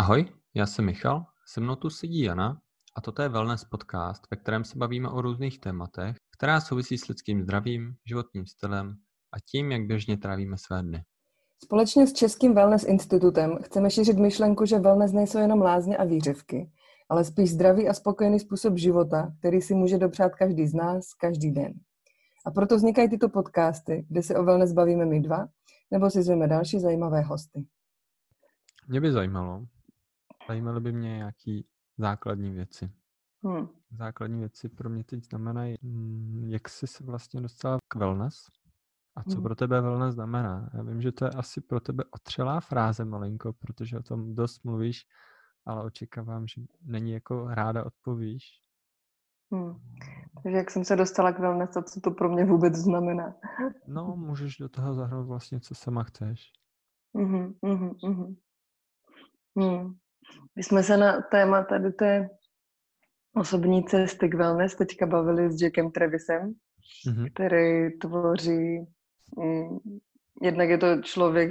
Ahoj, 0.00 0.26
já 0.54 0.66
jsem 0.66 0.84
Michal, 0.84 1.24
se 1.46 1.60
mnou 1.60 1.76
tu 1.76 1.90
sedí 1.90 2.22
Jana 2.22 2.60
a 2.96 3.00
toto 3.00 3.22
je 3.22 3.28
Wellness 3.28 3.64
Podcast, 3.64 4.22
ve 4.30 4.36
kterém 4.36 4.64
se 4.64 4.78
bavíme 4.78 5.08
o 5.08 5.20
různých 5.20 5.60
tématech, 5.60 6.16
která 6.36 6.60
souvisí 6.60 6.98
s 6.98 7.08
lidským 7.08 7.42
zdravím, 7.42 7.94
životním 8.06 8.46
stylem 8.46 8.96
a 9.32 9.36
tím, 9.50 9.72
jak 9.72 9.86
běžně 9.86 10.16
trávíme 10.16 10.56
své 10.58 10.82
dny. 10.82 11.04
Společně 11.64 12.06
s 12.06 12.12
Českým 12.12 12.54
Wellness 12.54 12.84
Institutem 12.84 13.58
chceme 13.62 13.90
šířit 13.90 14.18
myšlenku, 14.18 14.64
že 14.64 14.78
wellness 14.78 15.12
nejsou 15.12 15.38
jenom 15.38 15.62
lázně 15.62 15.96
a 15.96 16.04
výřivky, 16.04 16.70
ale 17.08 17.24
spíš 17.24 17.50
zdravý 17.50 17.88
a 17.88 17.94
spokojený 17.94 18.40
způsob 18.40 18.76
života, 18.76 19.32
který 19.38 19.60
si 19.60 19.74
může 19.74 19.98
dopřát 19.98 20.34
každý 20.34 20.66
z 20.66 20.74
nás, 20.74 21.14
každý 21.14 21.50
den. 21.50 21.72
A 22.46 22.50
proto 22.50 22.76
vznikají 22.76 23.08
tyto 23.08 23.28
podcasty, 23.28 24.06
kde 24.08 24.22
se 24.22 24.36
o 24.36 24.44
wellness 24.44 24.72
bavíme 24.72 25.06
my 25.06 25.20
dva, 25.20 25.48
nebo 25.90 26.10
si 26.10 26.22
zveme 26.22 26.48
další 26.48 26.80
zajímavé 26.80 27.20
hosty. 27.20 27.66
Mě 28.88 29.00
by 29.00 29.12
zajímalo, 29.12 29.66
zajímaly 30.50 30.80
by 30.80 30.92
mě 30.92 31.16
nějaký 31.16 31.66
základní 31.98 32.50
věci. 32.50 32.92
Hmm. 33.44 33.68
Základní 33.90 34.40
věci 34.40 34.68
pro 34.68 34.90
mě 34.90 35.04
teď 35.04 35.24
znamenají, 35.24 35.76
mm, 35.82 36.44
jak 36.48 36.68
jsi 36.68 36.86
se 36.86 37.04
vlastně 37.04 37.40
dostala 37.40 37.78
k 37.88 37.94
wellness 37.94 38.46
a 39.16 39.22
co 39.22 39.34
hmm. 39.34 39.42
pro 39.42 39.54
tebe 39.54 39.80
wellness 39.80 40.14
znamená. 40.14 40.70
Já 40.74 40.82
vím, 40.82 41.02
že 41.02 41.12
to 41.12 41.24
je 41.24 41.30
asi 41.30 41.60
pro 41.60 41.80
tebe 41.80 42.04
otřelá 42.10 42.60
fráze 42.60 43.04
malinko, 43.04 43.52
protože 43.52 43.98
o 43.98 44.02
tom 44.02 44.34
dost 44.34 44.64
mluvíš, 44.64 45.06
ale 45.66 45.84
očekávám, 45.84 46.46
že 46.46 46.62
není 46.82 47.12
jako 47.12 47.48
ráda 47.48 47.86
odpovíš. 47.86 48.44
Hmm. 49.52 49.74
Takže 50.42 50.58
jak 50.58 50.70
jsem 50.70 50.84
se 50.84 50.96
dostala 50.96 51.32
k 51.32 51.38
wellness 51.38 51.76
a 51.76 51.82
co 51.82 52.00
to 52.00 52.10
pro 52.10 52.28
mě 52.28 52.44
vůbec 52.44 52.74
znamená? 52.74 53.34
No, 53.86 54.16
můžeš 54.16 54.56
do 54.56 54.68
toho 54.68 54.94
zahrnout 54.94 55.26
vlastně, 55.26 55.60
co 55.60 55.74
sama 55.74 56.02
chceš. 56.02 56.52
Mm-hmm, 57.14 57.54
mm-hmm. 57.62 58.36
Hmm. 59.56 59.99
My 60.56 60.62
jsme 60.62 60.82
se 60.82 60.96
na 60.96 61.20
téma 61.20 61.64
tady 61.64 61.92
té 61.92 62.28
osobní 63.36 63.84
cesty 63.84 64.28
k 64.28 64.34
wellness 64.34 64.74
teďka 64.74 65.06
bavili 65.06 65.52
s 65.52 65.62
Jackem 65.62 65.90
Trevisem, 65.90 66.54
mm-hmm. 67.08 67.32
který 67.32 67.98
tvoří, 67.98 68.78
mm, 69.38 69.78
jednak 70.42 70.68
je 70.68 70.78
to 70.78 71.02
člověk, 71.02 71.50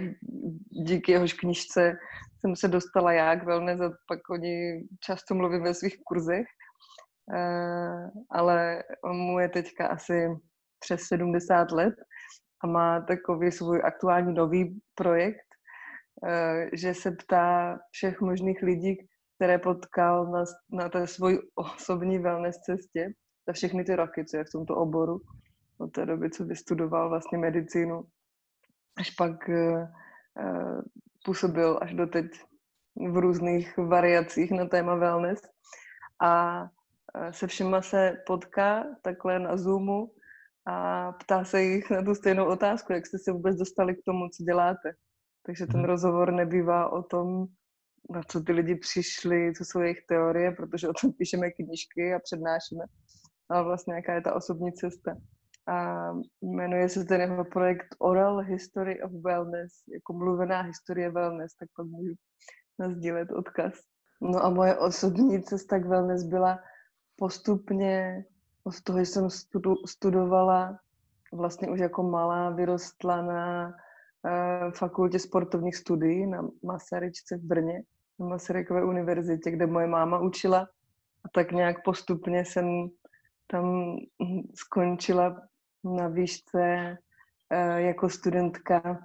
díky 0.70 1.12
jehož 1.12 1.34
knižce 1.34 1.98
jsem 2.40 2.56
se 2.56 2.68
dostala 2.68 3.12
já 3.12 3.36
k 3.36 3.44
wellness 3.44 3.82
a 3.82 3.92
pak 4.08 4.30
oni 4.30 4.84
často 5.00 5.36
mluví 5.36 5.60
ve 5.60 5.74
svých 5.74 5.98
kurzech, 6.06 6.48
uh, 7.34 8.10
ale 8.30 8.84
on 9.04 9.18
mu 9.18 9.40
je 9.40 9.50
teďka 9.50 9.88
asi 9.88 10.28
přes 10.80 11.02
70 11.02 11.72
let 11.72 11.94
a 12.64 12.68
má 12.68 13.02
takový 13.02 13.52
svůj 13.52 13.82
aktuální 13.84 14.34
nový 14.34 14.80
projekt, 14.96 15.49
Eh, 15.49 15.49
že 16.74 16.94
se 16.94 17.12
ptá 17.12 17.80
všech 17.92 18.22
možných 18.22 18.62
lidí, 18.62 18.98
které 19.36 19.58
potkal 19.58 20.32
na, 20.32 20.44
na 20.72 20.90
té 20.90 21.08
svoji 21.08 21.40
osobní 21.56 22.20
wellness 22.20 22.58
cestě 22.58 23.14
za 23.48 23.54
všechny 23.54 23.84
ty 23.84 23.96
roky, 23.96 24.26
co 24.26 24.38
je 24.38 24.44
v 24.44 24.52
tomto 24.52 24.76
oboru, 24.76 25.20
od 25.78 25.88
té 25.88 26.06
doby, 26.06 26.30
co 26.30 26.46
vystudoval 26.46 27.10
vlastně 27.10 27.38
medicínu, 27.38 28.04
až 28.98 29.10
pak 29.10 29.50
uh, 29.50 29.88
působil 31.26 31.80
až 31.82 31.94
doteď 31.94 32.26
v 33.12 33.18
různých 33.18 33.78
variacích 33.78 34.52
na 34.52 34.66
téma 34.66 34.96
wellness 34.96 35.42
a 36.22 36.64
se 37.32 37.48
všema 37.48 37.82
se 37.82 38.24
potká 38.28 38.86
takhle 39.02 39.40
na 39.40 39.58
Zoomu 39.58 40.12
a 40.66 41.12
ptá 41.12 41.44
se 41.44 41.62
jich 41.62 41.90
na 41.90 42.02
tu 42.02 42.16
stejnou 42.16 42.46
otázku, 42.46 42.94
jak 42.94 43.06
jste 43.06 43.18
se 43.18 43.32
vůbec 43.32 43.56
dostali 43.56 43.96
k 43.96 44.04
tomu, 44.06 44.30
co 44.30 44.44
děláte. 44.44 44.94
Takže 45.46 45.68
ten 45.68 45.80
mhm. 45.80 45.90
rozhovor 45.90 46.34
nebývá 46.34 46.90
o 46.90 47.04
tom, 47.04 47.46
na 48.10 48.22
co 48.28 48.42
ty 48.42 48.52
lidi 48.52 48.76
přišli, 48.76 49.54
co 49.58 49.66
jsou 49.66 49.80
jejich 49.80 50.06
teorie, 50.08 50.52
protože 50.52 50.90
o 50.90 50.94
tom 51.02 51.14
píšeme 51.14 51.52
knížky 51.52 52.14
a 52.14 52.20
přednášíme, 52.20 52.86
ale 53.50 53.64
vlastně 53.64 53.94
jaká 53.94 54.14
je 54.14 54.22
ta 54.22 54.36
osobní 54.36 54.74
cesta. 54.74 55.16
A 55.68 56.06
jmenuje 56.42 56.90
se 56.90 57.06
ten 57.06 57.22
jeho 57.22 57.46
projekt 57.46 57.88
Oral 58.00 58.38
History 58.38 59.02
of 59.02 59.12
Wellness, 59.12 59.74
jako 59.94 60.14
mluvená 60.14 60.62
historie 60.62 61.10
wellness, 61.10 61.54
tak 61.54 61.70
pak 61.76 61.86
můžu 61.86 62.14
nazdílet 62.80 63.32
odkaz. 63.32 63.74
No 64.22 64.46
a 64.46 64.50
moje 64.50 64.78
osobní 64.78 65.44
cesta 65.44 65.80
k 65.80 65.86
wellness 65.86 66.24
byla 66.24 66.60
postupně 67.16 68.26
od 68.64 68.82
toho, 68.82 69.00
že 69.00 69.06
jsem 69.06 69.30
studu, 69.30 69.76
studovala 69.88 70.80
vlastně 71.34 71.70
už 71.70 71.80
jako 71.80 72.04
malá, 72.04 72.50
vyrostla 72.50 73.22
na 73.22 73.74
fakultě 74.76 75.20
sportovních 75.20 75.76
studií 75.76 76.28
na 76.28 76.50
Masaryčce 76.64 77.38
v 77.38 77.42
Brně, 77.42 77.84
na 78.20 78.28
Masarykové 78.28 78.86
univerzitě, 78.86 79.52
kde 79.52 79.68
moje 79.68 79.88
máma 79.88 80.20
učila. 80.20 80.68
A 81.26 81.30
tak 81.34 81.52
nějak 81.52 81.84
postupně 81.84 82.46
jsem 82.46 82.90
tam 83.48 83.96
skončila 84.56 85.42
na 85.84 86.08
výšce 86.08 86.98
eh, 87.50 87.82
jako 87.82 88.10
studentka, 88.10 89.00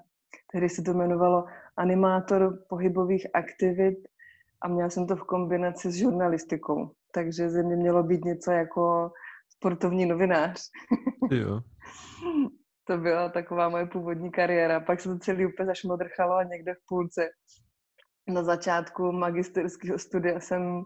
tehdy 0.52 0.68
se 0.68 0.82
to 0.82 0.90
jmenovalo 0.90 1.44
animátor 1.76 2.58
pohybových 2.68 3.26
aktivit 3.34 3.98
a 4.60 4.68
měla 4.68 4.90
jsem 4.90 5.06
to 5.06 5.16
v 5.16 5.24
kombinaci 5.24 5.90
s 5.90 5.94
žurnalistikou. 5.94 6.90
Takže 7.12 7.50
ze 7.50 7.62
mě 7.62 7.76
mělo 7.76 8.02
být 8.02 8.24
něco 8.24 8.50
jako 8.50 9.12
sportovní 9.48 10.06
novinář. 10.06 10.70
Jo. 11.30 11.60
To 12.86 12.98
byla 12.98 13.28
taková 13.28 13.68
moje 13.68 13.86
původní 13.86 14.30
kariéra. 14.30 14.80
Pak 14.80 15.00
se 15.00 15.08
to 15.08 15.18
celý 15.18 15.46
úplně 15.46 15.66
zašmodrchalo 15.66 16.34
a 16.34 16.42
někde 16.42 16.74
v 16.74 16.86
půlce 16.88 17.28
na 18.28 18.42
začátku 18.42 19.12
magisterského 19.12 19.98
studia 19.98 20.40
jsem 20.40 20.82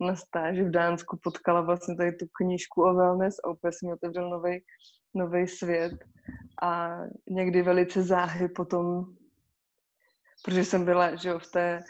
na 0.00 0.16
stáži 0.16 0.62
v 0.62 0.70
Dánsku 0.70 1.18
potkala 1.22 1.60
vlastně 1.60 1.96
tady 1.96 2.12
tu 2.12 2.26
knížku 2.38 2.82
o 2.82 2.94
wellness 2.94 3.34
a 3.44 3.48
úplně 3.50 3.72
jsem 3.72 3.88
otevřel 3.88 4.42
nový 5.14 5.48
svět. 5.48 5.92
A 6.62 6.96
někdy 7.30 7.62
velice 7.62 8.02
záhy 8.02 8.48
potom, 8.48 9.04
protože 10.44 10.64
jsem 10.64 10.84
byla 10.84 11.14
že 11.14 11.28
jo, 11.28 11.38
v, 11.38 11.50
té, 11.50 11.80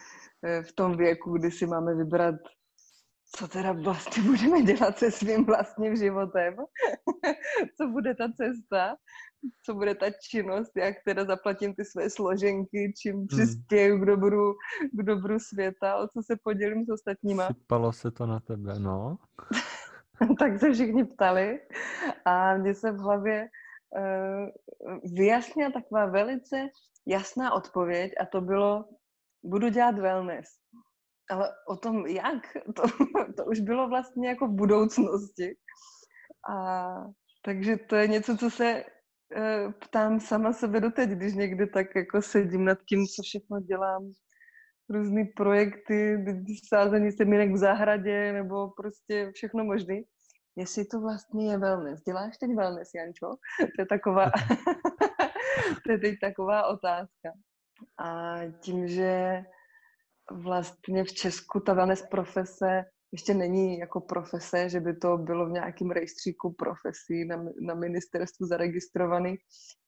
v 0.63 0.73
tom 0.73 0.97
věku, 0.97 1.39
kdy 1.39 1.51
si 1.51 1.67
máme 1.67 1.95
vybrat 1.95 2.35
co 3.37 3.49
teda 3.49 3.73
vlastně 3.73 4.23
budeme 4.31 4.63
dělat 4.63 4.99
se 4.99 5.11
svým 5.11 5.45
vlastním 5.45 5.97
životem, 5.97 6.57
co 7.77 7.89
bude 7.89 8.15
ta 8.15 8.29
cesta, 8.37 8.97
co 9.65 9.75
bude 9.75 9.95
ta 9.95 10.07
činnost, 10.11 10.73
jak 10.77 10.97
teda 11.05 11.25
zaplatím 11.25 11.75
ty 11.75 11.85
své 11.85 12.11
složenky, 12.11 12.93
čím 13.03 13.17
hmm. 13.17 13.27
přispěju 13.27 13.99
k 13.99 14.07
dobru, 14.07 14.53
k 14.93 15.03
dobru 15.03 15.39
světa, 15.39 15.97
o 15.97 16.09
co 16.09 16.23
se 16.23 16.37
podělím 16.43 16.85
s 16.85 16.89
ostatníma. 16.89 17.47
Sypalo 17.47 17.93
se 17.93 18.11
to 18.11 18.27
na 18.27 18.41
tebe, 18.41 18.79
no. 18.79 19.19
tak 20.39 20.61
se 20.61 20.73
všichni 20.73 21.05
ptali 21.05 21.61
a 22.25 22.57
mně 22.57 22.75
se 22.75 22.93
v 22.93 22.97
hlavě 22.97 23.49
uh, 23.99 24.49
vyjasnila 25.15 25.71
taková 25.71 26.07
velice 26.07 26.69
jasná 27.07 27.53
odpověď 27.53 28.13
a 28.21 28.27
to 28.27 28.41
bylo, 28.41 28.85
budu 29.45 29.69
dělat 29.69 29.99
wellness. 29.99 30.60
Ale 31.31 31.53
o 31.69 31.77
tom, 31.77 32.07
jak, 32.07 32.57
to, 32.77 32.83
to 33.37 33.45
už 33.45 33.61
bylo 33.61 33.89
vlastně 33.89 34.29
jako 34.29 34.47
v 34.47 34.53
budoucnosti. 34.53 35.57
A 36.51 36.87
takže 37.43 37.77
to 37.77 37.97
je 37.97 38.09
něco, 38.09 38.37
co 38.37 38.51
se 38.51 38.85
uh, 38.85 39.73
ptám 39.73 40.21
sama 40.21 40.53
sebe 40.53 40.81
doteď, 40.81 41.11
když 41.11 41.35
někdy 41.35 41.67
tak 41.67 41.87
jako 41.97 42.23
sedím 42.23 42.65
nad 42.65 42.79
tím, 42.89 43.07
co 43.07 43.23
všechno 43.23 43.61
dělám, 43.61 44.11
různé 44.91 45.25
projekty, 45.37 46.25
sázení 46.69 47.13
semínek 47.13 47.53
v 47.53 47.57
zahradě, 47.57 48.33
nebo 48.33 48.71
prostě 48.71 49.31
všechno 49.35 49.65
možné. 49.65 50.01
Jestli 50.57 50.85
to 50.85 51.01
vlastně 51.01 51.51
je 51.51 51.59
wellness. 51.59 52.03
Děláš 52.03 52.39
teď 52.39 52.51
wellness, 52.57 52.91
Jančo? 52.95 53.27
To 53.61 53.83
je 53.83 53.87
taková, 53.87 54.31
to 55.87 55.93
je 55.93 55.99
teď 55.99 56.15
taková 56.21 56.67
otázka. 56.67 57.33
A 57.99 58.39
tím, 58.61 58.89
že 58.89 59.43
vlastně 60.31 61.05
v 61.05 61.13
Česku 61.13 61.61
ta 61.61 61.75
wellness 61.75 62.03
profese 62.11 62.85
ještě 63.13 63.35
není 63.35 63.79
jako 63.79 64.01
profese, 64.01 64.69
že 64.69 64.81
by 64.81 64.97
to 64.97 65.17
bylo 65.17 65.47
v 65.47 65.51
nějakém 65.51 65.91
rejstříku 65.91 66.53
profesí 66.53 67.25
na, 67.25 67.45
na 67.61 67.75
ministerstvu 67.75 68.47
zaregistrovaný. 68.47 69.37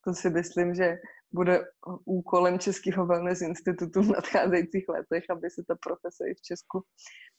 To 0.05 0.15
si 0.15 0.31
myslím, 0.31 0.75
že 0.75 0.97
bude 1.33 1.65
úkolem 2.05 2.59
Českého 2.59 3.07
wellness 3.07 3.41
institutu 3.41 4.03
v 4.03 4.09
nadcházejících 4.09 4.89
letech, 4.89 5.25
aby 5.31 5.51
se 5.51 5.63
ta 5.69 5.75
profese 5.75 6.29
i 6.29 6.35
v 6.35 6.41
Česku 6.41 6.85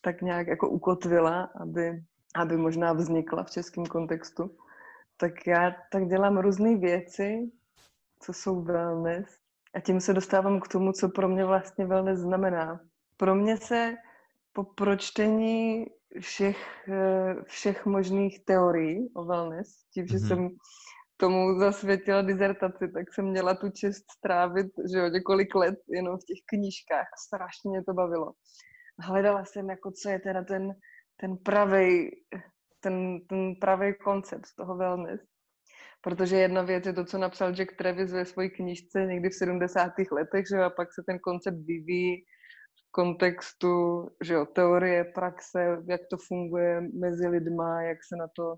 tak 0.02 0.22
nějak 0.22 0.48
jako 0.48 0.70
ukotvila, 0.70 1.50
aby, 1.62 2.04
aby 2.36 2.58
možná 2.58 2.94
vznikla 2.94 3.44
v 3.44 3.52
českém 3.52 3.86
kontextu. 3.86 4.58
Tak 5.18 5.48
já 5.48 5.76
tak 5.92 6.08
dělám 6.08 6.38
různé 6.38 6.78
věci, 6.78 7.52
co 8.20 8.34
jsou 8.34 8.62
wellness 8.62 9.38
a 9.76 9.80
tím 9.80 10.02
se 10.02 10.14
dostávám 10.14 10.60
k 10.60 10.68
tomu, 10.68 10.92
co 10.92 11.10
pro 11.10 11.30
mě 11.30 11.46
vlastně 11.46 11.86
wellness 11.86 12.20
znamená 12.20 12.80
pro 13.18 13.36
mě 13.36 13.58
se 13.58 13.96
po 14.54 14.64
pročtení 14.64 15.86
všech, 16.20 16.88
eh, 16.90 17.36
všech 17.44 17.86
možných 17.86 18.46
teorií 18.46 19.10
o 19.16 19.26
wellness, 19.26 19.68
tím, 19.94 20.08
že 20.08 20.18
mm-hmm. 20.18 20.28
jsem 20.28 20.50
tomu 21.18 21.60
zasvětila 21.60 22.22
dizertaci, 22.22 22.92
tak 22.94 23.14
jsem 23.14 23.26
měla 23.26 23.54
tu 23.54 23.70
čest 23.70 24.04
strávit 24.18 24.68
že 24.92 25.00
jo, 25.00 25.08
několik 25.08 25.56
let 25.56 25.76
jenom 25.88 26.18
v 26.18 26.26
těch 26.26 26.42
knížkách 26.46 27.06
a 27.06 27.18
strašně 27.28 27.70
mě 27.70 27.84
to 27.84 27.94
bavilo. 27.94 28.34
hledala 29.00 29.46
jsem, 29.46 29.70
jako 29.70 29.92
co 29.92 30.10
je 30.10 30.20
teda 30.20 30.44
ten, 30.44 30.74
ten 31.18 31.38
pravý 31.38 32.10
ten, 32.84 33.20
ten 33.30 33.56
pravý 33.56 33.94
koncept 34.04 34.48
toho 34.58 34.78
wellness. 34.78 35.22
Protože 36.02 36.36
jedna 36.38 36.62
věc 36.62 36.86
je 36.86 36.94
to, 36.94 37.06
co 37.06 37.18
napsal 37.18 37.56
Jack 37.56 37.76
Travis 37.78 38.12
ve 38.12 38.26
své 38.26 38.50
knižce 38.50 39.06
někdy 39.06 39.30
v 39.30 39.36
70. 39.36 39.92
letech, 40.12 40.46
že 40.52 40.64
a 40.64 40.70
pak 40.70 40.94
se 40.94 41.04
ten 41.08 41.20
koncept 41.20 41.58
vyvíjí 41.66 42.24
kontextu, 42.94 44.08
že 44.24 44.34
jo, 44.34 44.46
teorie, 44.46 45.04
praxe, 45.04 45.78
jak 45.88 46.02
to 46.10 46.18
funguje 46.28 46.82
mezi 46.82 47.28
lidma, 47.28 47.82
jak 47.82 47.98
se 48.04 48.16
na 48.16 48.28
to, 48.36 48.56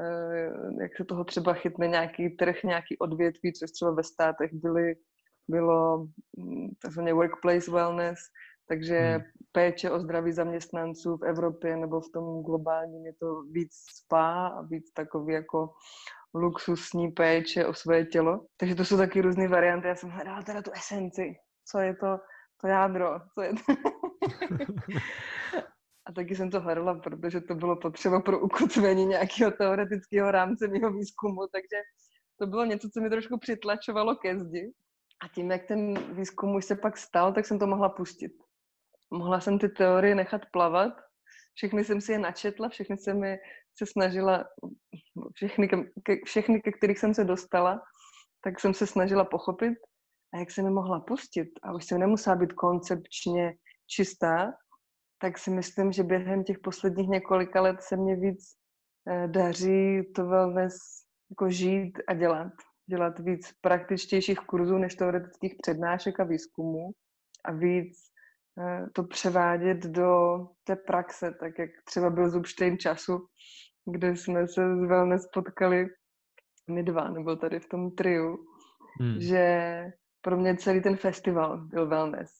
eh, 0.00 0.82
jak 0.82 0.96
se 0.96 1.04
toho 1.04 1.24
třeba 1.24 1.52
chytne 1.54 1.88
nějaký 1.88 2.30
trh, 2.36 2.64
nějaký 2.64 2.98
odvětví, 2.98 3.52
což 3.52 3.70
třeba 3.70 3.90
ve 3.90 4.02
státech 4.02 4.50
byly, 4.52 4.94
bylo 5.48 6.06
hm, 6.38 6.68
takzvaně 6.82 7.14
workplace 7.14 7.70
wellness, 7.70 8.18
takže 8.68 8.98
hmm. 8.98 9.22
péče 9.52 9.90
o 9.90 10.00
zdraví 10.00 10.32
zaměstnanců 10.32 11.16
v 11.16 11.24
Evropě 11.24 11.76
nebo 11.76 12.00
v 12.00 12.10
tom 12.14 12.42
globálním 12.42 13.06
je 13.06 13.12
to 13.20 13.42
víc 13.42 13.72
spa 13.72 14.46
a 14.46 14.62
víc 14.62 14.92
takový 14.92 15.34
jako 15.34 15.70
luxusní 16.34 17.12
péče 17.12 17.66
o 17.66 17.74
své 17.74 18.04
tělo. 18.04 18.46
Takže 18.56 18.74
to 18.74 18.84
jsou 18.84 18.96
taky 18.96 19.20
různé 19.20 19.48
varianty. 19.48 19.88
Já 19.88 19.94
jsem 19.94 20.10
hledala 20.10 20.42
teda 20.42 20.62
tu 20.62 20.70
esenci. 20.72 21.34
Co 21.64 21.78
je 21.78 21.94
to, 21.96 22.18
to 22.64 22.68
jádro? 22.68 23.20
Co 23.34 23.42
je 23.42 23.52
to? 23.52 23.72
a 26.06 26.12
taky 26.12 26.36
jsem 26.36 26.50
to 26.50 26.60
hledala, 26.60 26.94
protože 26.94 27.40
to 27.40 27.54
bylo 27.54 27.76
potřeba 27.76 28.20
pro 28.20 28.40
ukotvení 28.40 29.06
nějakého 29.06 29.50
teoretického 29.50 30.30
rámce 30.30 30.68
mého 30.68 30.92
výzkumu, 30.92 31.40
takže 31.52 31.82
to 32.40 32.46
bylo 32.46 32.64
něco, 32.64 32.88
co 32.88 33.00
mi 33.00 33.10
trošku 33.10 33.38
přitlačovalo 33.38 34.16
ke 34.16 34.38
zdi. 34.38 34.72
A 35.24 35.28
tím, 35.28 35.50
jak 35.50 35.66
ten 35.66 35.94
výzkum 36.14 36.54
už 36.54 36.64
se 36.64 36.76
pak 36.76 36.96
stal, 36.96 37.32
tak 37.32 37.46
jsem 37.46 37.58
to 37.58 37.66
mohla 37.66 37.88
pustit 37.88 38.32
mohla 39.14 39.40
jsem 39.40 39.58
ty 39.58 39.68
teorie 39.68 40.14
nechat 40.14 40.42
plavat. 40.52 40.92
Všechny 41.54 41.84
jsem 41.84 42.00
si 42.00 42.12
je 42.12 42.18
načetla, 42.18 42.68
všechny 42.68 42.96
jsem 42.98 43.24
je 43.24 43.38
se 43.78 43.86
snažila, 43.86 44.44
všechny, 45.34 45.68
ke, 45.68 45.76
všechny, 46.24 46.60
ke 46.60 46.72
kterých 46.72 46.98
jsem 46.98 47.14
se 47.14 47.24
dostala, 47.24 47.82
tak 48.44 48.60
jsem 48.60 48.74
se 48.74 48.86
snažila 48.86 49.24
pochopit. 49.24 49.74
A 50.34 50.38
jak 50.38 50.50
jsem 50.50 50.64
je 50.64 50.70
mohla 50.70 51.00
pustit, 51.00 51.48
a 51.62 51.72
už 51.72 51.84
jsem 51.84 52.00
nemusela 52.00 52.36
být 52.36 52.52
koncepčně 52.52 53.54
čistá, 53.86 54.52
tak 55.18 55.38
si 55.38 55.50
myslím, 55.50 55.92
že 55.92 56.02
během 56.02 56.44
těch 56.44 56.58
posledních 56.58 57.08
několika 57.08 57.60
let 57.60 57.82
se 57.82 57.96
mě 57.96 58.16
víc 58.16 58.40
eh, 59.08 59.28
daří 59.28 60.02
to 60.14 60.26
wellness 60.26 60.74
jako 61.30 61.50
žít 61.50 61.92
a 62.08 62.14
dělat. 62.14 62.52
Dělat 62.86 63.18
víc 63.18 63.52
praktičtějších 63.60 64.38
kurzů 64.38 64.78
než 64.78 64.94
teoretických 64.94 65.54
přednášek 65.62 66.20
a 66.20 66.24
výzkumů 66.24 66.90
a 67.44 67.52
víc 67.52 68.14
Eh, 68.58 68.86
to 68.92 69.04
převádět 69.04 69.78
do 69.78 70.38
té 70.64 70.76
praxe, 70.76 71.34
tak 71.40 71.58
jak 71.58 71.70
třeba 71.84 72.10
byl 72.10 72.30
Zubštejn 72.30 72.78
času, 72.78 73.26
kde 73.92 74.16
jsme 74.16 74.48
se 74.48 74.76
s 74.76 74.88
Wellness 74.88 75.26
potkali 75.34 75.86
my 76.70 76.82
dva, 76.82 77.08
nebo 77.08 77.36
tady 77.36 77.60
v 77.60 77.68
tom 77.68 77.90
triu, 77.90 78.36
hmm. 79.00 79.20
že 79.20 79.84
pro 80.24 80.36
mě 80.36 80.56
celý 80.56 80.82
ten 80.82 80.96
festival 80.96 81.58
byl 81.58 81.88
Wellness. 81.88 82.30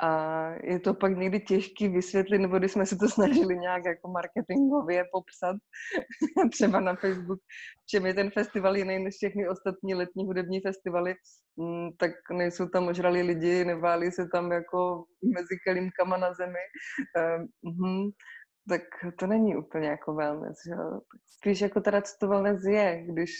A 0.00 0.48
je 0.62 0.80
to 0.80 0.94
pak 0.94 1.16
někdy 1.16 1.40
těžký 1.40 1.88
vysvětlit, 1.88 2.38
nebo 2.38 2.58
když 2.58 2.72
jsme 2.72 2.86
se 2.86 2.96
to 2.96 3.08
snažili 3.16 3.58
nějak 3.58 3.84
jako 3.84 4.08
marketingově 4.08 5.04
popsat, 5.12 5.56
třeba 6.52 6.80
na 6.80 6.96
Facebook, 6.96 7.40
čem 7.90 8.06
je 8.06 8.14
ten 8.14 8.30
festival 8.30 8.76
jiný 8.76 8.98
než 9.04 9.14
všechny 9.14 9.48
ostatní 9.48 9.94
letní 9.94 10.24
hudební 10.24 10.60
festivaly, 10.60 11.14
mm, 11.56 11.88
tak 11.98 12.10
nejsou 12.32 12.68
tam 12.68 12.88
ožrali 12.88 13.22
lidi, 13.22 13.64
neválí 13.64 14.12
se 14.12 14.28
tam 14.32 14.52
jako 14.52 15.04
mezi 15.34 15.56
kelímkama 15.66 16.16
na 16.16 16.34
zemi. 16.34 16.64
Uh, 17.64 18.10
tak 18.68 18.82
to 19.18 19.26
není 19.26 19.56
úplně 19.56 19.88
jako 19.88 20.14
wellness. 20.14 20.56
Že? 20.68 20.74
Spíš 21.26 21.60
jako 21.60 21.80
teda, 21.80 22.02
co 22.02 22.12
to 22.20 22.28
wellness 22.28 22.64
je, 22.64 23.06
když 23.12 23.30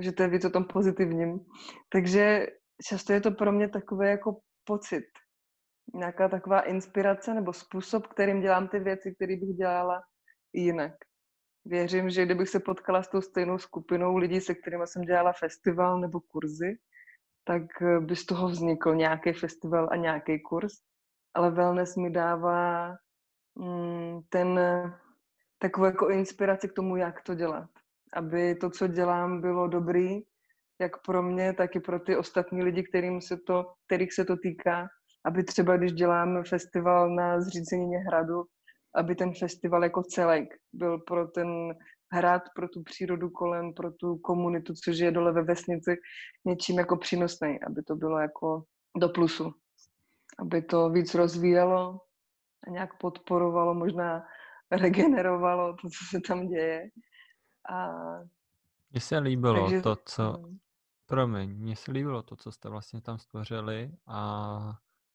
že 0.00 0.12
to 0.12 0.22
je 0.22 0.28
víc 0.28 0.44
o 0.44 0.50
tom 0.50 0.64
pozitivním. 0.64 1.40
Takže 1.92 2.46
často 2.88 3.12
je 3.12 3.20
to 3.20 3.30
pro 3.30 3.52
mě 3.52 3.68
takové 3.68 4.10
jako 4.10 4.40
pocit, 4.64 5.04
nějaká 5.94 6.28
taková 6.28 6.60
inspirace 6.60 7.34
nebo 7.34 7.52
způsob, 7.52 8.06
kterým 8.06 8.40
dělám 8.40 8.68
ty 8.68 8.78
věci, 8.78 9.14
které 9.14 9.36
bych 9.36 9.56
dělala 9.56 10.02
jinak. 10.52 10.92
Věřím, 11.64 12.10
že 12.10 12.24
kdybych 12.24 12.48
se 12.48 12.60
potkala 12.60 13.02
s 13.02 13.08
tou 13.08 13.20
stejnou 13.20 13.58
skupinou 13.58 14.16
lidí, 14.16 14.40
se 14.40 14.54
kterými 14.54 14.86
jsem 14.86 15.02
dělala 15.02 15.32
festival 15.32 16.00
nebo 16.00 16.20
kurzy, 16.20 16.78
tak 17.44 17.62
eh, 17.82 18.00
by 18.00 18.16
z 18.16 18.26
toho 18.26 18.48
vznikl 18.48 18.94
nějaký 18.94 19.32
festival 19.32 19.88
a 19.92 19.96
nějaký 19.96 20.42
kurz. 20.42 20.72
Ale 21.34 21.50
wellness 21.50 21.96
mi 21.96 22.10
dává 22.10 22.96
mm, 23.54 24.20
ten 24.28 24.60
takovou 25.58 25.84
jako 25.84 26.08
inspiraci 26.08 26.68
k 26.68 26.72
tomu, 26.72 26.96
jak 26.96 27.22
to 27.22 27.34
dělat. 27.34 27.70
Aby 28.12 28.54
to, 28.54 28.70
co 28.70 28.86
dělám, 28.86 29.40
bylo 29.40 29.68
dobrý, 29.68 30.22
jak 30.80 31.02
pro 31.02 31.22
mě, 31.22 31.52
tak 31.52 31.76
i 31.76 31.80
pro 31.80 32.00
ty 32.00 32.16
ostatní 32.16 32.62
lidi, 32.62 32.82
kterým 32.82 33.20
se 33.20 33.36
to, 33.46 33.72
kterých 33.86 34.12
se 34.12 34.24
to 34.24 34.36
týká 34.36 34.88
aby 35.24 35.44
třeba, 35.44 35.76
když 35.76 35.92
děláme 35.92 36.44
festival 36.44 37.14
na 37.14 37.40
zřízení 37.40 37.96
hradu, 37.96 38.44
aby 38.94 39.14
ten 39.14 39.34
festival 39.34 39.82
jako 39.82 40.02
celek 40.02 40.48
byl 40.72 40.98
pro 40.98 41.28
ten 41.28 41.74
hrad, 42.12 42.42
pro 42.54 42.68
tu 42.68 42.82
přírodu 42.82 43.30
kolem, 43.30 43.74
pro 43.74 43.92
tu 43.92 44.18
komunitu, 44.18 44.74
co 44.84 44.92
žije 44.92 45.10
dole 45.10 45.32
ve 45.32 45.42
vesnici, 45.42 45.96
něčím 46.44 46.78
jako 46.78 46.96
přínosný, 46.96 47.58
aby 47.66 47.82
to 47.82 47.96
bylo 47.96 48.18
jako 48.18 48.64
do 49.00 49.08
plusu. 49.08 49.52
Aby 50.38 50.62
to 50.62 50.90
víc 50.90 51.14
rozvíjelo 51.14 52.00
a 52.66 52.70
nějak 52.70 52.98
podporovalo, 52.98 53.74
možná 53.74 54.24
regenerovalo 54.70 55.72
to, 55.72 55.88
co 55.88 56.04
se 56.10 56.20
tam 56.28 56.48
děje. 56.48 56.88
A... 57.70 57.88
Mně 58.92 59.00
se 59.00 59.18
líbilo 59.18 59.64
Takže... 59.64 59.82
to, 59.82 59.96
co... 60.04 60.32
Hmm. 60.32 60.58
Promiň, 61.06 61.50
mně 61.50 61.76
se 61.76 61.92
líbilo 61.92 62.22
to, 62.22 62.36
co 62.36 62.52
jste 62.52 62.68
vlastně 62.68 63.00
tam 63.00 63.18
stvořili 63.18 63.92
a 64.06 64.72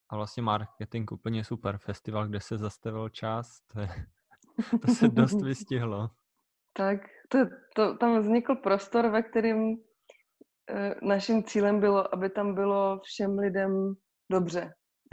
a 0.10 0.16
vlastně 0.16 0.44
marketing 0.44 1.12
úplně 1.12 1.44
super. 1.44 1.78
Festival, 1.78 2.28
kde 2.28 2.40
se 2.42 2.58
zastavil 2.58 3.10
čas, 3.10 3.62
to, 3.74 3.80
je, 3.80 3.90
to 4.86 4.92
se 4.94 5.08
dost 5.08 5.42
vystihlo. 5.46 6.10
Tak, 6.74 7.00
to, 7.30 7.38
to, 7.76 7.98
tam 7.98 8.20
vznikl 8.20 8.56
prostor, 8.56 9.08
ve 9.08 9.24
kterým 9.24 9.76
e, 10.70 10.96
naším 11.02 11.44
cílem 11.44 11.80
bylo, 11.80 12.14
aby 12.14 12.30
tam 12.30 12.56
bylo 12.56 13.00
všem 13.04 13.40
lidem 13.40 13.94
dobře. 14.32 14.62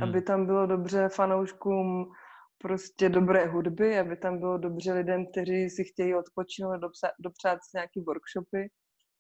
Hmm. 0.00 0.08
Aby 0.08 0.22
tam 0.22 0.46
bylo 0.46 0.66
dobře 0.66 1.08
fanouškům 1.08 2.12
prostě 2.58 3.08
dobré 3.08 3.46
hudby, 3.46 3.98
aby 3.98 4.16
tam 4.16 4.38
bylo 4.38 4.58
dobře 4.58 4.92
lidem, 4.92 5.26
kteří 5.26 5.70
si 5.70 5.84
chtějí 5.84 6.14
odpočinout, 6.14 6.80
dopřát 7.18 7.58
si 7.62 7.70
nějaký 7.76 8.00
workshopy, 8.00 8.70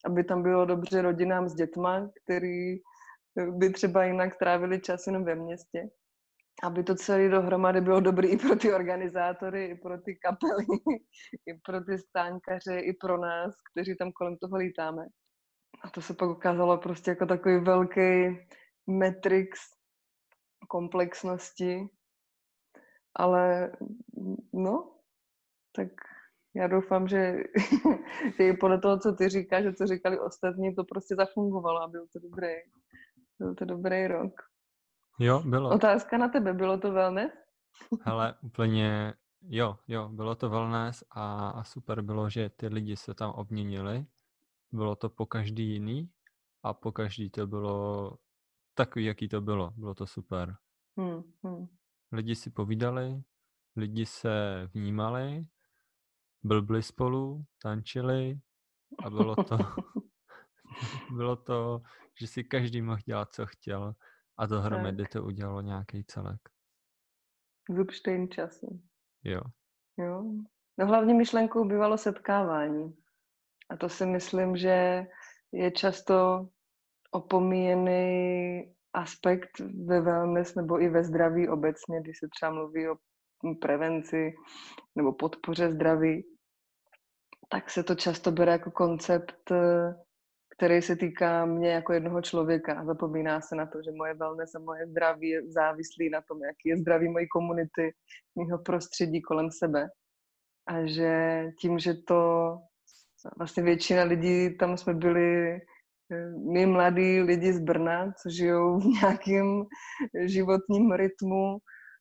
aby 0.04 0.24
tam 0.24 0.42
bylo 0.42 0.64
dobře 0.64 1.02
rodinám 1.02 1.48
s 1.48 1.54
dětma, 1.54 2.10
který 2.24 2.76
by 3.50 3.70
třeba 3.70 4.04
jinak 4.04 4.38
trávili 4.38 4.80
čas 4.80 5.06
jenom 5.06 5.24
ve 5.24 5.34
městě. 5.34 5.88
Aby 6.62 6.84
to 6.84 6.94
celé 6.94 7.28
dohromady 7.28 7.80
bylo 7.80 8.00
dobrý 8.00 8.28
i 8.28 8.36
pro 8.36 8.56
ty 8.56 8.74
organizátory, 8.74 9.64
i 9.64 9.74
pro 9.74 9.98
ty 9.98 10.16
kapely, 10.16 10.66
i 11.46 11.54
pro 11.64 11.80
ty 11.80 11.98
stánkaře, 11.98 12.80
i 12.80 12.92
pro 12.92 13.18
nás, 13.18 13.54
kteří 13.72 13.96
tam 13.96 14.12
kolem 14.12 14.36
toho 14.36 14.56
lítáme. 14.56 15.02
A 15.82 15.90
to 15.90 16.00
se 16.00 16.14
pak 16.14 16.30
ukázalo 16.30 16.78
prostě 16.78 17.10
jako 17.10 17.26
takový 17.26 17.58
velký 17.58 18.38
matrix 18.86 19.60
komplexnosti. 20.68 21.88
Ale 23.16 23.72
no, 24.52 24.94
tak 25.76 25.88
já 26.54 26.66
doufám, 26.66 27.08
že, 27.08 27.36
že 28.36 28.44
i 28.44 28.56
podle 28.56 28.80
toho, 28.80 28.98
co 28.98 29.12
ty 29.12 29.28
říkáš, 29.28 29.64
že 29.64 29.72
co 29.72 29.86
říkali 29.86 30.20
ostatní, 30.20 30.74
to 30.74 30.84
prostě 30.84 31.14
zafungovalo 31.14 31.82
a 31.82 31.88
byl 31.88 32.06
to 32.12 32.18
dobrý. 32.18 32.52
Byl 33.38 33.54
to 33.54 33.64
dobrý 33.64 34.06
rok. 34.06 34.32
Jo, 35.18 35.42
bylo. 35.46 35.70
Otázka 35.70 36.18
na 36.18 36.28
tebe, 36.28 36.52
bylo 36.52 36.78
to 36.78 36.92
wellness? 36.92 37.32
Ale 38.04 38.34
úplně, 38.42 39.14
jo, 39.42 39.76
jo, 39.88 40.08
bylo 40.08 40.34
to 40.34 40.50
wellness 40.50 41.04
a, 41.10 41.48
a 41.48 41.64
super 41.64 42.02
bylo, 42.02 42.30
že 42.30 42.50
ty 42.50 42.68
lidi 42.68 42.96
se 42.96 43.14
tam 43.14 43.30
obměnili. 43.30 44.06
Bylo 44.72 44.96
to 44.96 45.08
po 45.08 45.26
každý 45.26 45.72
jiný 45.72 46.10
a 46.62 46.74
po 46.74 46.92
každý 46.92 47.30
to 47.30 47.46
bylo 47.46 48.18
takový, 48.74 49.04
jaký 49.04 49.28
to 49.28 49.40
bylo. 49.40 49.70
Bylo 49.76 49.94
to 49.94 50.06
super. 50.06 50.56
Hmm, 50.96 51.22
hmm. 51.42 51.66
Lidi 52.14 52.34
si 52.34 52.50
povídali, 52.50 53.22
lidi 53.76 54.06
se 54.06 54.30
vnímali, 54.74 55.46
blbli 56.42 56.82
spolu, 56.82 57.44
tančili 57.62 58.40
a 59.04 59.10
bylo 59.10 59.36
to, 59.36 59.58
bylo 61.16 61.36
to 61.36 61.82
že 62.20 62.26
si 62.26 62.44
každý 62.44 62.82
mohl 62.82 63.00
dělat, 63.06 63.34
co 63.34 63.46
chtěl 63.46 63.94
a 64.36 64.46
dohromady 64.46 65.04
to 65.12 65.24
udělalo 65.24 65.60
nějaký 65.60 66.04
celek. 66.04 66.40
Zubštejn 67.70 68.28
času. 68.28 68.82
Jo. 69.24 69.40
Jo. 69.96 70.24
No 70.78 70.86
hlavně 70.86 71.14
myšlenkou 71.14 71.64
bývalo 71.64 71.98
setkávání. 71.98 72.96
A 73.70 73.76
to 73.76 73.88
si 73.88 74.06
myslím, 74.06 74.56
že 74.56 75.06
je 75.52 75.70
často 75.70 76.48
opomíjený 77.10 78.73
aspekt 78.94 79.60
ve 79.86 80.00
wellness 80.00 80.54
nebo 80.54 80.82
i 80.82 80.88
ve 80.88 81.04
zdraví 81.04 81.48
obecně, 81.48 82.00
když 82.00 82.18
se 82.18 82.28
třeba 82.28 82.52
mluví 82.52 82.88
o 82.88 82.96
prevenci 83.60 84.34
nebo 84.94 85.12
podpoře 85.12 85.70
zdraví, 85.70 86.24
tak 87.48 87.70
se 87.70 87.82
to 87.82 87.94
často 87.94 88.32
bere 88.32 88.52
jako 88.52 88.70
koncept, 88.70 89.50
eh, 89.50 89.94
který 90.56 90.82
se 90.82 90.96
týká 90.96 91.46
mě 91.46 91.70
jako 91.70 91.92
jednoho 91.92 92.22
člověka. 92.22 92.84
Zapomíná 92.84 93.40
se 93.40 93.56
na 93.56 93.66
to, 93.66 93.82
že 93.82 93.90
moje 93.90 94.14
wellness 94.14 94.54
a 94.54 94.58
moje 94.58 94.86
zdraví 94.86 95.28
je 95.28 95.50
závislý 95.50 96.10
na 96.10 96.20
tom, 96.20 96.42
jaký 96.42 96.68
je 96.68 96.76
zdraví 96.76 97.08
mojí 97.08 97.28
komunity, 97.28 97.94
mého 98.36 98.58
prostředí 98.58 99.22
kolem 99.22 99.50
sebe. 99.50 99.88
A 100.66 100.86
že 100.86 101.44
tím, 101.60 101.78
že 101.78 101.94
to 101.94 102.56
vlastně 103.36 103.62
většina 103.62 104.02
lidí, 104.02 104.56
tam 104.56 104.76
jsme 104.76 104.94
byli 104.94 105.60
my 106.52 106.66
mladí 106.66 107.20
lidi 107.20 107.52
z 107.52 107.60
Brna, 107.60 108.12
co 108.12 108.30
žijou 108.30 108.80
v 108.80 108.84
nějakém 108.84 109.64
životním 110.24 110.92
rytmu 110.92 111.58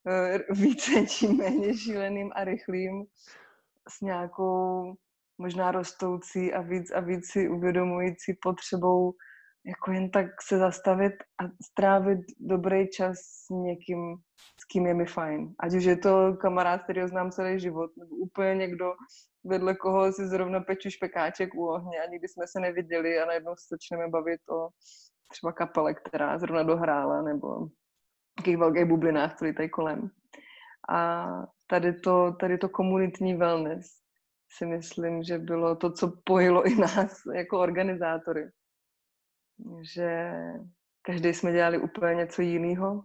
eh, 0.07 0.39
více 0.53 1.05
či 1.07 1.27
méně 1.27 1.77
šíleným 1.77 2.31
a 2.36 2.43
rychlým 2.43 3.05
s 3.89 4.01
nějakou 4.01 4.93
možná 5.38 5.72
rostoucí 5.72 6.53
a 6.53 6.62
víc 6.62 6.91
a 6.91 7.00
víc 7.00 7.31
si 7.31 7.50
uvědomující 7.50 8.33
potřebou 8.41 9.13
jako 9.65 9.91
jen 9.91 10.12
tak 10.12 10.41
se 10.41 10.58
zastavit 10.58 11.13
a 11.13 11.43
strávit 11.72 12.20
dobrý 12.39 12.88
čas 12.89 13.17
s 13.20 13.50
někým, 13.50 14.15
s 14.62 14.65
kým 14.65 14.86
je 14.88 14.93
mi 14.93 15.05
fajn. 15.05 15.53
Ať 15.60 15.74
už 15.74 15.84
je 15.84 15.98
to 15.98 16.38
kamarád, 16.41 16.84
který 16.84 17.01
ho 17.01 17.08
znám 17.08 17.32
celý 17.32 17.60
život, 17.60 17.91
nebo 17.98 18.15
úplně 18.15 18.55
někdo, 18.55 18.93
vedle 19.43 19.75
koho 19.75 20.12
si 20.12 20.27
zrovna 20.27 20.60
peču 20.60 20.89
špekáček 20.89 21.55
u 21.55 21.67
ohně 21.67 22.00
a 22.00 22.10
nikdy 22.10 22.27
jsme 22.27 22.48
se 22.48 22.60
neviděli 22.60 23.20
a 23.20 23.25
najednou 23.25 23.55
se 23.55 23.67
začneme 23.70 24.08
bavit 24.08 24.41
o 24.50 24.70
třeba 25.32 25.51
kapele, 25.51 25.93
která 25.93 26.39
zrovna 26.39 26.63
dohrála, 26.63 27.22
nebo 27.22 27.67
takových 28.36 28.58
velkých 28.58 28.86
bublinách, 28.86 29.36
který 29.36 29.53
tady 29.55 29.70
kolem. 29.70 30.10
A 30.89 31.27
tady 31.67 31.93
to, 31.93 32.36
tady 32.39 32.58
to 32.58 32.70
komunitní 32.70 33.36
wellness, 33.36 34.03
si 34.58 34.65
myslím, 34.65 35.24
že 35.24 35.38
bylo 35.38 35.75
to, 35.75 35.91
co 35.91 36.13
pojilo 36.24 36.67
i 36.67 36.75
nás 36.75 37.22
jako 37.36 37.60
organizátory. 37.60 38.50
Že 39.95 40.31
každý 41.01 41.33
jsme 41.33 41.51
dělali 41.51 41.77
úplně 41.77 42.15
něco 42.15 42.41
jiného, 42.41 43.03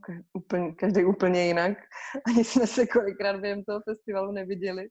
každý 0.77 1.05
úplně 1.05 1.47
jinak. 1.47 1.79
Ani 2.27 2.45
jsme 2.45 2.67
se 2.67 2.87
kolikrát 2.87 3.41
během 3.41 3.65
toho 3.65 3.81
festivalu 3.91 4.33
neviděli. 4.33 4.89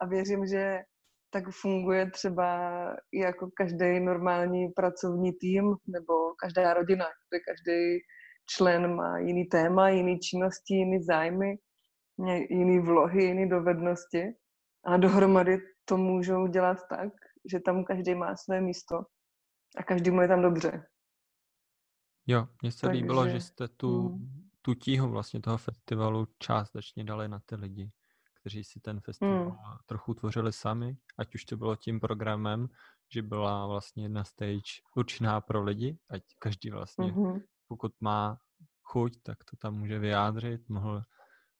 A 0.00 0.06
věřím, 0.06 0.46
že 0.46 0.82
tak 1.30 1.44
funguje 1.60 2.10
třeba 2.10 2.70
i 3.12 3.18
jako 3.18 3.50
každý 3.56 4.00
normální 4.00 4.68
pracovní 4.68 5.32
tým 5.32 5.74
nebo 5.86 6.12
každá 6.38 6.74
rodina, 6.74 7.04
kde 7.04 7.40
každý 7.40 7.98
člen 8.46 8.94
má 8.94 9.18
jiný 9.18 9.44
téma, 9.44 9.88
jiný 9.88 10.18
činnosti, 10.18 10.74
jiný 10.74 11.02
zájmy, 11.02 11.56
jiný 12.50 12.80
vlohy, 12.80 13.24
jiný 13.24 13.48
dovednosti. 13.48 14.22
A 14.84 14.96
dohromady 14.96 15.58
to 15.84 15.96
můžou 15.96 16.46
dělat 16.46 16.78
tak, 16.90 17.12
že 17.52 17.60
tam 17.60 17.84
každý 17.84 18.14
má 18.14 18.36
své 18.36 18.60
místo 18.60 19.02
a 19.76 19.82
každý 19.82 20.10
mu 20.10 20.20
je 20.20 20.28
tam 20.28 20.42
dobře. 20.42 20.86
Jo, 22.26 22.48
mně 22.62 22.72
se 22.72 22.80
Takže... 22.80 23.00
líbilo, 23.00 23.28
že 23.28 23.40
jste 23.40 23.68
tu, 23.68 24.08
hmm. 24.08 24.48
tu 24.62 24.74
tíhu 24.74 25.10
vlastně 25.10 25.40
toho 25.40 25.58
festivalu 25.58 26.26
částečně 26.38 27.04
dali 27.04 27.28
na 27.28 27.40
ty 27.46 27.54
lidi, 27.54 27.90
kteří 28.40 28.64
si 28.64 28.80
ten 28.80 29.00
festival 29.00 29.44
hmm. 29.44 29.58
trochu 29.86 30.14
tvořili 30.14 30.52
sami, 30.52 30.96
ať 31.18 31.34
už 31.34 31.44
to 31.44 31.56
bylo 31.56 31.76
tím 31.76 32.00
programem, 32.00 32.68
že 33.12 33.22
byla 33.22 33.66
vlastně 33.66 34.04
jedna 34.04 34.24
stage 34.24 34.82
určená 34.96 35.40
pro 35.40 35.62
lidi, 35.62 35.98
ať 36.10 36.22
každý 36.38 36.70
vlastně, 36.70 37.12
hmm. 37.12 37.40
pokud 37.68 37.92
má 38.00 38.38
chuť, 38.82 39.22
tak 39.22 39.44
to 39.44 39.56
tam 39.56 39.74
může 39.74 39.98
vyjádřit, 39.98 40.68
mohl 40.68 41.02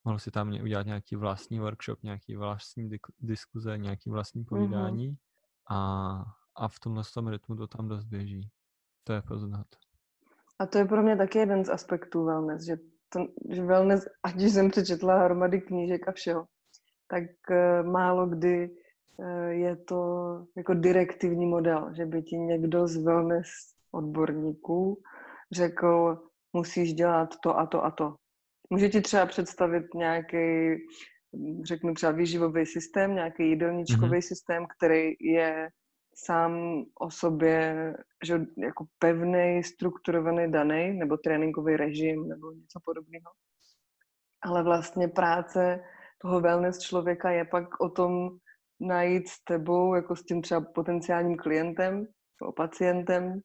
mohl 0.04 0.18
si 0.18 0.30
tam 0.30 0.48
udělat 0.48 0.86
nějaký 0.86 1.16
vlastní 1.16 1.60
workshop, 1.60 2.02
nějaký 2.02 2.36
vlastní 2.36 2.90
diskuze, 3.20 3.78
nějaký 3.78 4.10
vlastní 4.10 4.44
povídání 4.44 5.10
mm-hmm. 5.10 5.76
a, 5.76 6.24
a 6.56 6.68
v 6.68 6.80
tomhle 6.80 7.02
tom 7.14 7.28
rytmu 7.28 7.56
to 7.56 7.66
tam 7.66 7.88
dost 7.88 8.04
běží. 8.04 8.48
To 9.04 9.12
je 9.12 9.22
poznat. 9.22 9.66
A 10.58 10.66
to 10.66 10.78
je 10.78 10.84
pro 10.84 11.02
mě 11.02 11.16
taky 11.16 11.38
jeden 11.38 11.64
z 11.64 11.68
aspektů 11.68 12.24
wellness, 12.24 12.64
že, 12.64 12.76
to, 13.08 13.26
že 13.50 13.62
wellness, 13.62 14.08
ať 14.22 14.40
jsem 14.40 14.70
přečetla 14.70 15.24
hromady 15.24 15.60
knížek 15.60 16.08
a 16.08 16.12
všeho, 16.12 16.46
tak 17.08 17.22
uh, 17.50 17.90
málo 17.90 18.26
kdy 18.26 18.70
uh, 19.16 19.46
je 19.46 19.76
to 19.76 19.98
jako 20.56 20.74
direktivní 20.74 21.46
model, 21.46 21.94
že 21.94 22.06
by 22.06 22.22
ti 22.22 22.36
někdo 22.36 22.88
z 22.88 22.96
wellness 22.96 23.48
odborníků 23.90 25.02
řekl, 25.52 26.22
musíš 26.52 26.94
dělat 26.94 27.28
to 27.42 27.58
a 27.58 27.66
to 27.66 27.84
a 27.84 27.90
to. 27.90 28.14
Může 28.70 28.88
ti 28.88 29.00
třeba 29.00 29.26
představit 29.26 29.94
nějaký, 29.94 30.76
řeknu 31.64 31.94
třeba 31.94 32.12
výživový 32.12 32.66
systém, 32.66 33.14
nějaký 33.14 33.48
jídelníčkový 33.48 34.12
mm-hmm. 34.12 34.28
systém, 34.28 34.66
který 34.76 35.12
je 35.20 35.68
sám 36.14 36.84
o 37.00 37.10
sobě 37.10 37.94
že 38.24 38.40
jako 38.56 38.86
pevný, 38.98 39.62
strukturovaný, 39.64 40.52
daný, 40.52 40.92
nebo 40.92 41.16
tréninkový 41.16 41.76
režim, 41.76 42.28
nebo 42.28 42.52
něco 42.52 42.80
podobného. 42.84 43.30
Ale 44.42 44.62
vlastně 44.62 45.08
práce 45.08 45.84
toho 46.18 46.40
wellness 46.40 46.78
člověka 46.78 47.30
je 47.30 47.44
pak 47.44 47.80
o 47.80 47.88
tom 47.88 48.30
najít 48.80 49.28
s 49.28 49.44
tebou, 49.44 49.94
jako 49.94 50.16
s 50.16 50.24
tím 50.24 50.42
třeba 50.42 50.60
potenciálním 50.60 51.36
klientem, 51.36 52.06
o 52.42 52.52
pacientem, 52.52 53.40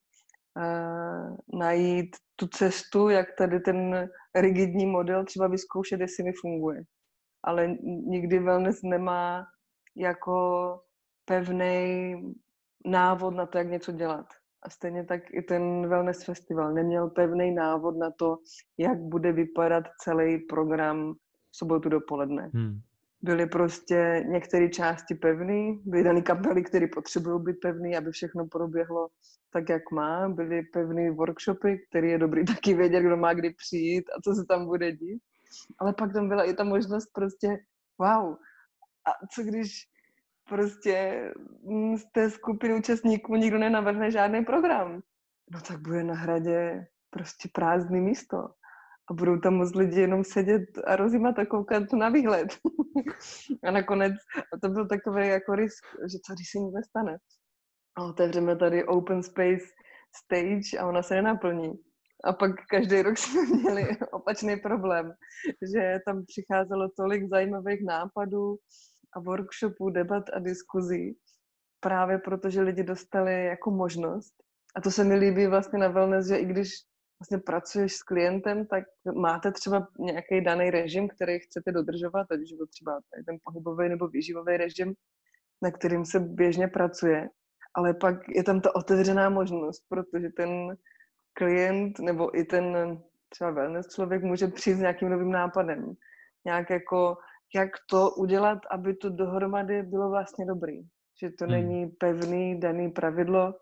najít 1.53 2.15
tu 2.35 2.47
cestu, 2.47 3.09
jak 3.09 3.27
tady 3.37 3.59
ten 3.59 4.09
rigidní 4.35 4.85
model 4.85 5.25
třeba 5.25 5.47
vyzkoušet, 5.47 5.99
jestli 5.99 6.23
mi 6.23 6.31
funguje. 6.41 6.81
Ale 7.43 7.67
nikdy 8.07 8.39
wellness 8.39 8.79
nemá 8.83 9.45
jako 9.95 10.79
pevný 11.25 12.15
návod 12.85 13.35
na 13.35 13.45
to, 13.45 13.57
jak 13.57 13.67
něco 13.67 13.91
dělat. 13.91 14.25
A 14.63 14.69
stejně 14.69 15.05
tak 15.05 15.21
i 15.33 15.41
ten 15.41 15.89
wellness 15.89 16.23
festival 16.23 16.73
neměl 16.73 17.09
pevný 17.09 17.51
návod 17.51 17.97
na 17.97 18.11
to, 18.11 18.37
jak 18.77 18.97
bude 18.97 19.31
vypadat 19.31 19.83
celý 20.03 20.37
program 20.37 21.13
v 21.51 21.57
sobotu 21.57 21.89
dopoledne. 21.89 22.51
Hmm 22.53 22.81
byly 23.21 23.45
prostě 23.45 24.25
některé 24.27 24.69
části 24.69 25.15
pevné, 25.15 25.77
byly 25.85 26.03
dané 26.03 26.21
kapely, 26.21 26.63
které 26.63 26.87
potřebují 26.87 27.43
být 27.43 27.57
pevné, 27.61 27.97
aby 27.97 28.11
všechno 28.11 28.47
proběhlo 28.47 29.07
tak, 29.53 29.69
jak 29.69 29.91
má. 29.91 30.29
Byly 30.29 30.63
pevné 30.63 31.11
workshopy, 31.11 31.79
které 31.89 32.07
je 32.07 32.17
dobrý 32.17 32.45
taky 32.55 32.73
vědět, 32.73 33.01
kdo 33.01 33.17
má 33.17 33.33
kdy 33.33 33.53
přijít 33.53 34.05
a 34.17 34.21
co 34.21 34.33
se 34.33 34.45
tam 34.45 34.65
bude 34.65 34.91
dít. 34.91 35.21
Ale 35.79 35.93
pak 35.93 36.13
tam 36.13 36.29
byla 36.29 36.43
i 36.43 36.53
ta 36.53 36.63
možnost 36.63 37.07
prostě, 37.13 37.57
wow, 37.99 38.33
a 39.07 39.11
co 39.33 39.43
když 39.43 39.87
prostě 40.47 41.23
z 41.97 42.11
té 42.11 42.29
skupiny 42.29 42.75
účastníků 42.75 43.35
nikdo 43.35 43.57
nenavrhne 43.57 44.11
žádný 44.11 44.45
program? 44.45 45.01
No 45.51 45.61
tak 45.61 45.81
bude 45.81 46.03
na 46.03 46.13
hradě 46.13 46.87
prostě 47.09 47.49
prázdný 47.53 48.01
místo 48.01 48.37
a 49.11 49.13
budou 49.13 49.39
tam 49.39 49.53
moc 49.53 49.75
lidi 49.75 50.01
jenom 50.01 50.23
sedět 50.23 50.63
a 50.87 50.95
rozjímat 50.95 51.39
a 51.39 51.45
koukat 51.45 51.93
na 51.93 52.09
výhled. 52.09 52.47
a 53.63 53.71
nakonec 53.71 54.13
a 54.53 54.59
to 54.61 54.69
byl 54.69 54.87
takový 54.87 55.27
jako 55.27 55.55
risk, 55.55 55.85
že 56.11 56.17
co 56.25 56.33
když 56.33 56.51
se 56.51 56.59
nic 56.59 56.73
nestane. 56.73 57.17
A 57.97 58.03
otevřeme 58.03 58.55
tady 58.55 58.85
open 58.85 59.23
space 59.23 59.65
stage 60.15 60.77
a 60.79 60.87
ona 60.87 61.03
se 61.03 61.15
nenaplní. 61.15 61.73
A 62.23 62.33
pak 62.33 62.51
každý 62.69 63.01
rok 63.01 63.17
jsme 63.17 63.41
měli 63.61 63.87
opačný 64.11 64.57
problém, 64.57 65.11
že 65.73 65.99
tam 66.05 66.23
přicházelo 66.25 66.89
tolik 66.97 67.29
zajímavých 67.29 67.85
nápadů 67.85 68.57
a 69.17 69.19
workshopů, 69.19 69.89
debat 69.89 70.23
a 70.33 70.39
diskuzí, 70.39 71.17
právě 71.79 72.17
protože 72.17 72.61
lidi 72.61 72.83
dostali 72.83 73.45
jako 73.45 73.71
možnost. 73.71 74.33
A 74.75 74.81
to 74.81 74.91
se 74.91 75.03
mi 75.03 75.15
líbí 75.15 75.47
vlastně 75.47 75.79
na 75.79 75.87
wellness, 75.87 76.27
že 76.27 76.37
i 76.37 76.45
když 76.45 76.69
vlastně 77.19 77.37
pracuješ 77.37 77.95
s 77.95 78.03
klientem, 78.03 78.65
tak 78.65 78.83
máte 79.15 79.51
třeba 79.51 79.87
nějaký 79.99 80.43
daný 80.43 80.69
režim, 80.69 81.09
který 81.09 81.39
chcete 81.39 81.71
dodržovat, 81.71 82.27
ať 82.31 82.39
už 82.39 82.51
je 82.51 82.57
to 82.57 82.67
třeba 82.67 82.99
ten 83.25 83.37
pohybový 83.43 83.89
nebo 83.89 84.07
výživový 84.07 84.57
režim, 84.57 84.93
na 85.61 85.71
kterým 85.71 86.05
se 86.05 86.19
běžně 86.19 86.67
pracuje, 86.67 87.29
ale 87.73 87.93
pak 87.93 88.15
je 88.29 88.43
tam 88.43 88.61
ta 88.61 88.75
otevřená 88.75 89.29
možnost, 89.29 89.83
protože 89.89 90.29
ten 90.29 90.77
klient 91.33 91.99
nebo 91.99 92.39
i 92.39 92.43
ten 92.43 92.97
třeba 93.29 93.51
wellness 93.51 93.87
člověk 93.95 94.23
může 94.23 94.47
přijít 94.47 94.75
s 94.75 94.79
nějakým 94.79 95.09
novým 95.09 95.31
nápadem. 95.31 95.93
Nějak 96.45 96.69
jako, 96.69 97.17
jak 97.55 97.69
to 97.89 98.09
udělat, 98.09 98.59
aby 98.71 98.95
to 98.95 99.09
dohromady 99.09 99.83
bylo 99.83 100.09
vlastně 100.09 100.45
dobrý. 100.45 100.81
Že 101.21 101.29
to 101.39 101.45
hmm. 101.45 101.53
není 101.53 101.87
pevný, 101.87 102.59
daný 102.59 102.91
pravidlo, 102.91 103.53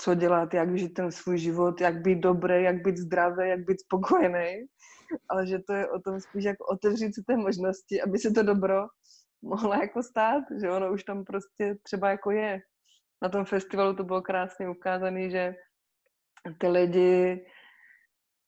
co 0.00 0.14
dělat, 0.14 0.54
jak 0.54 0.78
žít 0.78 0.94
ten 0.94 1.12
svůj 1.12 1.38
život, 1.38 1.80
jak 1.80 2.02
být 2.02 2.18
dobrý, 2.18 2.62
jak 2.62 2.82
být 2.82 2.96
zdravý, 2.96 3.48
jak 3.48 3.60
být 3.60 3.80
spokojený, 3.80 4.66
ale 5.28 5.46
že 5.46 5.58
to 5.58 5.72
je 5.72 5.90
o 5.90 6.00
tom 6.00 6.20
spíš 6.20 6.44
jako 6.44 6.64
otevřít 6.66 7.14
si 7.14 7.22
té 7.26 7.36
možnosti, 7.36 8.02
aby 8.02 8.18
se 8.18 8.30
to 8.30 8.42
dobro 8.42 8.86
mohlo 9.42 9.74
jako 9.74 10.02
stát, 10.02 10.44
že 10.60 10.70
ono 10.70 10.92
už 10.92 11.04
tam 11.04 11.24
prostě 11.24 11.76
třeba 11.82 12.10
jako 12.10 12.30
je. 12.30 12.60
Na 13.22 13.28
tom 13.28 13.44
festivalu 13.44 13.96
to 13.96 14.04
bylo 14.04 14.22
krásně 14.22 14.68
ukázané, 14.70 15.30
že 15.30 15.54
ty 16.58 16.68
lidi 16.68 17.46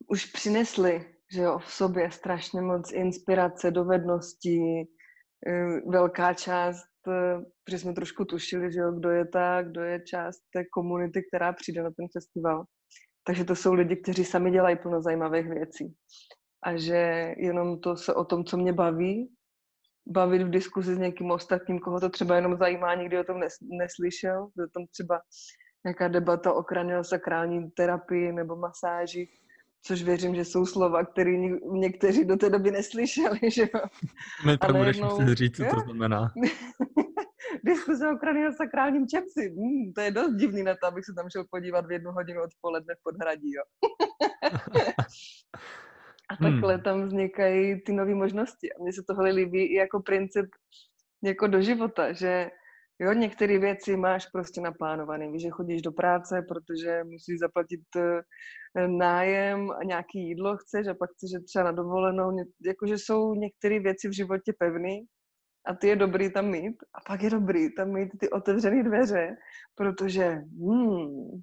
už 0.09 0.27
přinesli 0.27 1.15
že 1.33 1.43
jo, 1.43 1.59
v 1.59 1.73
sobě 1.73 2.11
strašně 2.11 2.61
moc 2.61 2.93
inspirace, 2.93 3.71
dovedností, 3.71 4.61
eh, 5.49 5.81
velká 5.87 6.35
část, 6.35 7.09
eh, 7.09 7.41
protože 7.65 7.79
jsme 7.79 7.93
trošku 7.93 8.25
tušili, 8.25 8.73
že 8.73 8.81
jo, 8.81 8.93
kdo 8.93 9.11
je 9.11 9.27
ta, 9.27 9.63
kdo 9.63 9.81
je 9.81 10.01
část 10.01 10.39
té 10.53 10.65
komunity, 10.73 11.23
která 11.23 11.53
přijde 11.53 11.83
na 11.83 11.91
ten 11.91 12.07
festival. 12.13 12.65
Takže 13.27 13.45
to 13.45 13.57
jsou 13.57 13.75
lidi, 13.75 13.97
kteří 13.97 14.25
sami 14.25 14.51
dělají 14.51 14.77
plno 14.77 15.03
zajímavých 15.03 15.49
věcí. 15.49 15.95
A 16.63 16.77
že 16.77 17.35
jenom 17.37 17.81
to 17.81 17.97
se 17.97 18.15
o 18.15 18.25
tom, 18.25 18.45
co 18.45 18.57
mě 18.57 18.73
baví, 18.73 19.31
bavit 20.07 20.43
v 20.43 20.51
diskuzi 20.51 20.95
s 20.95 20.99
někým 20.99 21.31
ostatním, 21.31 21.79
koho 21.79 22.01
to 22.01 22.09
třeba 22.09 22.37
jenom 22.37 22.57
zajímá, 22.57 22.95
nikdy 22.95 23.19
o 23.19 23.25
tom 23.25 23.41
neslyšel, 23.79 24.49
že 24.57 24.67
tam 24.75 24.87
třeba 24.91 25.21
nějaká 25.85 26.09
debata 26.09 26.53
o 26.53 26.63
kraniosakrální 26.63 27.71
terapii 27.71 28.33
nebo 28.33 28.57
masáži, 28.57 29.29
což 29.83 30.03
věřím, 30.03 30.35
že 30.35 30.45
jsou 30.45 30.67
slova, 30.67 31.05
které 31.05 31.31
někteří 31.73 32.25
do 32.25 32.37
té 32.37 32.51
doby 32.51 32.71
neslyšeli, 32.71 33.39
že 33.53 33.63
jo. 33.63 33.81
My 34.47 34.59
to 34.59 34.73
budeš 34.73 34.97
jednou... 34.97 35.21
muset 35.21 35.35
říct, 35.35 35.57
co 35.57 35.65
to 35.65 35.81
znamená. 35.81 36.33
Diskuze 37.65 38.09
o 38.09 38.17
kraniosakrálním 38.17 39.09
čepci. 39.09 39.49
Hmm, 39.49 39.93
to 39.95 40.01
je 40.01 40.11
dost 40.11 40.35
divný 40.35 40.63
na 40.63 40.75
to, 40.75 40.87
abych 40.87 41.05
se 41.05 41.13
tam 41.17 41.31
šel 41.31 41.45
podívat 41.51 41.87
v 41.87 41.93
jednu 41.93 42.13
hodinu 42.13 42.43
odpoledne 42.43 42.95
v 42.95 43.03
podhradí, 43.03 43.53
jo. 43.53 43.63
A 46.31 46.37
takhle 46.37 46.75
hmm. 46.75 46.83
tam 46.83 47.07
vznikají 47.07 47.81
ty 47.81 47.93
nové 47.93 48.15
možnosti. 48.15 48.73
A 48.73 48.83
mně 48.83 48.93
se 48.93 49.03
tohle 49.09 49.31
líbí 49.31 49.65
i 49.65 49.75
jako 49.75 50.01
princip 50.01 50.47
jako 51.25 51.47
do 51.47 51.63
života, 51.63 52.13
že 52.13 52.51
jo, 53.01 53.13
některé 53.13 53.59
věci 53.59 53.97
máš 53.97 54.27
prostě 54.27 54.61
naplánované. 54.61 55.33
Víš, 55.33 55.43
že 55.43 55.51
chodíš 55.51 55.83
do 55.83 55.93
práce, 55.93 56.43
protože 56.49 57.05
musíš 57.05 57.39
zaplatit 57.39 57.81
eh, 57.97 58.89
nájem 58.89 59.71
a 59.71 59.85
nějaký 59.85 60.19
jídlo 60.19 60.57
chceš 60.57 60.87
a 60.87 60.95
pak 60.95 61.11
chceš 61.11 61.31
třeba 61.47 61.65
na 61.65 61.73
dovolenou. 61.73 62.37
Jakože 62.67 62.99
jsou 62.99 63.35
některé 63.35 63.81
věci 63.81 64.09
v 64.09 64.17
životě 64.17 64.53
pevné 64.59 64.97
a 65.67 65.75
ty 65.75 65.89
je 65.89 65.97
dobrý 65.97 66.33
tam 66.33 66.51
mít 66.51 66.77
a 66.95 66.99
pak 67.07 67.23
je 67.23 67.31
dobrý 67.31 67.75
tam 67.75 67.93
mít 67.93 68.11
ty 68.21 68.31
otevřené 68.31 68.83
dveře, 68.83 69.37
protože 69.75 70.25
hmm, 70.61 71.41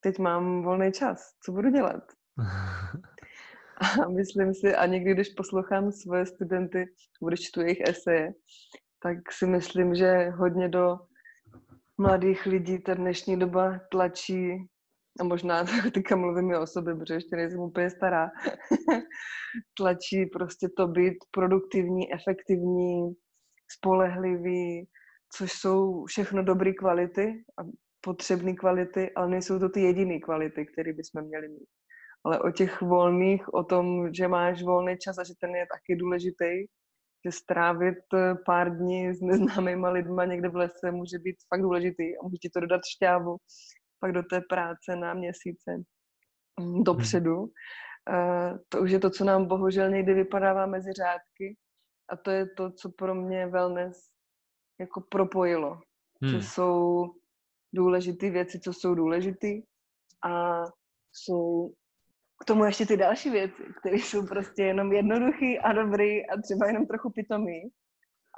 teď 0.00 0.18
mám 0.18 0.62
volný 0.62 0.92
čas, 0.92 1.22
co 1.44 1.52
budu 1.52 1.70
dělat? 1.70 2.02
A 3.80 4.08
myslím 4.08 4.54
si, 4.54 4.74
a 4.74 4.86
někdy, 4.86 5.14
když 5.14 5.28
poslouchám 5.28 5.92
svoje 5.92 6.26
studenty, 6.26 6.86
když 7.28 7.40
čtu 7.40 7.60
jejich 7.60 7.80
eseje, 7.80 8.32
tak 9.02 9.32
si 9.32 9.46
myslím, 9.46 9.94
že 9.94 10.30
hodně 10.30 10.68
do 10.68 10.98
mladých 11.98 12.46
lidí 12.46 12.78
ta 12.78 12.94
dnešní 12.94 13.38
doba 13.38 13.80
tlačí, 13.90 14.68
a 15.20 15.24
možná 15.24 15.64
teďka 15.94 16.16
mluvím 16.16 16.54
o 16.54 16.66
sobě, 16.66 16.94
protože 16.94 17.14
ještě 17.14 17.36
nejsem 17.36 17.60
úplně 17.60 17.90
stará, 17.90 18.30
tlačí 19.76 20.26
prostě 20.26 20.68
to 20.76 20.86
být 20.86 21.14
produktivní, 21.30 22.12
efektivní, 22.12 23.14
spolehlivý, 23.78 24.88
což 25.36 25.52
jsou 25.52 26.04
všechno 26.04 26.42
dobré 26.42 26.72
kvality 26.72 27.44
a 27.58 27.62
potřebné 28.00 28.54
kvality, 28.54 29.10
ale 29.16 29.28
nejsou 29.28 29.58
to 29.58 29.68
ty 29.68 29.80
jediné 29.80 30.18
kvality, 30.18 30.66
které 30.66 30.92
bychom 30.92 31.28
měli 31.28 31.48
mít. 31.48 31.68
Ale 32.24 32.40
o 32.40 32.50
těch 32.50 32.80
volných, 32.80 33.54
o 33.54 33.64
tom, 33.64 34.14
že 34.14 34.28
máš 34.28 34.62
volný 34.62 34.96
čas 34.98 35.18
a 35.18 35.24
že 35.24 35.34
ten 35.40 35.50
je 35.50 35.66
taky 35.74 35.96
důležitý, 35.96 36.66
strávit 37.28 37.98
eh, 38.14 38.34
pár 38.46 38.76
dní 38.76 39.14
s 39.14 39.20
neznámýma 39.20 39.90
lidma 39.90 40.24
někde 40.24 40.48
v 40.48 40.56
lese 40.56 40.90
může 40.90 41.18
být 41.18 41.36
fakt 41.48 41.62
důležitý 41.62 42.18
a 42.18 42.22
může 42.22 42.36
ti 42.36 42.50
to 42.50 42.60
dodat 42.60 42.80
šťávu 42.96 43.36
pak 44.00 44.12
do 44.12 44.22
té 44.22 44.40
práce 44.40 44.96
na 44.96 45.14
měsíce 45.14 45.82
dopředu. 46.82 47.36
Uh, 47.42 48.58
to 48.68 48.80
už 48.80 48.90
je 48.90 48.98
to, 48.98 49.10
co 49.10 49.24
nám 49.24 49.46
bohužel 49.46 49.90
někdy 49.90 50.14
vypadává 50.14 50.66
mezi 50.66 50.92
řádky 50.92 51.56
a 52.08 52.16
to 52.16 52.30
je 52.30 52.46
to, 52.56 52.72
co 52.72 52.90
pro 52.90 53.14
mě 53.14 53.46
wellness 53.46 54.10
jako 54.80 55.00
propojilo. 55.00 55.80
Hmm. 56.22 56.30
Že 56.30 56.42
jsou 56.42 57.06
důležité 57.74 58.30
věci, 58.30 58.60
co 58.60 58.72
jsou 58.72 58.94
důležité 58.94 59.48
a 60.24 60.64
jsou 61.12 61.72
k 62.40 62.44
tomu 62.44 62.64
ještě 62.64 62.86
ty 62.86 62.96
další 62.96 63.30
věci, 63.30 63.62
které 63.80 63.96
jsou 63.96 64.26
prostě 64.26 64.62
jenom 64.62 64.92
jednoduchý 64.92 65.58
a 65.58 65.72
dobrý 65.72 66.26
a 66.26 66.40
třeba 66.42 66.66
jenom 66.66 66.86
trochu 66.86 67.10
pitomý. 67.10 67.60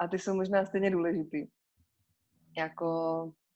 A 0.01 0.07
ty 0.07 0.19
jsou 0.19 0.35
možná 0.35 0.65
stejně 0.65 0.91
důležitý. 0.91 1.45
Jako 2.57 2.87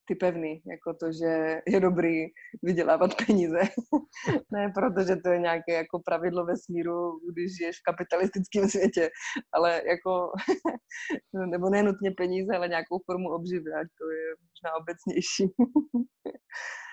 ty 0.07 0.15
pevný, 0.15 0.61
jako 0.65 0.93
to, 0.93 1.11
že 1.11 1.61
je 1.67 1.79
dobrý 1.79 2.25
vydělávat 2.63 3.11
peníze. 3.27 3.59
ne 4.51 4.71
protože 4.75 5.15
to 5.15 5.29
je 5.29 5.39
nějaké 5.39 5.73
jako 5.73 5.99
pravidlo 6.05 6.45
ve 6.45 6.57
smíru, 6.57 7.19
když 7.31 7.57
žiješ 7.57 7.75
v 7.79 7.83
kapitalistickém 7.83 8.69
světě, 8.69 9.09
ale 9.53 9.81
jako, 9.87 10.31
nebo 11.51 11.69
ne 11.69 11.83
nutně 11.83 12.11
peníze, 12.11 12.55
ale 12.55 12.67
nějakou 12.67 12.99
formu 13.05 13.29
obživy, 13.29 13.73
ať 13.73 13.87
to 13.99 14.11
je 14.11 14.25
možná 14.51 14.75
obecnější. 14.81 15.43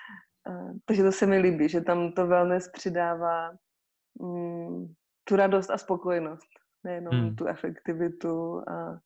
Takže 0.85 1.03
to 1.03 1.13
se 1.13 1.27
mi 1.27 1.39
líbí, 1.39 1.69
že 1.69 1.81
tam 1.81 2.13
to 2.13 2.27
wellness 2.27 2.69
přidává 2.69 3.51
mm, 4.21 4.95
tu 5.25 5.37
radost 5.37 5.71
a 5.71 5.79
spokojenost, 5.79 6.49
nejenom 6.85 7.15
hmm. 7.15 7.37
tu 7.37 7.47
efektivitu 7.47 8.63
a, 8.69 9.01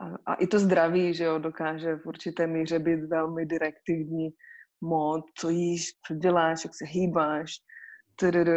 a, 0.00 0.16
a 0.26 0.34
i 0.34 0.46
to 0.46 0.58
zdraví, 0.58 1.14
že 1.14 1.24
jo, 1.24 1.38
dokáže 1.38 1.96
v 1.96 2.06
určité 2.06 2.46
míře 2.46 2.78
být 2.78 3.04
velmi 3.04 3.46
direktivní 3.46 4.30
mod, 4.80 5.24
co 5.38 5.48
jíš, 5.48 5.90
co 6.06 6.14
děláš, 6.14 6.64
jak 6.64 6.74
se 6.74 6.84
hýbáš, 6.84 7.52
tdd. 8.16 8.48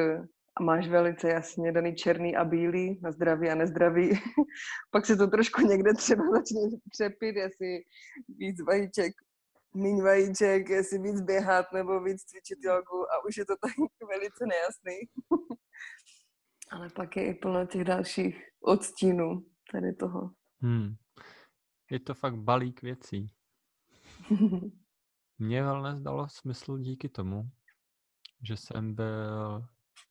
a 0.57 0.63
máš 0.63 0.87
velice 0.87 1.29
jasně 1.29 1.71
daný 1.71 1.95
černý 1.95 2.35
a 2.35 2.45
bílý 2.45 2.99
na 3.01 3.11
zdraví 3.11 3.49
a 3.49 3.55
nezdraví. 3.55 4.09
Pak 4.91 5.05
se 5.05 5.15
to 5.15 5.27
trošku 5.27 5.61
někde 5.61 5.93
třeba 5.93 6.23
začne 6.31 6.61
přepít, 6.91 7.35
jestli 7.35 7.83
víc 8.37 8.61
vajíček 8.67 9.13
míň 9.75 10.01
vajíček, 10.01 10.69
jestli 10.69 10.99
víc 10.99 11.21
běhat 11.21 11.65
nebo 11.73 12.03
víc 12.03 12.21
cvičit 12.23 12.59
jogu 12.61 13.11
a 13.11 13.25
už 13.27 13.37
je 13.37 13.45
to 13.45 13.53
tak 13.61 13.71
velice 14.09 14.45
nejasný. 14.45 14.97
Ale 16.71 16.89
pak 16.89 17.17
je 17.17 17.25
i 17.25 17.33
plno 17.33 17.65
těch 17.65 17.83
dalších 17.83 18.43
odstínů 18.61 19.45
tady 19.71 19.93
toho. 19.93 20.31
Hmm. 20.61 20.95
Je 21.91 21.99
to 21.99 22.13
fakt 22.13 22.35
balík 22.35 22.81
věcí. 22.81 23.33
Mně 25.39 25.63
wellness 25.63 26.01
dalo 26.01 26.29
smysl 26.29 26.77
díky 26.77 27.09
tomu, 27.09 27.49
že 28.47 28.57
jsem 28.57 28.95
byl 28.95 29.65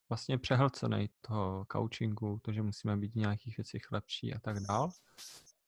vlastně 0.09 0.37
přehlcený 0.37 1.09
toho 1.21 1.65
coachingu, 1.71 2.39
to, 2.41 2.53
že 2.53 2.61
musíme 2.61 2.97
být 2.97 3.11
v 3.11 3.15
nějakých 3.15 3.57
věcech 3.57 3.81
lepší 3.91 4.33
a 4.33 4.39
tak 4.39 4.59
dál. 4.59 4.89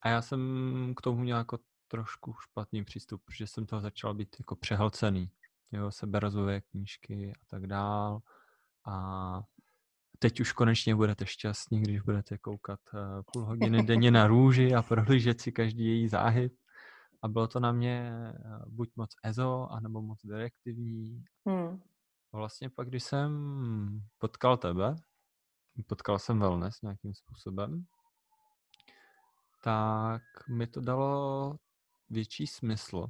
A 0.02 0.10
já 0.10 0.22
jsem 0.22 0.94
k 0.98 1.02
tomu 1.02 1.20
měl 1.22 1.38
jako 1.38 1.58
trošku 1.88 2.34
špatný 2.34 2.84
přístup, 2.84 3.22
protože 3.26 3.48
jsem 3.48 3.66
toho 3.66 3.82
začal 3.82 4.14
být 4.14 4.36
jako 4.40 4.56
přehlcený. 4.56 5.32
Jo, 5.72 5.92
seberazové 5.92 6.62
knížky 6.62 7.34
a 7.42 7.46
tak 7.48 7.68
dál. 7.68 8.22
A 8.88 9.42
teď 10.20 10.40
už 10.40 10.52
konečně 10.52 10.96
budete 10.96 11.26
šťastní, 11.26 11.82
když 11.82 12.02
budete 12.02 12.38
koukat 12.38 12.80
eh, 12.94 13.24
půl 13.34 13.46
hodiny 13.46 13.84
denně 13.84 14.12
na 14.12 14.28
růži 14.28 14.76
a 14.76 14.82
prohlížet 14.82 15.42
si 15.42 15.52
každý 15.52 15.86
její 15.86 16.08
záhyb. 16.08 16.54
A 17.22 17.28
bylo 17.28 17.48
to 17.48 17.60
na 17.60 17.72
mě 17.72 18.12
eh, 18.12 18.34
buď 18.68 18.90
moc 18.96 19.16
EZO, 19.24 19.68
anebo 19.72 20.02
moc 20.02 20.20
direktivní. 20.26 21.24
Hmm. 21.46 21.82
A 22.34 22.38
vlastně 22.38 22.70
pak, 22.70 22.90
když 22.90 23.04
jsem 23.04 23.32
potkal 24.18 24.58
tebe, 24.58 24.96
potkal 25.88 26.20
jsem 26.20 26.40
wellness 26.40 26.82
nějakým 26.82 27.14
způsobem, 27.14 27.86
tak 29.64 30.22
mi 30.50 30.68
to 30.68 30.82
dalo 30.82 31.56
větší 32.10 32.48
smysl. 32.48 33.08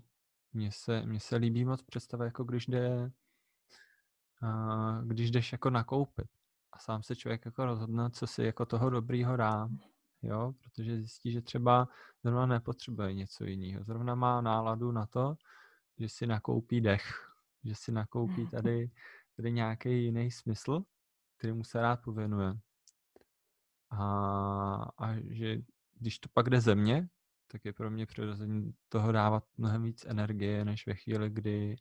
Mně 0.53 0.71
se, 0.71 1.05
mně 1.05 1.19
se 1.19 1.35
líbí 1.35 1.65
moc 1.65 1.81
představa, 1.81 2.25
jako 2.25 2.43
když 2.43 2.67
jde, 2.67 3.11
uh, 4.43 5.05
když 5.05 5.31
jdeš 5.31 5.51
jako 5.51 5.69
nakoupit 5.69 6.27
a 6.71 6.79
sám 6.79 7.03
se 7.03 7.15
člověk 7.15 7.45
jako 7.45 7.65
rozhodne, 7.65 8.09
co 8.09 8.27
si 8.27 8.43
jako 8.43 8.65
toho 8.65 8.89
dobrýho 8.89 9.37
dá, 9.37 9.69
jo, 10.21 10.53
protože 10.63 10.97
zjistí, 10.97 11.31
že 11.31 11.41
třeba 11.41 11.87
zrovna 12.23 12.45
nepotřebuje 12.45 13.13
něco 13.13 13.45
jiného. 13.45 13.83
Zrovna 13.83 14.15
má 14.15 14.41
náladu 14.41 14.91
na 14.91 15.05
to, 15.05 15.35
že 15.99 16.09
si 16.09 16.27
nakoupí 16.27 16.81
dech, 16.81 17.31
že 17.63 17.75
si 17.75 17.91
nakoupí 17.91 18.47
tady, 18.51 18.91
tady 19.35 19.51
nějaký 19.51 20.03
jiný 20.03 20.31
smysl, 20.31 20.83
který 21.37 21.53
mu 21.53 21.63
se 21.63 21.81
rád 21.81 22.01
pověnuje. 22.01 22.53
A, 23.89 24.05
a 24.97 25.15
že 25.29 25.57
když 25.93 26.19
to 26.19 26.29
pak 26.33 26.49
jde 26.49 26.61
ze 26.61 26.75
mě, 26.75 27.09
tak 27.47 27.65
je 27.65 27.73
pro 27.73 27.89
mě 27.89 28.05
přirozený 28.05 28.73
toho 28.89 29.11
dávat 29.11 29.43
mnohem 29.57 29.83
víc 29.83 30.05
energie, 30.05 30.65
než 30.65 30.87
ve 30.87 30.95
chvíli, 30.95 31.29
kdy 31.29 31.75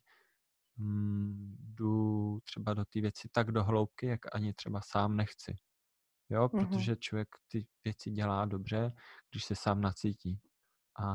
mm, 0.77 1.55
jdu 1.59 2.39
třeba 2.43 2.73
do 2.73 2.85
té 2.85 3.01
věci 3.01 3.29
tak 3.31 3.51
do 3.51 3.63
hloubky, 3.63 4.07
jak 4.07 4.35
ani 4.35 4.53
třeba 4.53 4.81
sám 4.81 5.15
nechci. 5.15 5.55
Jo, 6.29 6.47
mm-hmm. 6.47 6.67
protože 6.67 6.95
člověk 6.95 7.27
ty 7.51 7.67
věci 7.83 8.11
dělá 8.11 8.45
dobře, 8.45 8.91
když 9.31 9.45
se 9.45 9.55
sám 9.55 9.81
nacítí. 9.81 10.39
A 10.99 11.05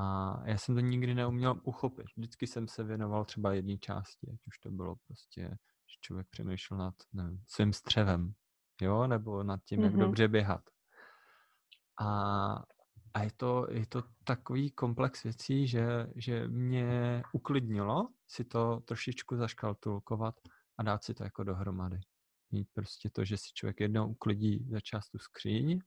já 0.45 0.59
jsem 0.59 0.75
to 0.75 0.81
nikdy 0.81 1.15
neuměl 1.15 1.61
uchopit. 1.63 2.07
Vždycky 2.17 2.47
jsem 2.47 2.69
se 2.69 2.85
věnoval 2.85 3.25
třeba 3.25 3.53
jedné 3.53 3.79
části, 3.79 4.31
ať 4.33 4.47
už 4.47 4.59
to 4.59 4.71
bylo 4.71 4.97
prostě, 5.07 5.43
že 5.43 5.97
člověk 6.01 6.27
přemýšlel 6.31 6.79
nad 6.79 6.95
nevím, 7.13 7.45
svým 7.49 7.73
střevem, 7.73 8.33
jo, 8.81 9.07
nebo 9.07 9.43
nad 9.43 9.61
tím, 9.65 9.81
mm-hmm. 9.81 9.85
jak 9.85 9.97
dobře 9.97 10.29
běhat. 10.29 10.63
A, 12.01 12.63
a 13.15 13.23
je, 13.23 13.31
to, 13.37 13.67
je 13.71 13.87
to 13.87 14.03
takový 14.25 14.71
komplex 14.71 15.23
věcí, 15.23 15.67
že, 15.67 16.07
že 16.17 16.49
mě 16.49 17.23
uklidnilo 17.33 18.09
si 18.29 18.45
to 18.45 18.81
trošičku 18.85 19.37
zaškaltulkovat 19.37 20.35
a 20.79 20.83
dát 20.83 21.05
si 21.05 21.15
to 21.15 21.25
jako 21.25 21.45
dohromady. 21.45 22.01
Mít 22.51 22.69
prostě 22.73 23.11
to, 23.11 23.25
že 23.25 23.37
si 23.37 23.51
člověk 23.55 23.81
jednou 23.81 24.09
uklidí 24.09 24.67
za 24.71 24.81
část 24.81 25.11
tu 25.11 25.19
skříň, 25.19 25.81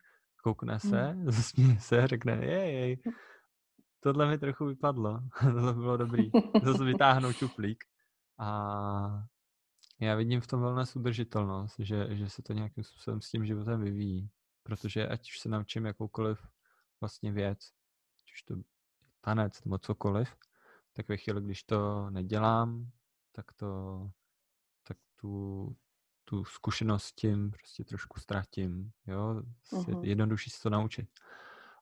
koukne 0.44 0.80
se, 0.80 1.14
mm. 1.14 1.26
zasměje 1.32 1.80
se, 1.80 2.08
řekne, 2.08 2.46
jej, 2.46 2.98
tohle 4.00 4.28
mi 4.28 4.38
trochu 4.38 4.66
vypadlo, 4.66 5.20
to 5.42 5.74
bylo 5.74 5.98
dobrý, 5.98 6.32
zase 6.64 6.84
vytáhnout 6.84 7.36
čuplík. 7.36 7.84
A 8.40 9.24
já 10.02 10.16
vidím 10.16 10.42
v 10.42 10.48
tom 10.48 10.62
wellness 10.62 10.96
udržitelnost, 10.96 11.76
že, 11.80 12.16
že 12.16 12.30
se 12.30 12.42
to 12.42 12.54
nějakým 12.54 12.84
způsobem 12.84 13.22
s 13.22 13.32
tím 13.32 13.46
životem 13.46 13.82
vyvíjí. 13.82 14.30
Protože 14.64 15.08
ať 15.08 15.30
už 15.30 15.40
se 15.40 15.50
naučím 15.50 15.86
jakoukoliv 15.86 16.40
vlastně 17.02 17.32
věc, 17.32 17.60
ať 18.22 18.32
už 18.34 18.44
to 18.44 18.56
tanec 19.22 19.64
nebo 19.64 19.78
cokoliv, 19.78 20.36
tak 20.94 21.08
ve 21.08 21.18
chvíli, 21.18 21.42
když 21.42 21.64
to 21.64 22.10
nedělám, 22.10 22.92
tak 23.32 23.54
to, 23.54 24.02
tak 24.88 24.98
tu, 25.16 25.76
tu 26.26 26.46
zkušenost 26.46 27.12
tím 27.12 27.52
prostě 27.52 27.84
trošku 27.84 28.20
ztratím, 28.20 28.92
jo, 29.08 29.42
uh-huh. 29.72 30.04
jednodušší 30.04 30.50
se 30.50 30.62
to 30.62 30.70
naučit. 30.70 31.10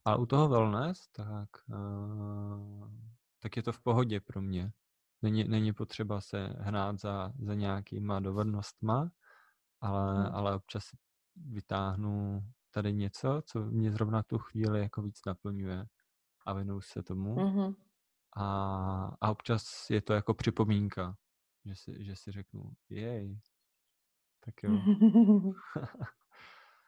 Ale 0.06 0.18
u 0.18 0.26
toho 0.26 0.50
wellness, 0.50 1.08
tak, 1.08 1.50
uh, 1.68 2.92
tak 3.40 3.58
je 3.58 3.64
to 3.64 3.72
v 3.72 3.80
pohodě 3.80 4.20
pro 4.20 4.42
mě. 4.42 4.72
Není, 5.22 5.44
není 5.44 5.74
potřeba 5.74 6.22
se 6.22 6.40
hnát 6.60 7.00
za, 7.00 7.34
za 7.40 7.54
nějakýma 7.54 8.20
dovednostma, 8.20 9.12
ale, 9.82 10.24
hmm. 10.24 10.36
ale 10.36 10.56
občas 10.56 10.90
vytáhnu 11.36 12.44
tady 12.74 12.94
něco, 12.94 13.42
co 13.46 13.60
mě 13.60 13.92
zrovna 13.92 14.24
tu 14.24 14.38
chvíli 14.38 14.80
jako 14.80 15.02
víc 15.02 15.26
naplňuje 15.26 15.86
a 16.46 16.54
věnuju 16.54 16.82
se 16.82 17.04
tomu. 17.04 17.36
Mm-hmm. 17.36 17.76
A, 18.36 19.18
a 19.22 19.32
občas 19.32 19.90
je 19.90 20.02
to 20.02 20.14
jako 20.14 20.34
připomínka, 20.34 21.16
že 21.66 21.76
si, 21.76 22.06
že 22.06 22.16
si 22.16 22.32
řeknu, 22.32 22.72
jej, 22.90 23.40
tak 24.46 24.64
jo. 24.64 24.70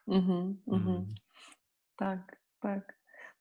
mm-hmm, 0.08 0.56
mm. 0.66 1.14
Tak, 1.96 2.20
tak. 2.62 2.84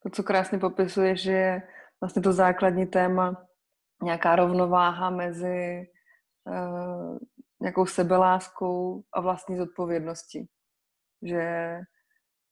To, 0.03 0.09
co 0.09 0.23
krásně 0.23 0.57
popisuje, 0.57 1.15
že 1.15 1.31
je 1.31 1.67
vlastně 2.01 2.21
to 2.21 2.33
základní 2.33 2.85
téma 2.85 3.47
nějaká 4.03 4.35
rovnováha 4.35 5.09
mezi 5.09 5.87
uh, 6.45 7.17
nějakou 7.61 7.85
sebeláskou 7.85 9.03
a 9.13 9.21
vlastní 9.21 9.57
zodpovědností. 9.57 10.49
Že 11.21 11.79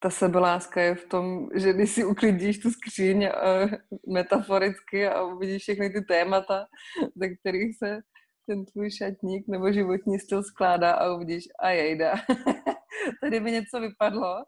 ta 0.04 0.10
sebeláska 0.10 0.82
je 0.82 0.96
v 0.96 1.06
tom, 1.06 1.50
že 1.56 1.74
když 1.74 1.92
si 1.92 2.06
uklidíš 2.06 2.60
tu 2.60 2.72
skříň 2.72 3.24
uh, 3.24 3.72
metaforicky 4.14 5.08
a 5.08 5.24
uvidíš 5.24 5.62
všechny 5.62 5.90
ty 5.90 6.02
témata, 6.02 6.66
ze 7.16 7.30
kterých 7.30 7.78
se 7.78 8.00
ten 8.48 8.66
tvůj 8.66 8.92
šatník 8.92 9.48
nebo 9.48 9.72
životní 9.72 10.20
styl 10.20 10.44
skládá 10.44 10.92
a 10.92 11.14
uvidíš, 11.14 11.44
a 11.60 11.70
jejda, 11.70 12.14
tady 13.22 13.40
mi 13.40 13.52
něco 13.52 13.80
vypadlo, 13.80 14.44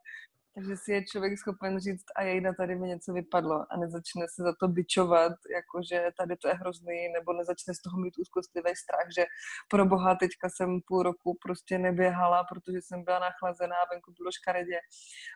takže 0.55 0.77
si 0.77 0.91
je 0.91 1.05
člověk 1.05 1.37
schopen 1.37 1.79
říct, 1.79 2.05
a 2.15 2.23
jejda, 2.23 2.53
tady 2.53 2.75
mi 2.75 2.87
něco 2.87 3.13
vypadlo 3.13 3.65
a 3.69 3.77
nezačne 3.77 4.25
se 4.35 4.43
za 4.43 4.53
to 4.59 4.67
bičovat, 4.67 5.31
jakože 5.55 6.11
tady 6.17 6.37
to 6.37 6.47
je 6.47 6.53
hrozný, 6.53 7.09
nebo 7.13 7.33
nezačne 7.33 7.73
z 7.73 7.81
toho 7.81 7.97
mít 7.97 8.17
úzkostlivý 8.17 8.75
strach, 8.75 9.07
že 9.17 9.25
pro 9.69 9.85
boha 9.85 10.15
teďka 10.15 10.49
jsem 10.49 10.79
půl 10.87 11.03
roku 11.03 11.37
prostě 11.41 11.77
neběhala, 11.77 12.43
protože 12.43 12.81
jsem 12.81 13.03
byla 13.03 13.19
nachlazená, 13.19 13.75
venku 13.91 14.13
bylo 14.19 14.31
škaredě 14.31 14.79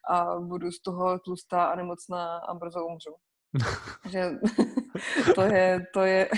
a 0.09 0.35
budu 0.39 0.71
z 0.71 0.81
toho 0.81 1.19
tlustá 1.19 1.65
a 1.65 1.75
nemocná 1.75 2.37
a 2.37 2.53
brzo 2.53 2.85
umřu. 2.85 3.15
že 4.09 4.31
to 5.35 5.41
je, 5.41 5.85
to 5.93 6.01
je, 6.01 6.29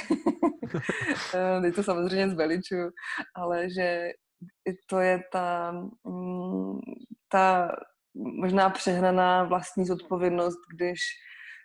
teď 1.62 1.76
to 1.76 1.84
samozřejmě 1.84 2.30
zveličuju, 2.30 2.92
ale 3.36 3.70
že 3.70 4.12
to 4.90 5.00
je 5.00 5.20
ta, 5.32 5.72
mm, 6.04 6.80
ta 7.30 7.72
možná 8.14 8.70
přehnaná 8.70 9.44
vlastní 9.44 9.86
zodpovědnost, 9.86 10.60
když 10.76 11.00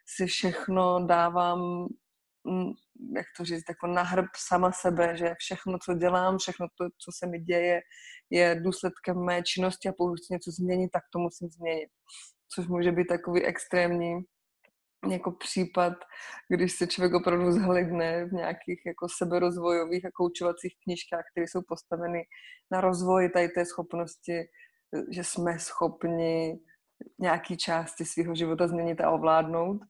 si 0.06 0.26
všechno 0.26 1.06
dávám, 1.06 1.86
mm, 2.44 2.72
jak 3.16 3.26
to 3.36 3.44
říct, 3.44 3.64
jako 3.68 3.86
na 3.86 4.02
hrb 4.02 4.26
sama 4.36 4.72
sebe, 4.72 5.16
že 5.16 5.34
všechno, 5.38 5.78
co 5.78 5.94
dělám, 5.94 6.38
všechno 6.38 6.66
to, 6.78 6.84
co 6.84 7.12
se 7.18 7.26
mi 7.26 7.38
děje, 7.38 7.80
je 8.30 8.60
důsledkem 8.64 9.24
mé 9.24 9.42
činnosti 9.42 9.88
a 9.88 9.92
pokud 9.92 10.16
chci 10.16 10.32
něco 10.32 10.50
změnit, 10.50 10.88
tak 10.92 11.02
to 11.12 11.18
musím 11.18 11.48
změnit. 11.48 11.88
Což 12.54 12.66
může 12.66 12.92
být 12.92 13.06
takový 13.06 13.44
extrémní 13.44 14.20
jako 15.10 15.32
případ, 15.32 15.92
když 16.48 16.72
se 16.72 16.86
člověk 16.86 17.14
opravdu 17.14 17.52
zhlidne 17.52 18.24
v 18.24 18.32
nějakých 18.32 18.80
jako 18.86 19.06
seberozvojových 19.18 20.04
a 20.04 20.10
koučovacích 20.14 20.74
knižkách, 20.84 21.24
které 21.32 21.46
jsou 21.48 21.60
postaveny 21.68 22.22
na 22.70 22.80
rozvoj 22.80 23.30
tady 23.30 23.48
té 23.48 23.64
schopnosti 23.64 24.44
že 25.10 25.24
jsme 25.24 25.58
schopni 25.58 26.60
nějaký 27.18 27.56
části 27.56 28.04
svého 28.04 28.34
života 28.34 28.68
změnit 28.68 29.00
a 29.00 29.10
ovládnout, 29.10 29.80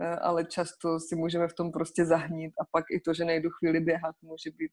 eh, 0.00 0.16
ale 0.16 0.44
často 0.44 1.00
si 1.00 1.16
můžeme 1.16 1.48
v 1.48 1.54
tom 1.54 1.72
prostě 1.72 2.04
zahnít 2.04 2.52
a 2.60 2.64
pak 2.70 2.84
i 2.90 3.00
to, 3.00 3.14
že 3.14 3.24
nejdu 3.24 3.50
chvíli 3.50 3.80
běhat, 3.80 4.14
může 4.22 4.50
být 4.50 4.72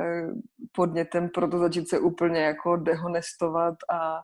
eh, 0.00 0.28
podnětem 0.72 1.28
pro 1.28 1.48
to 1.48 1.58
začít 1.58 1.88
se 1.88 1.98
úplně 1.98 2.40
jako 2.40 2.76
dehonestovat 2.76 3.74
a 3.92 4.22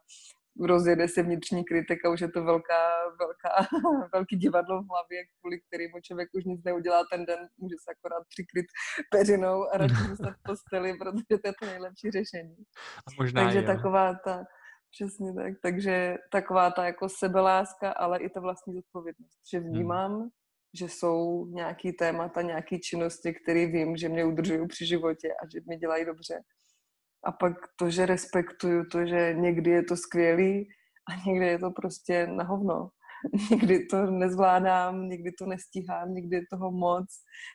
rozjede 0.61 1.09
se 1.09 1.23
vnitřní 1.23 1.65
kritika, 1.65 2.11
už 2.11 2.21
je 2.21 2.31
to 2.31 2.45
velká, 2.45 2.83
velká, 3.19 3.69
velký 4.13 4.37
divadlo 4.37 4.83
v 4.83 4.89
hlavě, 4.89 5.25
kvůli 5.41 5.61
kterému 5.61 6.01
člověk 6.03 6.29
už 6.35 6.45
nic 6.45 6.65
neudělá 6.65 7.05
ten 7.13 7.25
den, 7.25 7.39
může 7.59 7.75
se 7.85 7.91
akorát 7.93 8.23
přikryt 8.29 8.67
peřinou 9.11 9.65
a 9.73 9.79
radši 9.79 10.17
se 10.17 10.31
v 10.31 10.43
posteli, 10.47 10.95
protože 11.01 11.39
to 11.43 11.49
je 11.49 11.55
to 11.61 11.67
nejlepší 11.67 12.11
řešení. 12.11 12.57
A 13.07 13.09
možná 13.21 13.43
Takže 13.43 13.59
jo. 13.59 13.67
taková 13.67 14.15
ta, 14.25 14.45
Přesně 14.97 15.35
tak. 15.35 15.55
Takže 15.63 16.17
taková 16.33 16.71
ta 16.71 16.87
jako 16.87 17.09
sebeláska, 17.09 17.91
ale 17.91 18.19
i 18.19 18.29
ta 18.29 18.41
vlastní 18.41 18.75
zodpovědnost. 18.75 19.39
Že 19.53 19.59
hmm. 19.59 19.69
vnímám, 19.69 20.13
hmm. 20.15 20.29
že 20.79 20.89
jsou 20.89 21.47
nějaký 21.47 21.93
témata, 21.93 22.43
nějaké 22.43 22.79
činnosti, 22.79 23.35
které 23.35 23.67
vím, 23.67 23.97
že 23.97 24.09
mě 24.09 24.25
udržují 24.25 24.69
při 24.69 24.87
životě 24.87 25.29
a 25.33 25.49
že 25.53 25.61
mi 25.69 25.77
dělají 25.77 26.05
dobře. 26.05 26.41
A 27.25 27.33
pak 27.33 27.53
to, 27.79 27.91
že 27.91 28.07
respektuju 28.07 28.85
to, 28.85 29.07
že 29.07 29.35
někdy 29.35 29.71
je 29.71 29.83
to 29.83 29.97
skvělý 29.97 30.69
a 31.09 31.31
někdy 31.31 31.47
je 31.47 31.59
to 31.59 31.71
prostě 31.71 32.27
na 32.27 32.45
hovno. 32.45 32.89
Někdy 33.51 33.87
to 33.87 34.11
nezvládám, 34.11 35.09
někdy 35.09 35.33
to 35.33 35.47
nestíhám, 35.47 36.15
někdy 36.15 36.37
je 36.37 36.43
toho 36.51 36.71
moc, 36.71 37.07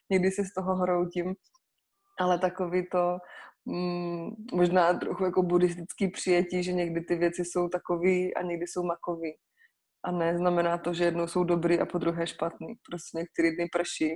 někdy 0.10 0.32
se 0.32 0.46
z 0.46 0.54
toho 0.54 0.76
hroutím. 0.76 1.36
Ale 2.22 2.40
takový 2.40 2.86
to 2.92 3.18
mm, 3.66 4.30
možná 4.54 4.94
trochu 4.94 5.26
jako 5.26 5.44
buddhistický 5.44 6.08
přijetí, 6.08 6.64
že 6.64 6.74
někdy 6.74 7.02
ty 7.02 7.16
věci 7.16 7.46
jsou 7.46 7.70
takový 7.70 8.34
a 8.34 8.42
někdy 8.42 8.68
jsou 8.68 8.84
makový. 8.84 9.34
A 10.06 10.12
ne 10.12 10.38
znamená 10.38 10.78
to, 10.78 10.94
že 10.94 11.04
jednou 11.04 11.28
jsou 11.28 11.44
dobrý 11.44 11.80
a 11.80 11.86
po 11.86 11.98
druhé 11.98 12.28
špatný. 12.28 12.74
Prostě 12.90 13.18
některý 13.18 13.56
dny 13.56 13.68
prší 13.72 14.12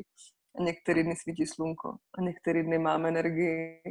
a 0.59 0.63
některý 0.63 1.03
dny 1.03 1.15
svítí 1.15 1.45
slunko 1.45 1.89
a 2.17 2.21
některý 2.21 2.63
dny 2.63 2.79
máme 2.79 3.09
energii 3.09 3.81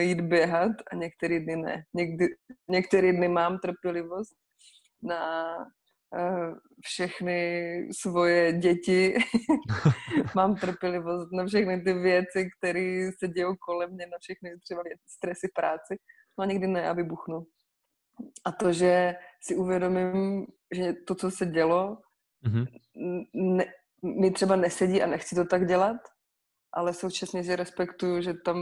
jít 0.00 0.20
běhat 0.20 0.72
a 0.92 0.96
některý 0.96 1.40
dny 1.40 1.56
ne. 1.56 1.84
Někdy, 1.94 2.26
některý 2.68 3.12
dny 3.12 3.28
mám 3.28 3.58
trpělivost 3.58 4.36
na 5.02 5.56
všechny 6.84 7.88
svoje 7.92 8.52
děti, 8.52 9.14
mám 10.36 10.56
trpělivost 10.56 11.32
na 11.32 11.46
všechny 11.46 11.80
ty 11.80 11.92
věci, 11.92 12.48
které 12.58 13.10
se 13.18 13.28
dějou 13.28 13.54
kolem 13.56 13.90
mě, 13.90 14.06
na 14.06 14.18
všechny 14.20 14.58
třeba 14.58 14.82
stresy 15.06 15.48
práci, 15.54 15.96
no 16.38 16.42
a 16.42 16.46
někdy 16.46 16.66
ne, 16.66 16.80
já 16.80 16.92
vybuchnu. 16.92 17.46
A 18.44 18.52
to, 18.52 18.72
že 18.72 19.14
si 19.40 19.56
uvědomím, 19.56 20.46
že 20.74 20.92
to, 20.92 21.14
co 21.14 21.30
se 21.30 21.46
dělo, 21.46 21.98
mm-hmm. 22.46 22.66
ne, 23.34 23.64
mi 24.02 24.30
třeba 24.30 24.56
nesedí 24.56 25.02
a 25.02 25.06
nechci 25.06 25.34
to 25.34 25.44
tak 25.44 25.66
dělat, 25.66 25.96
ale 26.72 26.94
současně 26.94 27.44
si 27.44 27.56
respektuju, 27.56 28.20
že 28.20 28.34
tam, 28.44 28.58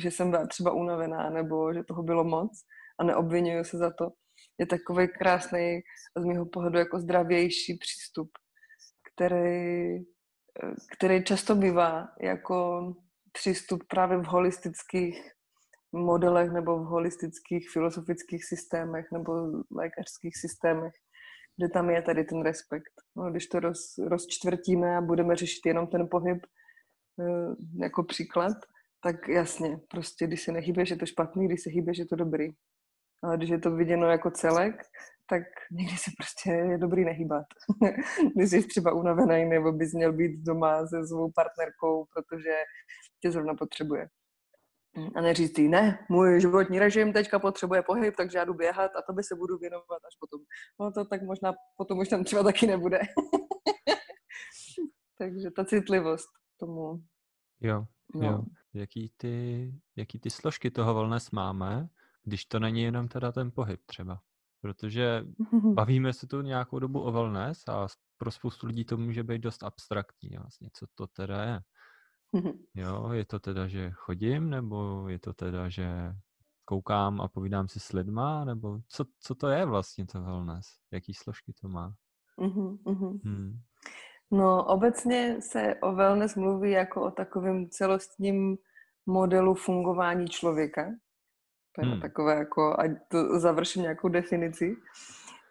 že 0.00 0.10
jsem 0.10 0.30
byla 0.30 0.46
třeba 0.46 0.72
unavená, 0.72 1.30
nebo 1.30 1.74
že 1.74 1.84
toho 1.84 2.02
bylo 2.02 2.24
moc 2.24 2.52
a 2.98 3.04
neobvinuju 3.04 3.64
se 3.64 3.78
za 3.78 3.90
to 3.90 4.12
je 4.58 4.66
takový 4.66 5.08
krásný 5.08 5.80
z 6.16 6.24
mého 6.24 6.46
pohledu 6.46 6.78
jako 6.78 7.00
zdravější 7.00 7.78
přístup, 7.78 8.30
který, 9.12 9.98
který 10.96 11.24
často 11.24 11.54
bývá 11.54 12.08
jako 12.20 12.92
přístup 13.32 13.84
právě 13.88 14.18
v 14.18 14.24
holistických 14.24 15.30
modelech 15.92 16.50
nebo 16.50 16.78
v 16.78 16.86
holistických 16.86 17.70
filozofických 17.70 18.44
systémech 18.44 19.06
nebo 19.12 19.32
lékařských 19.70 20.36
systémech, 20.36 20.92
kde 21.56 21.68
tam 21.68 21.90
je 21.90 22.02
tady 22.02 22.24
ten 22.24 22.42
respekt. 22.42 22.92
No, 23.16 23.30
když 23.30 23.46
to 23.46 23.60
roz, 23.60 23.98
rozčtvrtíme 23.98 24.96
a 24.96 25.00
budeme 25.00 25.36
řešit 25.36 25.66
jenom 25.66 25.86
ten 25.86 26.08
pohyb 26.10 26.38
eh, 27.20 27.82
jako 27.82 28.02
příklad, 28.02 28.56
tak 29.02 29.28
jasně, 29.28 29.80
prostě 29.90 30.26
když 30.26 30.42
se 30.42 30.52
nehýbeš, 30.52 30.90
je 30.90 30.96
to 30.96 31.06
špatný, 31.06 31.46
když 31.46 31.62
se 31.62 31.70
hýbeš, 31.70 31.98
je 31.98 32.06
to 32.06 32.16
dobrý 32.16 32.48
Ale 33.26 33.36
když 33.36 33.50
je 33.50 33.58
to 33.58 33.70
viděno 33.70 34.06
jako 34.06 34.30
celek, 34.30 34.74
tak 35.28 35.42
někdy 35.72 35.96
se 35.96 36.10
prostě 36.18 36.50
je 36.50 36.78
dobrý 36.78 37.04
nehýbat. 37.04 37.46
když 38.36 38.50
jsi 38.50 38.66
třeba 38.66 38.92
unavený, 38.92 39.44
nebo 39.44 39.72
bys 39.72 39.92
měl 39.92 40.12
být 40.12 40.42
doma 40.42 40.86
se 40.86 41.06
svou 41.06 41.32
partnerkou, 41.32 42.06
protože 42.14 42.54
tě 43.22 43.30
zrovna 43.30 43.54
potřebuje. 43.54 44.08
A 45.16 45.20
neříct 45.20 45.58
jí, 45.58 45.68
ne, 45.68 46.06
můj 46.10 46.40
životní 46.40 46.78
režim 46.78 47.12
teďka 47.12 47.38
potřebuje 47.38 47.82
pohyb, 47.82 48.14
takže 48.16 48.38
já 48.38 48.44
jdu 48.44 48.54
běhat 48.54 48.96
a 48.96 49.02
to 49.02 49.12
by 49.12 49.22
se 49.22 49.34
budu 49.34 49.58
věnovat 49.58 50.00
až 50.06 50.16
potom. 50.20 50.40
No 50.80 50.92
to 50.92 51.04
tak 51.04 51.22
možná 51.22 51.54
potom 51.76 51.98
už 51.98 52.08
tam 52.08 52.24
třeba 52.24 52.42
taky 52.42 52.66
nebude. 52.66 52.98
takže 55.18 55.50
ta 55.50 55.64
citlivost 55.64 56.28
tomu. 56.60 57.02
Jo, 57.60 57.84
no. 58.14 58.28
jo. 58.28 58.42
Jaký 58.74 59.12
ty, 59.16 59.72
jaký 59.96 60.18
ty 60.18 60.30
složky 60.30 60.70
toho 60.70 60.94
wellness 60.94 61.30
máme, 61.30 61.88
když 62.26 62.44
to 62.44 62.58
není 62.60 62.82
jenom 62.82 63.08
teda 63.08 63.32
ten 63.32 63.50
pohyb 63.50 63.80
třeba? 63.86 64.20
Protože 64.60 65.24
bavíme 65.74 66.12
se 66.12 66.26
tu 66.26 66.40
nějakou 66.40 66.78
dobu 66.78 67.00
o 67.02 67.12
wellness 67.12 67.68
a 67.68 67.86
pro 68.18 68.30
spoustu 68.30 68.66
lidí 68.66 68.84
to 68.84 68.96
může 68.96 69.24
být 69.24 69.42
dost 69.42 69.62
abstraktní 69.62 70.30
vlastně, 70.38 70.68
co 70.72 70.86
to 70.94 71.06
teda 71.06 71.44
je. 71.44 71.60
Jo, 72.74 73.10
je 73.12 73.24
to 73.24 73.38
teda, 73.38 73.68
že 73.68 73.90
chodím, 73.90 74.50
nebo 74.50 75.08
je 75.08 75.18
to 75.18 75.32
teda, 75.32 75.68
že 75.68 76.12
koukám 76.64 77.20
a 77.20 77.28
povídám 77.28 77.68
si 77.68 77.80
s 77.80 77.92
lidma, 77.92 78.44
nebo 78.44 78.78
co, 78.88 79.04
co 79.20 79.34
to 79.34 79.48
je 79.48 79.66
vlastně 79.66 80.06
to 80.06 80.22
wellness? 80.22 80.66
Jaký 80.92 81.14
složky 81.14 81.52
to 81.60 81.68
má? 81.68 81.94
Hmm. 83.24 83.58
No, 84.30 84.64
obecně 84.64 85.36
se 85.40 85.74
o 85.82 85.94
wellness 85.94 86.36
mluví 86.36 86.70
jako 86.70 87.02
o 87.02 87.10
takovém 87.10 87.68
celostním 87.70 88.56
modelu 89.06 89.54
fungování 89.54 90.28
člověka. 90.28 90.90
To 91.76 91.84
je 91.84 91.90
hmm. 91.90 92.00
takové 92.00 92.34
jako, 92.34 92.76
ať 92.78 92.90
to 93.08 93.40
završím 93.40 93.82
nějakou 93.82 94.08
definici, 94.08 94.76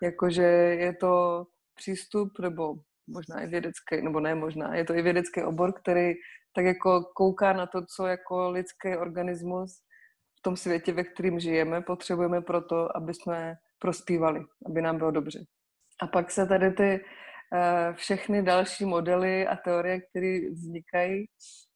jakože 0.01 0.43
je 0.79 0.93
to 0.93 1.45
přístup, 1.75 2.39
nebo 2.39 2.75
možná 3.07 3.41
i 3.41 3.47
vědecký, 3.47 4.01
nebo 4.01 4.19
ne 4.19 4.35
možná, 4.35 4.75
je 4.75 4.85
to 4.85 4.93
i 4.93 5.01
vědecký 5.01 5.43
obor, 5.43 5.73
který 5.73 6.13
tak 6.55 6.65
jako 6.65 7.03
kouká 7.15 7.53
na 7.53 7.65
to, 7.65 7.85
co 7.95 8.05
jako 8.05 8.49
lidský 8.49 8.97
organismus 8.97 9.81
v 10.39 10.41
tom 10.41 10.57
světě, 10.57 10.93
ve 10.93 11.03
kterým 11.03 11.39
žijeme, 11.39 11.81
potřebujeme 11.81 12.41
pro 12.41 12.61
to, 12.61 12.97
aby 12.97 13.13
jsme 13.13 13.55
prospívali, 13.79 14.45
aby 14.65 14.81
nám 14.81 14.97
bylo 14.97 15.11
dobře. 15.11 15.39
A 16.01 16.07
pak 16.07 16.31
se 16.31 16.45
tady 16.45 16.71
ty 16.71 16.99
uh, 16.99 17.95
všechny 17.95 18.43
další 18.43 18.85
modely 18.85 19.47
a 19.47 19.55
teorie, 19.55 20.01
které 20.01 20.39
vznikají, 20.51 21.25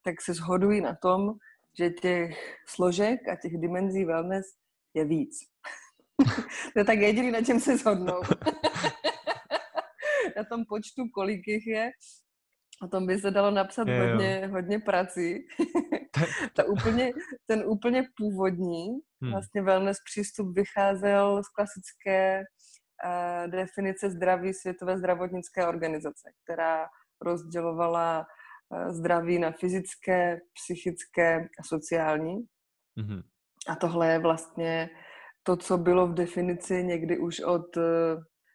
tak 0.03 0.21
se 0.21 0.33
shodují 0.33 0.81
na 0.81 0.95
tom, 1.01 1.33
že 1.77 1.89
těch 1.89 2.55
složek 2.67 3.27
a 3.27 3.35
těch 3.35 3.57
dimenzí 3.57 4.05
wellness 4.05 4.45
je 4.93 5.05
víc. 5.05 5.37
to 6.73 6.79
je 6.79 6.85
tak 6.85 6.99
jediný, 6.99 7.31
na 7.31 7.41
čem 7.41 7.59
se 7.59 7.77
shodnou. 7.77 8.21
na 10.37 10.43
tom 10.43 10.65
počtu, 10.65 11.03
kolik 11.13 11.47
jich 11.47 11.67
je. 11.67 11.91
O 12.83 12.87
tom 12.87 13.07
by 13.07 13.19
se 13.19 13.31
dalo 13.31 13.51
napsat 13.51 13.87
je, 13.87 14.01
hodně, 14.01 14.41
jo. 14.43 14.51
hodně 14.51 14.79
prací. 14.79 15.39
Ta 16.55 16.63
úplně, 16.63 17.11
ten 17.47 17.63
úplně 17.65 18.03
původní 18.17 18.87
hmm. 19.21 19.31
vlastně 19.31 19.61
wellness 19.61 19.97
přístup 20.05 20.55
vycházel 20.55 21.43
z 21.43 21.49
klasické 21.49 22.43
uh, 23.05 23.51
definice 23.51 24.09
zdraví 24.09 24.53
Světové 24.53 24.97
zdravotnické 24.97 25.67
organizace, 25.67 26.31
která 26.43 26.87
rozdělovala 27.21 28.25
zdraví 28.89 29.39
na 29.39 29.51
fyzické, 29.51 30.39
psychické 30.53 31.49
a 31.59 31.63
sociální. 31.63 32.37
Hmm. 32.97 33.21
A 33.67 33.75
tohle 33.75 34.11
je 34.11 34.19
vlastně 34.19 34.89
to, 35.43 35.57
co 35.57 35.77
bylo 35.77 36.07
v 36.07 36.13
definici 36.13 36.83
někdy 36.83 37.17
už 37.17 37.39
od 37.39 37.77
uh, 37.77 37.83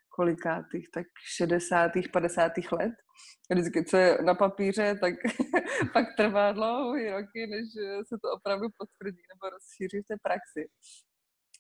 kolikátých, 0.09 0.89
tak 0.95 1.07
60. 1.37 1.91
50. 2.13 2.53
let. 2.73 2.93
Vždycky, 3.51 3.85
co 3.85 3.97
je 3.97 4.19
na 4.23 4.35
papíře, 4.35 4.99
tak 5.01 5.15
pak 5.93 6.07
trvá 6.17 6.53
dlouhé 6.53 7.11
roky, 7.11 7.47
než 7.47 7.65
se 8.09 8.17
to 8.23 8.33
opravdu 8.33 8.67
potvrdí 8.79 9.23
nebo 9.35 9.51
rozšíří 9.51 10.03
v 10.03 10.07
té 10.07 10.17
praxi. 10.23 10.69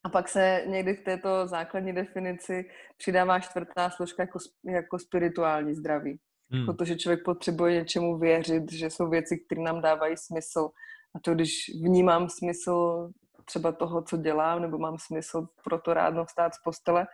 A 0.04 0.08
pak 0.08 0.28
se 0.28 0.62
někdy 0.66 0.94
v 0.94 1.04
této 1.04 1.46
základní 1.46 1.92
definici 1.92 2.64
přidává 2.96 3.40
čtvrtá 3.40 3.90
složka 3.90 4.22
jako, 4.22 4.38
jako 4.64 4.98
spirituální 4.98 5.74
zdraví. 5.74 6.18
Hmm. 6.54 6.66
Protože 6.66 6.96
člověk 6.96 7.24
potřebuje 7.24 7.74
něčemu 7.74 8.18
věřit, 8.18 8.72
že 8.72 8.90
jsou 8.90 9.08
věci, 9.08 9.38
které 9.38 9.62
nám 9.62 9.80
dávají 9.80 10.16
smysl. 10.16 10.70
A 11.14 11.18
to, 11.20 11.34
když 11.34 11.70
vnímám 11.82 12.28
smysl 12.28 13.10
třeba 13.44 13.72
toho, 13.72 14.02
co 14.02 14.16
dělám, 14.16 14.62
nebo 14.62 14.78
mám 14.78 14.98
smysl 14.98 15.48
pro 15.64 15.78
to 15.78 15.94
ráno 15.94 16.24
vstát 16.24 16.54
z 16.54 16.62
postele, 16.64 17.06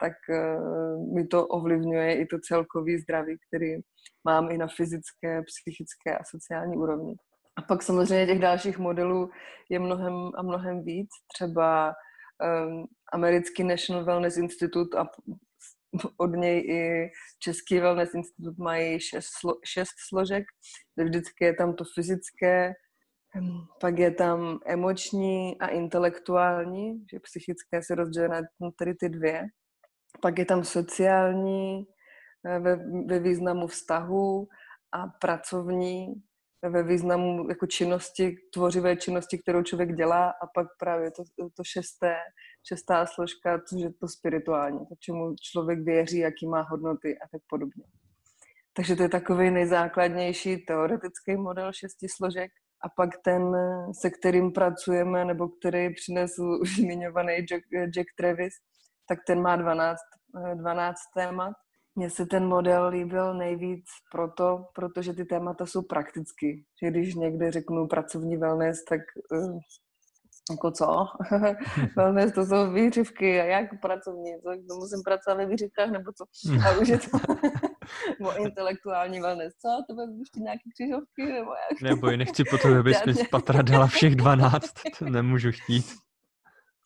tak 0.00 0.12
uh, 0.28 1.14
mi 1.14 1.26
to 1.26 1.46
ovlivňuje 1.46 2.14
i 2.14 2.26
to 2.26 2.38
celkový 2.38 2.98
zdraví, 2.98 3.36
který 3.48 3.76
mám 4.24 4.50
i 4.50 4.58
na 4.58 4.66
fyzické, 4.76 5.42
psychické 5.42 6.18
a 6.18 6.24
sociální 6.24 6.76
úrovni. 6.76 7.14
A 7.56 7.62
pak 7.62 7.82
samozřejmě 7.82 8.26
těch 8.26 8.38
dalších 8.38 8.78
modelů 8.78 9.30
je 9.70 9.78
mnohem 9.78 10.14
a 10.36 10.42
mnohem 10.42 10.84
víc. 10.84 11.08
Třeba 11.34 11.94
um, 12.68 12.86
americký 13.12 13.64
National 13.64 14.04
Wellness 14.04 14.36
Institute 14.36 14.98
a 14.98 15.06
od 16.16 16.30
něj 16.36 16.58
i 16.70 17.10
Český 17.38 17.80
Wellness 17.80 18.14
Institut 18.14 18.58
mají 18.58 19.00
šest, 19.00 19.28
slo, 19.40 19.54
šest 19.64 19.94
složek, 20.08 20.44
vždycky 20.96 21.44
je 21.44 21.54
tam 21.54 21.74
to 21.74 21.84
fyzické, 21.94 22.74
ehm, 23.36 23.66
pak 23.80 23.98
je 23.98 24.10
tam 24.10 24.58
emoční 24.66 25.60
a 25.60 25.66
intelektuální, 25.66 27.06
že 27.12 27.20
psychické 27.20 27.82
se 27.82 27.94
rozdělí 27.94 28.28
na 28.28 28.70
tady 28.78 28.94
ty 28.94 29.08
dvě. 29.08 29.42
Pak 30.20 30.38
je 30.38 30.44
tam 30.44 30.64
sociální 30.64 31.86
eh, 32.46 32.58
ve, 32.58 32.76
ve 33.06 33.18
významu 33.18 33.66
vztahu 33.66 34.48
a 34.92 35.06
pracovní 35.06 36.22
ve 36.68 36.82
významu 36.82 37.48
jako 37.48 37.66
činnosti, 37.66 38.36
tvořivé 38.52 38.96
činnosti, 38.96 39.38
kterou 39.38 39.62
člověk 39.62 39.94
dělá 39.94 40.30
a 40.30 40.46
pak 40.54 40.66
právě 40.78 41.10
to, 41.10 41.22
to 41.56 41.64
šesté, 41.64 42.16
šestá 42.68 43.06
složka, 43.06 43.60
což 43.68 43.80
je 43.80 43.92
to 43.92 44.08
spirituální, 44.08 44.78
to, 44.78 44.94
čemu 44.98 45.34
člověk 45.40 45.78
věří, 45.80 46.18
jaký 46.18 46.46
má 46.46 46.62
hodnoty 46.62 47.18
a 47.18 47.28
tak 47.32 47.42
podobně. 47.48 47.84
Takže 48.72 48.96
to 48.96 49.02
je 49.02 49.08
takový 49.08 49.50
nejzákladnější 49.50 50.56
teoretický 50.56 51.36
model 51.36 51.72
šesti 51.72 52.06
složek. 52.08 52.50
A 52.84 52.88
pak 52.96 53.10
ten, 53.24 53.42
se 54.00 54.10
kterým 54.10 54.52
pracujeme, 54.52 55.24
nebo 55.24 55.48
který 55.48 55.94
přinesl 55.94 56.42
už 56.62 56.76
zmiňovaný 56.76 57.32
Jack, 57.34 57.64
Jack 57.72 58.06
Travis, 58.16 58.54
tak 59.08 59.18
ten 59.26 59.42
má 59.42 59.56
12, 59.56 59.98
12 60.54 60.90
eh, 60.90 61.20
témat. 61.20 61.52
Mně 61.94 62.10
se 62.10 62.26
ten 62.26 62.46
model 62.46 62.88
líbil 62.88 63.34
nejvíc 63.34 63.84
proto, 64.12 64.64
protože 64.74 65.12
ty 65.12 65.24
témata 65.24 65.66
jsou 65.66 65.82
prakticky. 65.82 66.64
Že 66.82 66.90
když 66.90 67.14
někde 67.14 67.50
řeknu 67.50 67.88
pracovní 67.88 68.36
wellness, 68.36 68.84
tak 68.84 69.00
uh, 69.32 69.58
jako 70.50 70.70
co? 70.70 71.06
wellness 71.96 72.32
to 72.32 72.46
jsou 72.46 72.72
výřivky 72.72 73.40
a 73.40 73.44
jak 73.44 73.80
pracovní? 73.80 74.32
Co, 74.42 74.50
to 74.68 74.74
musím 74.74 75.02
pracovat 75.04 75.36
ve 75.36 75.46
výřivkách 75.46 75.90
nebo 75.90 76.12
co? 76.12 76.24
A 76.68 76.78
už 76.80 76.88
je 76.88 76.98
to 76.98 77.18
nebo 78.20 78.36
intelektuální 78.36 79.20
wellness. 79.20 79.54
Co? 79.54 79.68
To 79.88 79.94
bude 79.94 80.06
ještě 80.18 80.40
nějaké 80.40 80.62
křižovky 80.74 81.32
nebo 81.32 81.50
jak? 81.70 81.82
Nebo 81.82 82.10
nechci 82.10 82.44
po 82.44 82.58
tobě, 82.58 82.78
abys 82.78 83.04
mi 83.04 83.14
z 83.14 83.28
patra 83.28 83.62
dala 83.62 83.86
všech 83.86 84.16
12. 84.16 84.72
To 84.98 85.04
nemůžu 85.04 85.52
chtít. 85.52 85.86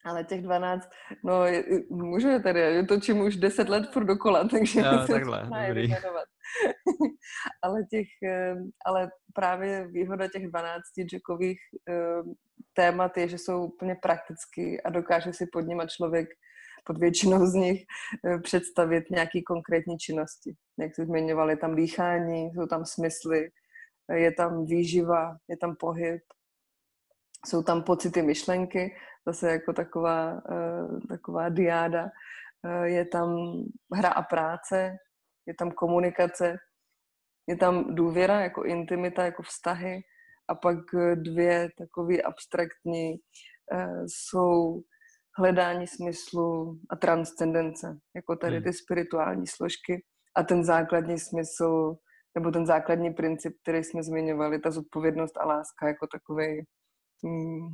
Ale 0.04 0.24
těch 0.24 0.42
12, 0.42 0.88
no 1.24 1.44
můžu 1.90 2.42
tady, 2.42 2.86
točím 2.86 3.20
už 3.20 3.36
10 3.36 3.68
let 3.68 3.90
furt 3.92 4.04
dokola, 4.04 4.48
takže 4.48 4.82
no, 4.82 5.06
takhle, 5.06 5.50
dobrý. 5.66 5.94
ale, 7.62 7.84
těch, 7.90 8.06
ale 8.86 9.10
právě 9.34 9.86
výhoda 9.86 10.28
těch 10.28 10.46
12 10.46 10.82
jackových 11.12 11.58
témat 12.72 13.16
je, 13.16 13.28
že 13.28 13.38
jsou 13.38 13.64
úplně 13.64 13.96
praktický 14.02 14.80
a 14.80 14.90
dokáže 14.90 15.32
si 15.32 15.46
pod 15.52 15.60
nimi 15.60 15.82
člověk 15.88 16.28
pod 16.86 16.98
většinou 16.98 17.46
z 17.46 17.54
nich 17.54 17.84
eh, 18.26 18.38
představit 18.38 19.10
nějaký 19.10 19.42
konkrétní 19.42 19.98
činnosti. 19.98 20.54
Jak 20.78 20.94
jsi 20.94 21.04
zmiňovali, 21.04 21.52
je 21.52 21.56
tam 21.56 21.74
dýchání, 21.74 22.50
jsou 22.54 22.66
tam 22.66 22.84
smysly, 22.84 23.48
je 24.12 24.32
tam 24.32 24.64
výživa, 24.64 25.36
je 25.48 25.56
tam 25.56 25.76
pohyb, 25.76 26.22
jsou 27.46 27.62
tam 27.62 27.82
pocity, 27.82 28.22
myšlenky 28.22 28.96
zase 29.26 29.50
jako 29.50 29.72
taková, 29.72 30.32
uh, 30.50 31.00
taková 31.08 31.48
diáda. 31.48 32.08
Je 32.84 33.04
tam 33.04 33.36
hra 33.94 34.08
a 34.08 34.22
práce, 34.22 34.96
je 35.46 35.54
tam 35.54 35.70
komunikace, 35.70 36.56
je 37.46 37.56
tam 37.56 37.94
důvěra 37.94 38.40
jako 38.40 38.64
intimita, 38.64 39.24
jako 39.24 39.42
vztahy 39.42 40.02
a 40.48 40.54
pak 40.54 40.78
dvě 41.14 41.68
takové 41.78 42.22
abstraktní 42.22 43.14
uh, 43.72 44.04
jsou 44.06 44.82
hledání 45.38 45.86
smyslu 45.86 46.80
a 46.90 46.96
transcendence, 46.96 47.98
jako 48.14 48.36
tady 48.36 48.56
hmm. 48.56 48.64
ty 48.64 48.72
spirituální 48.72 49.46
složky 49.46 50.04
a 50.36 50.42
ten 50.42 50.64
základní 50.64 51.18
smysl, 51.18 51.96
nebo 52.34 52.50
ten 52.50 52.66
základní 52.66 53.14
princip, 53.14 53.56
který 53.62 53.84
jsme 53.84 54.02
zmiňovali, 54.02 54.58
ta 54.58 54.70
zodpovědnost 54.70 55.36
a 55.36 55.46
láska 55.46 55.88
jako 55.88 56.06
takový 56.06 56.64
mm, 57.22 57.68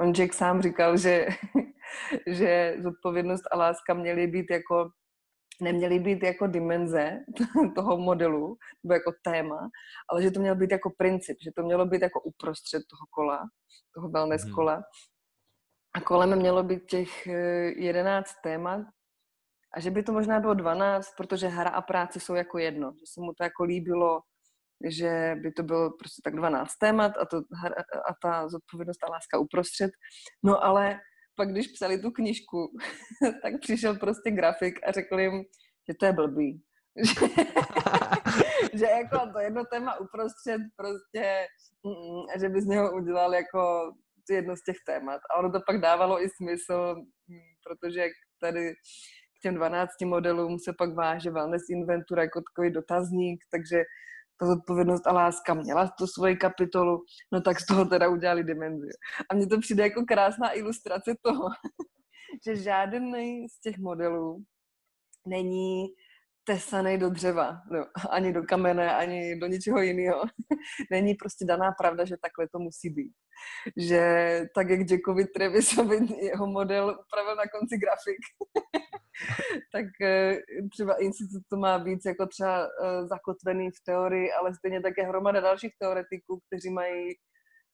On 0.00 0.12
Jack 0.12 0.32
sám 0.32 0.62
říkal, 0.62 0.96
že 0.96 1.26
že 2.26 2.76
zodpovědnost 2.78 3.44
a 3.52 3.56
láska 3.56 3.94
měly 3.94 4.26
být 4.26 4.50
jako 4.50 4.90
neměly 5.60 5.98
být 5.98 6.22
jako 6.22 6.46
dimenze 6.46 7.18
toho 7.74 7.96
modelu, 7.96 8.56
nebo 8.84 8.94
jako 8.94 9.12
téma, 9.22 9.68
ale 10.10 10.22
že 10.22 10.30
to 10.30 10.40
mělo 10.40 10.56
být 10.56 10.70
jako 10.70 10.90
princip, 10.98 11.36
že 11.44 11.50
to 11.56 11.62
mělo 11.62 11.86
být 11.86 12.02
jako 12.02 12.20
uprostřed 12.20 12.78
toho 12.90 13.06
kola, 13.10 13.48
toho 13.94 14.08
wellness 14.08 14.42
hmm. 14.42 14.54
kola. 14.54 14.82
A 15.94 16.00
kolem 16.00 16.38
mělo 16.38 16.62
být 16.62 16.86
těch 16.86 17.26
eh, 17.26 17.72
jedenáct 17.76 18.34
témat 18.42 18.86
a 19.74 19.80
že 19.80 19.90
by 19.90 20.02
to 20.02 20.12
možná 20.12 20.40
bylo 20.40 20.54
dvanáct, 20.54 21.14
protože 21.16 21.48
hra 21.48 21.70
a 21.70 21.82
práce 21.82 22.20
jsou 22.20 22.34
jako 22.34 22.58
jedno. 22.58 22.92
Že 22.92 23.06
se 23.06 23.20
mu 23.20 23.32
to 23.34 23.44
jako 23.44 23.64
líbilo, 23.64 24.20
že 24.88 25.34
by 25.42 25.52
to 25.52 25.62
bylo 25.62 25.90
prostě 25.90 26.20
tak 26.24 26.36
12 26.36 26.76
témat 26.76 27.12
a, 27.20 27.24
to, 27.24 27.36
a 28.08 28.14
ta 28.22 28.48
zodpovědnost 28.48 29.04
a 29.04 29.10
láska 29.10 29.38
uprostřed. 29.38 29.90
No 30.42 30.64
ale 30.64 31.00
pak 31.36 31.48
když 31.48 31.68
psali 31.68 31.98
tu 31.98 32.10
knižku, 32.10 32.72
tak 33.42 33.60
přišel 33.60 33.94
prostě 33.94 34.30
grafik 34.30 34.80
a 34.88 34.92
řekl 34.92 35.20
jim, 35.20 35.44
že 35.88 35.94
to 36.00 36.06
je 36.06 36.12
blbý. 36.12 36.62
že 38.74 38.84
jako 38.84 39.32
to 39.32 39.38
jedno 39.38 39.64
téma 39.64 40.00
uprostřed 40.00 40.60
prostě, 40.76 41.46
mm, 41.82 42.40
že 42.40 42.48
by 42.48 42.62
z 42.62 42.66
něho 42.66 42.96
udělal 42.96 43.34
jako 43.34 43.92
jedno 44.30 44.56
z 44.56 44.62
těch 44.62 44.76
témat. 44.86 45.20
A 45.30 45.38
ono 45.38 45.52
to 45.52 45.60
pak 45.66 45.80
dávalo 45.80 46.22
i 46.22 46.28
smysl, 46.28 46.94
mm, 47.28 47.38
protože 47.66 48.06
tady 48.40 48.74
k 49.38 49.40
těm 49.42 49.54
12 49.54 49.90
modelům 50.04 50.58
se 50.58 50.72
pak 50.78 50.94
váže 50.94 51.30
wellness 51.30 51.62
inventura 51.70 52.22
jako 52.22 52.40
takový 52.40 52.70
dotazník, 52.72 53.44
takže 53.50 53.82
ta 54.40 54.46
zodpovědnost 54.46 55.06
a 55.06 55.12
láska 55.12 55.54
měla 55.54 55.88
tu 55.98 56.06
svoji 56.06 56.36
kapitolu, 56.36 57.04
no 57.32 57.40
tak 57.40 57.60
z 57.60 57.66
toho 57.66 57.84
teda 57.84 58.08
udělali 58.08 58.44
dimenzi. 58.44 58.88
A 59.30 59.34
mně 59.34 59.46
to 59.46 59.60
přijde 59.60 59.82
jako 59.82 60.04
krásná 60.08 60.52
ilustrace 60.52 61.14
toho, 61.22 61.48
že 62.46 62.56
žádný 62.56 63.48
z 63.48 63.60
těch 63.60 63.78
modelů 63.78 64.44
není 65.26 65.86
tesaný 66.44 66.98
do 66.98 67.10
dřeva, 67.10 67.62
no, 67.70 67.86
ani 68.10 68.32
do 68.32 68.42
kamene, 68.42 68.94
ani 68.96 69.40
do 69.40 69.46
ničeho 69.46 69.82
jiného. 69.82 70.22
Není 70.90 71.14
prostě 71.14 71.44
daná 71.44 71.72
pravda, 71.72 72.04
že 72.04 72.16
takhle 72.22 72.48
to 72.48 72.58
musí 72.58 72.90
být. 72.90 73.12
Že 73.76 74.02
tak, 74.54 74.70
jak 74.70 74.90
Jackovi 74.90 75.24
Trevisovi 75.24 75.98
jeho 76.20 76.46
model 76.46 76.98
upravil 77.06 77.36
na 77.36 77.44
konci 77.52 77.78
grafik, 77.78 78.18
tak 79.72 79.86
eh, 80.02 80.38
třeba 80.72 80.94
institut 80.94 81.42
to 81.50 81.56
má 81.56 81.76
víc 81.76 82.02
jako 82.06 82.26
třeba 82.26 82.64
eh, 82.64 83.06
zakotvený 83.06 83.70
v 83.70 83.84
teorii, 83.86 84.32
ale 84.32 84.54
stejně 84.54 84.80
také 84.80 85.02
hromada 85.02 85.40
dalších 85.40 85.72
teoretiků, 85.78 86.40
kteří 86.46 86.70
mají 86.70 87.14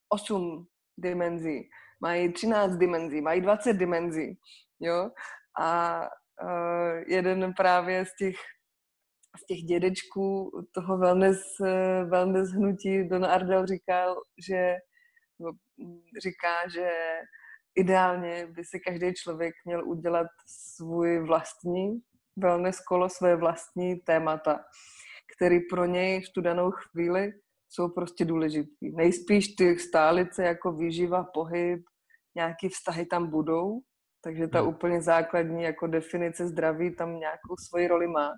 8 0.09 0.67
dimenzí, 0.99 1.69
mají 2.01 2.33
13 2.33 2.77
dimenzí, 2.77 3.21
mají 3.21 3.41
20 3.41 3.73
dimenzí, 3.73 4.39
jo, 4.81 5.11
a 5.61 6.01
uh, 6.43 7.03
jeden 7.07 7.55
právě 7.55 8.07
z 8.07 8.17
těch 8.19 8.37
z 9.39 9.47
těch 9.47 9.59
dědečků 9.59 10.51
toho 10.75 10.99
wellness, 10.99 11.41
wellness 12.05 12.49
hnutí 12.51 13.09
Don 13.09 13.25
Ardel 13.25 13.67
říkal, 13.67 14.17
že 14.49 14.75
mm, 15.79 16.01
říká, 16.23 16.69
že 16.69 16.91
ideálně 17.75 18.47
by 18.47 18.65
si 18.65 18.81
každý 18.81 19.15
člověk 19.15 19.55
měl 19.65 19.89
udělat 19.89 20.27
svůj 20.47 21.27
vlastní 21.27 22.01
wellness 22.37 22.81
kolo, 22.81 23.09
své 23.09 23.37
vlastní 23.37 23.97
témata, 23.97 24.65
které 25.37 25.59
pro 25.71 25.87
něj 25.87 26.21
v 26.21 26.33
tu 26.35 26.41
danou 26.41 26.71
chvíli 26.71 27.33
jsou 27.69 27.89
prostě 27.89 28.25
důležitý. 28.25 28.91
Nejspíš 28.97 29.49
ty 29.49 29.79
stálice 29.79 30.45
jako 30.45 30.73
výživa, 30.73 31.25
pohyb, 31.25 31.81
nějaký 32.35 32.69
vztahy 32.69 33.07
tam 33.07 33.31
budou, 33.31 33.81
takže 34.25 34.49
ta 34.49 34.61
hmm. 34.61 34.69
úplně 34.69 35.03
základní 35.03 35.63
jako 35.63 35.87
definice 35.87 36.47
zdraví 36.47 36.97
tam 36.97 37.21
nějakou 37.21 37.57
svoji 37.69 37.89
roli 37.89 38.07
má. 38.07 38.31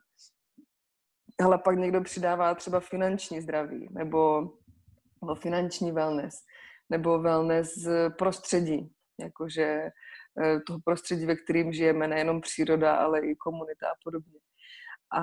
Ale 1.40 1.58
pak 1.58 1.78
někdo 1.78 2.00
přidává 2.00 2.54
třeba 2.54 2.80
finanční 2.80 3.40
zdraví 3.40 3.88
nebo, 3.90 4.50
nebo 5.22 5.34
finanční 5.34 5.92
wellness 5.92 6.34
nebo 6.90 7.18
wellness 7.18 7.68
prostředí 8.18 8.90
jakože 9.20 9.90
eh, 10.42 10.60
toho 10.66 10.78
prostředí, 10.84 11.26
ve 11.26 11.36
kterým 11.36 11.72
žijeme, 11.72 12.08
nejenom 12.08 12.40
příroda, 12.40 12.96
ale 12.96 13.20
i 13.20 13.36
komunita 13.36 13.86
a 13.88 13.98
podobně. 14.04 14.38
A 15.14 15.20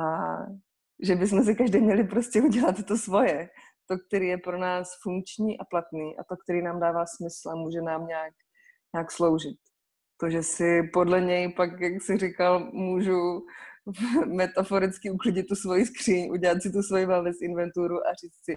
že 1.04 1.16
bychom 1.16 1.44
si 1.44 1.56
každý 1.56 1.80
měli 1.80 2.04
prostě 2.04 2.42
udělat 2.42 2.76
to 2.88 2.98
svoje, 2.98 3.50
to, 3.88 3.96
který 4.08 4.28
je 4.28 4.38
pro 4.38 4.58
nás 4.58 4.90
funkční 5.02 5.60
a 5.60 5.66
platný 5.66 6.18
a 6.18 6.24
to, 6.24 6.36
který 6.44 6.62
nám 6.62 6.80
dává 6.80 7.06
smysl 7.06 7.50
a 7.50 7.56
může 7.56 7.82
nám 7.82 8.08
nějak, 8.08 8.34
nějak 8.94 9.12
sloužit. 9.12 9.58
To, 10.22 10.30
že 10.30 10.44
si 10.44 10.84
podle 10.94 11.22
něj 11.22 11.54
pak, 11.54 11.82
jak 11.82 11.94
jsi 11.94 12.18
říkal, 12.18 12.60
můžu 12.74 13.46
metaforicky 14.26 15.12
uklidit 15.12 15.48
tu 15.48 15.56
svoji 15.56 15.86
skříň, 15.86 16.32
udělat 16.32 16.62
si 16.62 16.72
tu 16.72 16.82
svoji 16.82 17.06
wellness 17.06 17.42
inventuru 17.42 17.96
a 18.08 18.14
říct 18.14 18.40
si, 18.44 18.56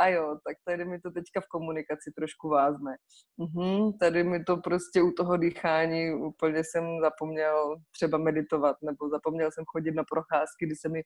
a 0.00 0.08
jo, 0.08 0.38
tak 0.48 0.56
tady 0.64 0.84
mi 0.84 1.00
to 1.00 1.10
teďka 1.10 1.40
v 1.40 1.48
komunikaci 1.48 2.12
trošku 2.16 2.48
vázne. 2.48 2.96
Mhm, 3.38 3.92
tady 3.98 4.24
mi 4.24 4.44
to 4.44 4.56
prostě 4.56 5.02
u 5.02 5.10
toho 5.10 5.36
dýchání 5.36 6.14
úplně 6.14 6.62
jsem 6.64 6.84
zapomněl 7.00 7.76
třeba 7.92 8.18
meditovat, 8.18 8.76
nebo 8.82 9.08
zapomněl 9.08 9.50
jsem 9.52 9.64
chodit 9.66 9.92
na 9.92 10.04
procházky, 10.12 10.66
kdy 10.66 10.76
se 10.76 10.88
mi, 10.88 11.02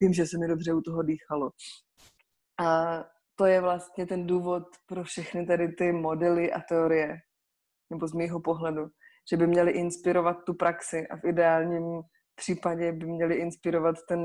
vím, 0.00 0.12
že 0.12 0.26
se 0.26 0.38
mi 0.38 0.48
dobře 0.48 0.72
u 0.74 0.80
toho 0.80 1.02
dýchalo. 1.02 1.50
A 2.60 3.04
to 3.34 3.46
je 3.46 3.60
vlastně 3.60 4.06
ten 4.06 4.26
důvod 4.26 4.62
pro 4.86 5.04
všechny 5.04 5.46
tady 5.46 5.68
ty 5.68 5.92
modely 5.92 6.52
a 6.52 6.60
teorie, 6.68 7.16
nebo 7.90 8.08
z 8.08 8.12
mýho 8.12 8.40
pohledu, 8.40 8.88
že 9.30 9.36
by 9.36 9.46
měly 9.46 9.72
inspirovat 9.72 10.36
tu 10.46 10.54
praxi 10.54 11.08
a 11.08 11.16
v 11.16 11.24
ideálním 11.24 12.02
případě 12.40 12.92
by 12.92 13.06
měli 13.06 13.34
inspirovat 13.34 13.96
ten, 14.08 14.20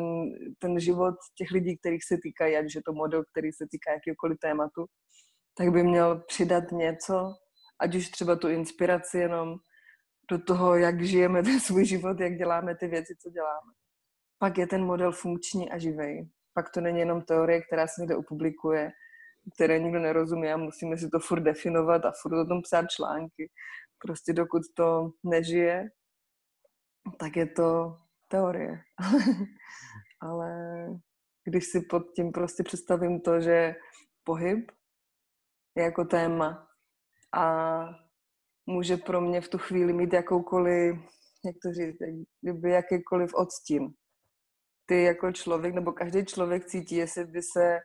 ten 0.59 0.79
život 0.79 1.15
těch 1.37 1.51
lidí, 1.51 1.77
kterých 1.77 2.03
se 2.03 2.17
týkají, 2.23 2.57
ať 2.57 2.75
je 2.75 2.81
to 2.85 2.93
model, 2.93 3.23
který 3.31 3.51
se 3.51 3.65
týká 3.71 3.91
jakýkoliv 3.91 4.37
tématu, 4.39 4.85
tak 5.57 5.69
by 5.69 5.83
měl 5.83 6.23
přidat 6.27 6.71
něco, 6.71 7.33
ať 7.79 7.95
už 7.95 8.09
třeba 8.09 8.35
tu 8.35 8.47
inspiraci 8.47 9.17
jenom 9.17 9.55
do 10.31 10.37
toho, 10.39 10.75
jak 10.75 11.01
žijeme 11.01 11.43
ten 11.47 11.59
svůj 11.59 11.85
život, 11.85 12.19
jak 12.19 12.37
děláme 12.37 12.75
ty 12.75 12.87
věci, 12.87 13.13
co 13.21 13.29
děláme. 13.29 13.71
Pak 14.39 14.57
je 14.57 14.67
ten 14.67 14.85
model 14.85 15.11
funkční 15.11 15.71
a 15.71 15.77
živej. 15.77 16.29
Pak 16.53 16.69
to 16.69 16.81
není 16.81 16.99
jenom 16.99 17.21
teorie, 17.21 17.61
která 17.61 17.87
se 17.87 18.01
někde 18.01 18.15
opublikuje, 18.15 18.91
které 19.55 19.79
nikdo 19.79 19.99
nerozumí 19.99 20.51
a 20.51 20.57
musíme 20.57 20.97
si 20.97 21.09
to 21.09 21.19
furt 21.19 21.41
definovat 21.41 22.05
a 22.05 22.11
furt 22.21 22.41
o 22.41 22.45
tom 22.45 22.61
psát 22.61 22.85
články. 22.89 23.51
Prostě 23.99 24.33
dokud 24.33 24.61
to 24.75 25.09
nežije, 25.23 25.89
tak 27.19 27.35
je 27.35 27.45
to 27.45 27.97
teorie. 28.27 28.81
Ale 30.21 30.49
když 31.43 31.65
si 31.65 31.81
pod 31.81 32.03
tím 32.15 32.31
prostě 32.31 32.63
představím 32.63 33.21
to, 33.21 33.41
že 33.41 33.75
pohyb 34.23 34.71
je 35.75 35.83
jako 35.83 36.05
téma 36.05 36.67
a 37.33 37.85
může 38.65 38.97
pro 38.97 39.21
mě 39.21 39.41
v 39.41 39.47
tu 39.47 39.57
chvíli 39.57 39.93
mít 39.93 40.13
jakoukoliv, 40.13 40.95
jak 41.45 41.55
to 41.63 41.73
říct, 41.73 41.97
kdyby 42.41 42.71
jakýkoliv 42.71 43.33
odstín. 43.33 43.93
Ty 44.85 45.03
jako 45.03 45.31
člověk, 45.31 45.75
nebo 45.75 45.91
každý 45.91 46.25
člověk 46.25 46.65
cítí, 46.65 46.95
jestli 46.95 47.25
by 47.25 47.41
se 47.41 47.79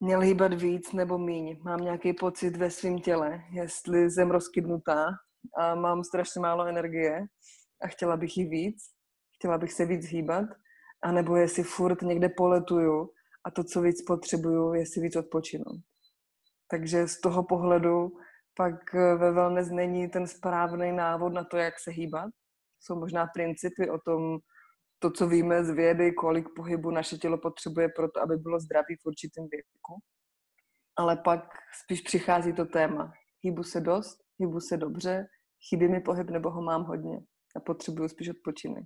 měl 0.00 0.20
hýbat 0.20 0.54
víc 0.54 0.92
nebo 0.92 1.18
míň. 1.18 1.60
Mám 1.64 1.80
nějaký 1.80 2.12
pocit 2.12 2.56
ve 2.56 2.70
svém 2.70 2.98
těle, 2.98 3.44
jestli 3.50 4.10
jsem 4.10 4.30
rozkydnutá 4.30 5.06
a 5.56 5.74
mám 5.74 6.04
strašně 6.04 6.40
málo 6.40 6.66
energie 6.66 7.26
a 7.82 7.86
chtěla 7.86 8.16
bych 8.16 8.36
jí 8.36 8.48
víc, 8.48 8.94
chtěla 9.34 9.58
bych 9.58 9.72
se 9.72 9.86
víc 9.86 10.06
hýbat, 10.06 10.46
anebo 11.02 11.36
jestli 11.36 11.62
furt 11.62 12.02
někde 12.02 12.28
poletuju 12.28 13.10
a 13.44 13.50
to, 13.50 13.64
co 13.64 13.82
víc 13.82 14.02
potřebuju, 14.02 14.74
je 14.74 14.86
si 14.86 15.00
víc 15.00 15.16
odpočinout. 15.16 15.80
Takže 16.70 17.08
z 17.08 17.20
toho 17.20 17.44
pohledu 17.44 18.12
pak 18.56 18.94
eh, 18.94 19.14
ve 19.14 19.32
wellness 19.32 19.70
není 19.70 20.08
ten 20.08 20.26
správný 20.26 20.92
návod 20.92 21.32
na 21.32 21.44
to, 21.44 21.56
jak 21.56 21.74
se 21.80 21.90
hýbat. 21.90 22.30
Jsou 22.80 22.98
možná 22.98 23.26
principy 23.26 23.90
o 23.90 23.98
tom, 23.98 24.38
to, 24.98 25.10
co 25.10 25.28
víme 25.28 25.64
z 25.64 25.70
vědy, 25.70 26.12
kolik 26.12 26.46
pohybu 26.56 26.90
naše 26.90 27.16
tělo 27.16 27.38
potřebuje 27.38 27.88
pro 27.88 28.10
to, 28.10 28.22
aby 28.22 28.36
bylo 28.36 28.60
zdravý 28.60 28.96
v 28.96 29.06
určitém 29.06 29.44
věku. 29.50 30.02
Ale 30.96 31.16
pak 31.16 31.40
spíš 31.84 32.00
přichází 32.00 32.52
to 32.52 32.64
téma. 32.64 33.12
Hýbu 33.42 33.62
se 33.62 33.80
dost, 33.80 34.18
hýbu 34.38 34.60
se 34.60 34.76
dobře, 34.76 35.26
chybí 35.68 35.88
mi 35.88 36.00
pohyb 36.00 36.30
nebo 36.30 36.50
ho 36.50 36.62
mám 36.62 36.84
hodně 36.84 37.20
a 37.56 37.60
potřebuju 37.60 38.08
spíš 38.08 38.28
odpočinek. 38.28 38.84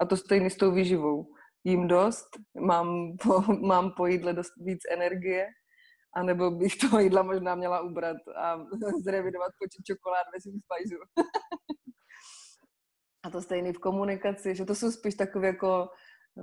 A 0.00 0.06
to 0.06 0.16
stejně 0.16 0.50
s 0.50 0.56
tou 0.56 0.72
výživou. 0.72 1.26
Jím 1.64 1.88
dost, 1.88 2.28
mám 2.60 3.16
po, 3.22 3.40
mám 3.66 3.92
po 3.96 4.06
jídle 4.06 4.32
dost 4.32 4.52
víc 4.56 4.80
energie, 4.90 5.46
anebo 6.14 6.50
bych 6.50 6.76
toho 6.76 7.00
jídla 7.00 7.22
možná 7.22 7.54
měla 7.54 7.80
ubrat 7.80 8.16
a 8.36 8.58
zrevidovat 9.04 9.52
počet 9.58 9.84
čokolád 9.84 10.26
ve 10.34 10.40
svým 10.40 10.60
spajzu. 10.60 10.96
a 13.22 13.30
to 13.30 13.42
stejný 13.42 13.72
v 13.72 13.78
komunikaci, 13.78 14.54
že 14.54 14.64
to 14.64 14.74
jsou 14.74 14.90
spíš 14.90 15.14
takové 15.14 15.46
jako 15.46 15.88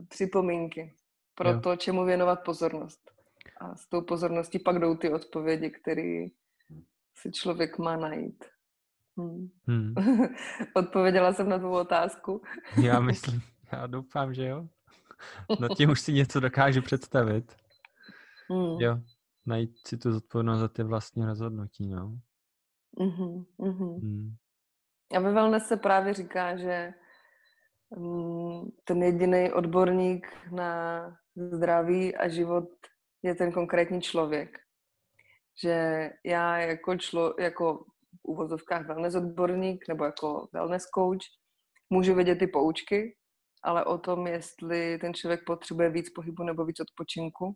připomínky 0.10 0.96
pro 1.36 1.50
jo. 1.50 1.60
to, 1.60 1.76
čemu 1.76 2.06
věnovat 2.06 2.44
pozornost. 2.46 3.12
A 3.60 3.76
s 3.76 3.88
tou 3.88 4.02
pozorností 4.02 4.60
pak 4.60 4.80
jdou 4.80 4.96
ty 4.96 5.14
odpovědi, 5.14 5.70
které 5.70 6.26
si 7.18 7.32
člověk 7.32 7.78
má 7.78 7.98
najít. 7.98 8.46
Hmm. 9.18 9.48
Hmm. 9.68 9.94
Odpověděla 10.74 11.34
jsem 11.34 11.50
na 11.50 11.60
tvou 11.60 11.72
otázku. 11.72 12.42
já 12.84 13.00
myslím, 13.10 13.42
já 13.72 13.88
doufám, 13.88 14.34
že 14.34 14.46
jo. 14.46 14.68
No 15.60 15.68
tím 15.70 15.90
už 15.90 16.02
si 16.02 16.14
něco 16.14 16.40
dokážu 16.40 16.82
představit. 16.82 17.56
Hmm. 18.50 18.80
Jo, 18.80 18.98
najít 19.46 19.88
si 19.88 19.98
tu 19.98 20.12
zodpovědnost 20.12 20.60
za 20.60 20.68
ty 20.68 20.84
vlastní 20.84 21.26
rozhodnutí, 21.26 21.88
no. 21.88 22.18
Mm-hmm, 23.00 23.46
mm-hmm. 23.60 24.00
Hmm. 24.02 24.36
A 25.16 25.20
ve 25.20 25.32
wellness 25.32 25.68
se 25.68 25.78
právě 25.78 26.14
říká, 26.14 26.58
že 26.58 26.94
um, 27.90 28.72
ten 28.84 29.04
jediný 29.04 29.52
odborník 29.52 30.28
na 30.52 31.02
zdraví 31.36 32.16
a 32.16 32.28
život 32.28 32.70
je 33.24 33.36
ten 33.36 33.52
konkrétní 33.52 34.02
člověk. 34.02 34.58
Že 35.64 36.10
já 36.26 36.58
jako, 36.58 36.98
člo, 36.98 37.36
jako 37.40 37.86
úvozovkách 38.28 38.88
wellness 38.88 39.16
odborník 39.16 39.88
nebo 39.88 40.06
jako 40.06 40.48
wellness 40.54 40.84
coach 40.96 41.26
můžu 41.90 42.16
vědět 42.16 42.36
ty 42.36 42.48
poučky, 42.48 43.16
ale 43.64 43.86
o 43.86 43.98
tom, 43.98 44.28
jestli 44.28 44.98
ten 44.98 45.14
člověk 45.14 45.46
potřebuje 45.46 45.90
víc 45.90 46.10
pohybu 46.10 46.44
nebo 46.44 46.66
víc 46.66 46.80
odpočinku, 46.80 47.56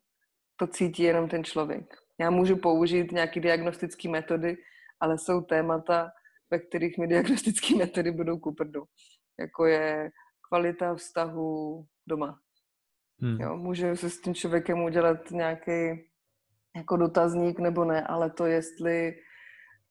to 0.56 0.68
cítí 0.68 1.04
jenom 1.04 1.30
ten 1.30 1.44
člověk. 1.44 1.86
Já 2.20 2.30
můžu 2.30 2.58
použít 2.58 3.12
nějaké 3.12 3.40
diagnostické 3.40 4.10
metody, 4.10 4.58
ale 5.00 5.18
jsou 5.18 5.42
témata, 5.42 6.10
ve 6.52 6.60
kterých 6.60 6.98
mi 6.98 7.08
diagnostické 7.08 7.76
metody 7.78 8.12
budou 8.12 8.38
kuprdu. 8.38 8.84
Jako 9.40 9.66
je 9.66 10.12
kvalita 10.50 10.96
vztahu 10.96 11.86
doma. 12.08 12.40
Hmm. 13.22 13.42
Jo, 13.42 13.58
můžu 13.58 13.96
se 13.96 14.10
s 14.10 14.22
tím 14.22 14.34
člověkem 14.34 14.84
udělat 14.84 15.32
nějaký 15.32 16.10
jako 16.76 16.98
dotazník 16.98 17.60
nebo 17.60 17.86
ne, 17.86 18.04
ale 18.04 18.30
to 18.30 18.46
jestli 18.46 19.14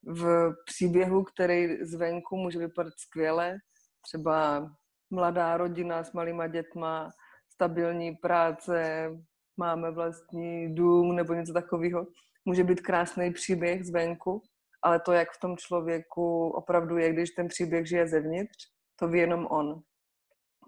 v 0.07 0.53
příběhu, 0.65 1.25
který 1.25 1.85
zvenku 1.85 2.37
může 2.37 2.59
vypadat 2.59 2.93
skvěle, 2.97 3.57
třeba 4.03 4.69
mladá 5.11 5.57
rodina 5.57 6.05
s 6.05 6.13
malýma 6.13 6.47
dětma, 6.47 7.11
stabilní 7.53 8.17
práce, 8.17 9.11
máme 9.57 9.91
vlastní 9.91 10.75
dům 10.75 11.17
nebo 11.17 11.35
něco 11.35 11.53
takového. 11.53 12.07
Může 12.45 12.65
být 12.65 12.81
krásný 12.81 13.33
příběh 13.33 13.85
zvenku, 13.85 14.43
ale 14.83 15.01
to, 15.01 15.13
jak 15.13 15.29
v 15.33 15.41
tom 15.41 15.57
člověku 15.57 16.49
opravdu 16.49 16.97
je, 16.97 17.13
když 17.13 17.31
ten 17.31 17.49
příběh 17.49 17.89
žije 17.89 18.09
zevnitř, 18.09 18.57
to 18.97 19.09
ví 19.09 19.19
jenom 19.19 19.47
on. 19.51 19.81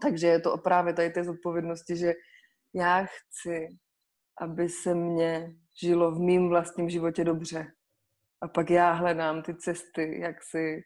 Takže 0.03 0.27
je 0.27 0.41
to 0.41 0.59
právě 0.59 0.95
tady 0.95 1.11
té 1.11 1.25
zodpovědnosti, 1.25 1.97
že 1.97 2.13
já 2.75 3.05
chci, 3.05 3.69
aby 4.41 4.69
se 4.69 4.95
mně 4.95 5.55
žilo 5.81 6.11
v 6.13 6.19
mým 6.19 6.49
vlastním 6.49 6.91
životě 6.91 7.25
dobře. 7.25 7.67
A 8.43 8.49
pak 8.49 8.71
já 8.71 8.93
hledám 8.93 9.43
ty 9.43 9.55
cesty, 9.55 10.21
jak 10.21 10.43
si 10.43 10.83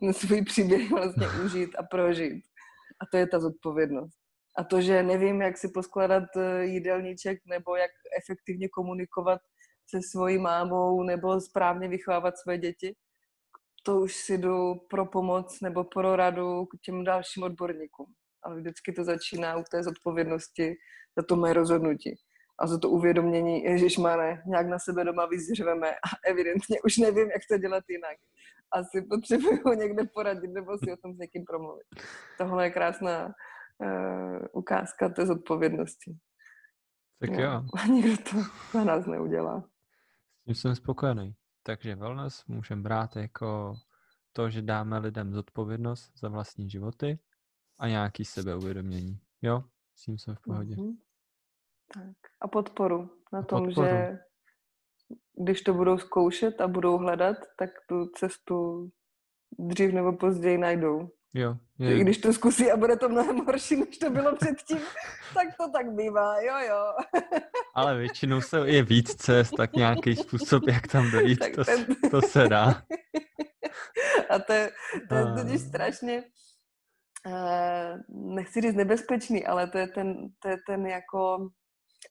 ten 0.00 0.14
svůj 0.14 0.44
příběh 0.44 0.90
vlastně 0.90 1.26
užít 1.44 1.70
a 1.78 1.82
prožít. 1.82 2.44
A 3.00 3.06
to 3.10 3.16
je 3.16 3.26
ta 3.26 3.40
zodpovědnost. 3.40 4.16
A 4.56 4.64
to, 4.64 4.80
že 4.80 5.02
nevím, 5.02 5.42
jak 5.42 5.58
si 5.58 5.68
poskladat 5.68 6.24
eh, 6.36 6.64
jídelníček 6.64 7.38
nebo 7.46 7.76
jak 7.76 7.90
efektivně 8.22 8.68
komunikovat 8.68 9.40
se 9.86 10.02
svojí 10.02 10.38
mámou 10.38 11.02
nebo 11.02 11.40
správně 11.40 11.88
vychovávat 11.88 12.38
své 12.38 12.58
děti, 12.58 12.96
to 13.82 14.00
už 14.00 14.14
si 14.16 14.38
jdu 14.38 14.74
pro 14.74 15.06
pomoc 15.06 15.60
nebo 15.60 15.84
pro 15.84 16.16
radu 16.16 16.66
k 16.66 16.80
těm 16.80 17.04
dalším 17.04 17.42
odborníkům. 17.42 18.06
Ale 18.42 18.56
vždycky 18.56 18.92
to 18.92 19.04
začíná 19.04 19.56
u 19.56 19.62
té 19.70 19.82
zodpovědnosti 19.82 20.74
za 21.16 21.22
to 21.22 21.36
mé 21.36 21.52
rozhodnutí 21.52 22.18
a 22.58 22.66
za 22.66 22.78
to 22.78 22.90
uvědomění, 22.90 23.64
Ježíš 23.64 23.96
ne, 23.96 24.42
nějak 24.46 24.66
na 24.66 24.78
sebe 24.78 25.04
doma 25.04 25.26
vyzřveme 25.26 25.90
a 25.90 26.08
evidentně 26.26 26.76
už 26.84 26.96
nevím, 26.96 27.30
jak 27.30 27.42
to 27.50 27.58
dělat 27.58 27.84
jinak. 27.88 28.16
Asi 28.72 29.06
potřebuju 29.10 29.78
někde 29.78 30.04
poradit 30.14 30.50
nebo 30.50 30.78
si 30.78 30.92
o 30.92 30.96
tom 30.96 31.14
s 31.14 31.18
někým 31.18 31.44
promluvit. 31.44 31.86
Tohle 32.38 32.66
je 32.66 32.70
krásná 32.70 33.26
uh, 33.26 34.38
ukázka 34.52 35.08
té 35.08 35.26
zodpovědnosti. 35.26 36.16
Tak 37.20 37.30
jo. 37.30 37.40
jo. 37.40 37.62
A 37.82 37.86
nikdo 37.92 38.16
to 38.30 38.36
za 38.72 38.84
nás 38.84 39.06
neudělá. 39.06 39.64
S 40.40 40.44
tím 40.44 40.54
jsem 40.54 40.74
spokojený. 40.74 41.34
Takže 41.62 41.96
wellness 41.96 42.44
můžeme 42.46 42.82
brát 42.82 43.16
jako 43.16 43.74
to, 44.32 44.50
že 44.50 44.62
dáme 44.62 44.98
lidem 44.98 45.34
zodpovědnost 45.34 46.12
za 46.18 46.28
vlastní 46.28 46.70
životy 46.70 47.18
a 47.78 47.88
nějaký 47.88 48.24
sebeuvědomění. 48.24 49.20
Jo, 49.42 49.64
s 49.94 50.02
tím 50.02 50.18
jsem 50.18 50.34
v 50.34 50.40
pohodě. 50.40 50.74
Mm-hmm. 50.74 50.96
Tak. 51.94 52.16
A 52.40 52.48
podporu 52.48 53.10
na 53.32 53.42
tom, 53.42 53.64
podporu. 53.64 53.86
že 53.86 54.18
když 55.44 55.62
to 55.62 55.74
budou 55.74 55.98
zkoušet 55.98 56.60
a 56.60 56.68
budou 56.68 56.98
hledat, 56.98 57.36
tak 57.58 57.70
tu 57.88 58.06
cestu 58.06 58.88
dřív 59.58 59.92
nebo 59.92 60.12
později 60.12 60.58
najdou. 60.58 61.08
Jo. 61.34 61.56
Je. 61.78 61.96
I 61.96 62.00
když 62.00 62.18
to 62.18 62.32
zkusí 62.32 62.70
a 62.70 62.76
bude 62.76 62.96
to 62.96 63.08
mnohem 63.08 63.36
horší, 63.36 63.76
než 63.76 63.98
to 63.98 64.10
bylo 64.10 64.36
předtím, 64.36 64.78
tak 65.34 65.48
to 65.56 65.70
tak 65.70 65.92
bývá, 65.92 66.40
jo, 66.40 66.54
jo. 66.68 66.92
Ale 67.74 67.98
většinou 67.98 68.40
se 68.40 68.58
je 68.58 68.82
víc 68.82 69.14
cest, 69.14 69.50
tak 69.56 69.72
nějaký 69.72 70.16
způsob, 70.16 70.68
jak 70.68 70.86
tam 70.86 71.10
dojít, 71.10 71.38
to, 71.54 71.64
ten... 71.64 71.86
to 72.10 72.22
se 72.22 72.48
dá. 72.48 72.82
A 74.30 74.38
to 74.38 74.52
je, 74.52 74.70
to 75.08 75.14
je 75.14 75.24
totiž 75.24 75.60
strašně, 75.60 76.24
uh, 77.26 78.34
nechci 78.34 78.60
říct 78.60 78.74
nebezpečný, 78.74 79.46
ale 79.46 79.66
to 79.66 79.78
je 79.78 79.86
ten, 79.86 80.28
to 80.42 80.48
je 80.48 80.56
ten 80.66 80.86
jako, 80.86 81.48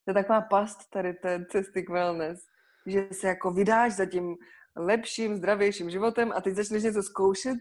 to 0.04 0.10
je 0.10 0.14
taková 0.14 0.40
past 0.40 0.90
tady 0.90 1.14
té 1.14 1.46
cesty 1.50 1.82
k 1.82 1.90
wellness, 1.90 2.46
že 2.86 3.08
se 3.12 3.26
jako 3.26 3.50
vydáš 3.50 3.92
za 3.92 4.06
tím 4.06 4.36
lepším, 4.76 5.36
zdravějším 5.36 5.90
životem 5.90 6.32
a 6.36 6.40
teď 6.40 6.54
začneš 6.54 6.82
něco 6.82 7.02
zkoušet 7.02 7.58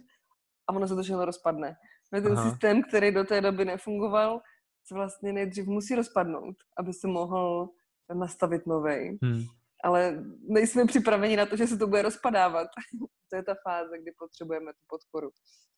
a 0.68 0.74
ono 0.74 0.88
se 0.88 0.96
to 0.96 1.04
všechno 1.04 1.26
rozpadne. 1.26 1.76
No 2.14 2.22
ten 2.22 2.38
Aha. 2.38 2.50
systém, 2.50 2.84
který 2.84 3.12
do 3.12 3.24
té 3.24 3.42
doby 3.42 3.66
nefungoval, 3.66 4.42
se 4.88 4.96
vlastně 4.96 5.34
nejdřív 5.34 5.66
musí 5.66 5.96
rozpadnout, 5.96 6.56
aby 6.78 6.94
se 6.94 7.08
mohl 7.08 7.70
nastavit 8.14 8.68
novej. 8.68 9.18
Hmm. 9.24 9.42
Ale 9.84 10.24
nejsme 10.50 10.86
připraveni 10.86 11.38
na 11.38 11.46
to, 11.46 11.58
že 11.58 11.68
se 11.68 11.78
to 11.78 11.88
bude 11.88 12.02
rozpadávat. 12.02 12.68
to 13.30 13.36
je 13.36 13.44
ta 13.44 13.56
fáze, 13.64 13.98
kdy 14.02 14.12
potřebujeme 14.20 14.74
tu 14.74 14.80
podporu. 14.88 15.30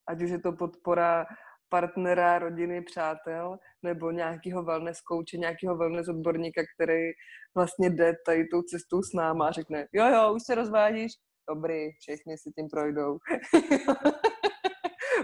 Ať 0.08 0.22
už 0.22 0.30
je 0.30 0.40
to 0.40 0.52
podpora 0.52 1.26
partnera, 1.70 2.40
rodiny, 2.40 2.82
přátel, 2.82 3.58
nebo 3.84 4.12
nějakého 4.12 4.64
wellness 4.64 5.02
kouče, 5.02 5.38
nějakého 5.38 5.78
wellness 5.78 6.08
odborníka, 6.08 6.62
který 6.76 7.12
vlastně 7.56 7.90
jde 7.90 8.14
tady 8.26 8.48
tou 8.48 8.62
cestou 8.62 9.02
s 9.02 9.14
náma 9.14 9.48
a 9.48 9.52
řekne, 9.52 9.88
jo, 9.94 10.06
jo, 10.06 10.34
už 10.34 10.44
se 10.46 10.56
rozvádíš, 10.56 11.12
dobrý, 11.50 11.92
všichni 11.92 12.38
si 12.38 12.52
tím 12.52 12.68
projdou. 12.70 13.18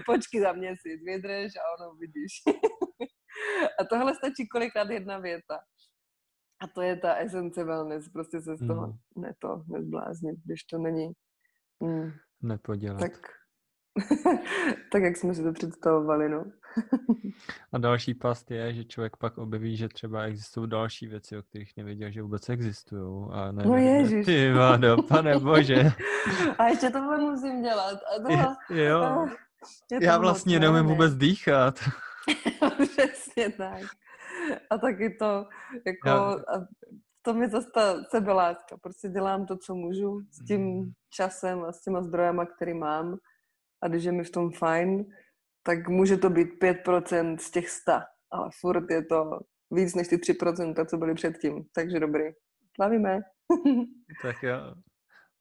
počkej 0.06 0.40
za 0.40 0.52
měsíc, 0.52 1.04
vydrž 1.04 1.52
a 1.56 1.62
ono 1.78 1.94
vidíš. 1.94 2.32
a 3.80 3.84
tohle 3.84 4.14
stačí 4.14 4.48
kolikrát 4.48 4.90
jedna 4.90 5.18
věta. 5.18 5.58
A 6.60 6.66
to 6.74 6.82
je 6.82 6.96
ta 6.96 7.14
esence 7.14 7.64
wellness, 7.64 8.08
prostě 8.08 8.40
se 8.40 8.56
z 8.56 8.66
toho 8.66 8.86
mm. 8.86 9.22
ne 9.22 9.34
to 9.38 9.62
nezbláznit, 9.72 10.36
když 10.44 10.64
to 10.64 10.78
není 10.78 11.12
mm, 11.80 12.10
nepodělat. 12.42 13.00
Tak, 13.00 13.28
tak, 14.92 15.02
jak 15.02 15.16
jsme 15.16 15.34
si 15.34 15.42
to 15.42 15.52
představovali, 15.52 16.28
no. 16.28 16.44
a 17.72 17.78
další 17.78 18.14
past 18.14 18.50
je, 18.50 18.74
že 18.74 18.84
člověk 18.84 19.16
pak 19.16 19.38
objeví, 19.38 19.76
že 19.76 19.88
třeba 19.88 20.22
existují 20.22 20.70
další 20.70 21.06
věci, 21.06 21.38
o 21.38 21.42
kterých 21.42 21.76
nevěděl, 21.76 22.10
že 22.10 22.22
vůbec 22.22 22.48
existují. 22.48 23.28
A 23.32 23.52
ne, 23.52 23.64
no 23.66 23.76
ježiš. 23.76 24.26
Ty 24.26 24.52
vado, 24.52 25.02
pane 25.02 25.38
bože. 25.38 25.92
a 26.58 26.66
ještě 26.66 26.90
tohle 26.90 27.18
musím 27.18 27.62
dělat. 27.62 27.98
A 28.16 28.22
tohle, 28.22 28.56
jo. 28.70 29.28
Já 30.00 30.18
vlastně 30.18 30.60
neumím 30.60 30.86
vůbec 30.86 31.14
dýchat. 31.14 31.74
Přesně 32.82 33.50
tak. 33.50 33.82
A 34.70 34.78
taky 34.78 35.10
to, 35.10 35.46
jako, 35.86 36.10
a 36.10 36.58
v 37.20 37.22
tom 37.22 37.42
je 37.42 37.48
zase 37.48 37.70
ta 37.74 38.04
sebeláska. 38.04 38.76
Prostě 38.82 39.08
dělám 39.08 39.46
to, 39.46 39.56
co 39.56 39.74
můžu 39.74 40.20
s 40.30 40.44
tím 40.46 40.60
mm. 40.60 40.92
časem 41.10 41.62
a 41.64 41.72
s 41.72 41.80
těma 41.80 42.02
zdrojama, 42.02 42.46
který 42.46 42.74
mám. 42.74 43.18
A 43.84 43.88
když 43.88 44.04
je 44.04 44.12
mi 44.12 44.24
v 44.24 44.30
tom 44.30 44.52
fajn, 44.52 45.04
tak 45.62 45.88
může 45.88 46.16
to 46.16 46.30
být 46.30 46.48
5% 46.62 47.36
z 47.36 47.50
těch 47.50 47.70
100, 47.70 47.92
ale 48.30 48.50
furt 48.60 48.90
je 48.90 49.04
to 49.04 49.40
víc 49.70 49.94
než 49.94 50.08
ty 50.08 50.16
3%, 50.16 50.86
co 50.86 50.96
byly 50.96 51.14
předtím. 51.14 51.64
Takže 51.74 52.00
dobrý. 52.00 52.24
Slavíme. 52.74 53.20
tak 54.22 54.42
jo. 54.42 54.74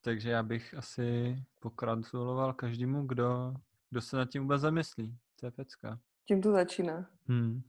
Takže 0.01 0.29
já 0.29 0.43
bych 0.43 0.73
asi 0.73 1.35
pokratuloval 1.59 2.53
každému, 2.53 3.05
kdo 3.05 3.53
kdo 3.93 4.01
se 4.01 4.17
nad 4.17 4.29
tím 4.29 4.41
vůbec 4.41 4.61
zamyslí. 4.61 5.17
To 5.39 5.45
je 5.45 5.51
pecka. 5.51 5.99
Tím 6.27 6.41
to 6.41 6.51
začíná. 6.51 7.09
Hmm. 7.27 7.61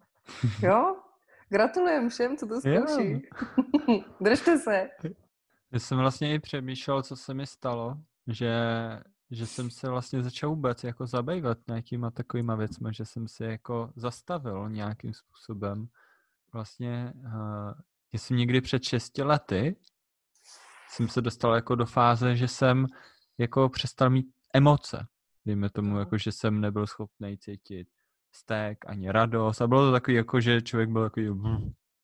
jo? 0.62 0.96
Gratulujem 1.48 2.08
všem, 2.08 2.36
co 2.36 2.46
to 2.46 2.60
zkouší. 2.60 3.28
Držte 4.20 4.58
se. 4.58 4.88
Já 5.72 5.78
jsem 5.78 5.98
vlastně 5.98 6.34
i 6.34 6.38
přemýšlel, 6.38 7.02
co 7.02 7.16
se 7.16 7.34
mi 7.34 7.46
stalo, 7.46 7.96
že, 8.26 8.52
že 9.30 9.46
jsem 9.46 9.70
se 9.70 9.88
vlastně 9.88 10.22
začal 10.22 10.50
vůbec 10.50 10.84
jako 10.84 11.06
zabývat 11.06 11.58
nějakýma 11.68 12.10
takovýma 12.10 12.54
věcmi, 12.54 12.90
že 12.92 13.04
jsem 13.04 13.28
si 13.28 13.44
jako 13.44 13.92
zastavil 13.96 14.70
nějakým 14.70 15.14
způsobem. 15.14 15.88
Vlastně 16.52 17.12
uh, 17.16 17.72
jsem 18.12 18.36
někdy 18.36 18.60
před 18.60 18.82
šesti 18.82 19.22
lety 19.22 19.76
jsem 20.90 21.08
se 21.08 21.20
dostal 21.20 21.54
jako 21.54 21.74
do 21.74 21.86
fáze, 21.86 22.36
že 22.36 22.48
jsem 22.48 22.86
jako 23.38 23.68
přestal 23.68 24.10
mít 24.10 24.26
emoce. 24.54 25.06
Dejme 25.46 25.70
tomu, 25.70 25.98
jako, 25.98 26.18
že 26.18 26.32
jsem 26.32 26.60
nebyl 26.60 26.86
schopný 26.86 27.38
cítit 27.38 27.88
stek, 28.32 28.78
ani 28.86 29.10
radost. 29.10 29.60
A 29.60 29.66
bylo 29.66 29.86
to 29.86 29.92
takový, 29.92 30.16
jako, 30.16 30.40
že 30.40 30.62
člověk 30.62 30.90
byl 30.90 31.02
takový, 31.02 31.26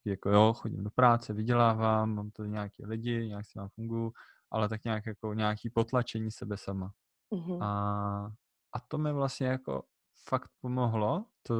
jako 0.04 0.30
jo, 0.30 0.52
chodím 0.52 0.84
do 0.84 0.90
práce, 0.90 1.32
vydělávám, 1.32 2.14
mám 2.14 2.30
to 2.30 2.44
nějaký 2.44 2.86
lidi, 2.86 3.26
nějak 3.26 3.46
si 3.46 3.58
mám 3.58 3.68
funguji, 3.68 4.12
ale 4.50 4.68
tak 4.68 4.84
nějak 4.84 5.06
jako 5.06 5.34
nějaký 5.34 5.70
potlačení 5.70 6.30
sebe 6.30 6.56
sama. 6.56 6.92
Mm-hmm. 7.32 7.62
A, 7.62 8.32
a 8.72 8.80
to 8.80 8.98
mi 8.98 9.12
vlastně 9.12 9.46
jako 9.46 9.82
fakt 10.28 10.50
pomohlo 10.60 11.24
to, 11.42 11.54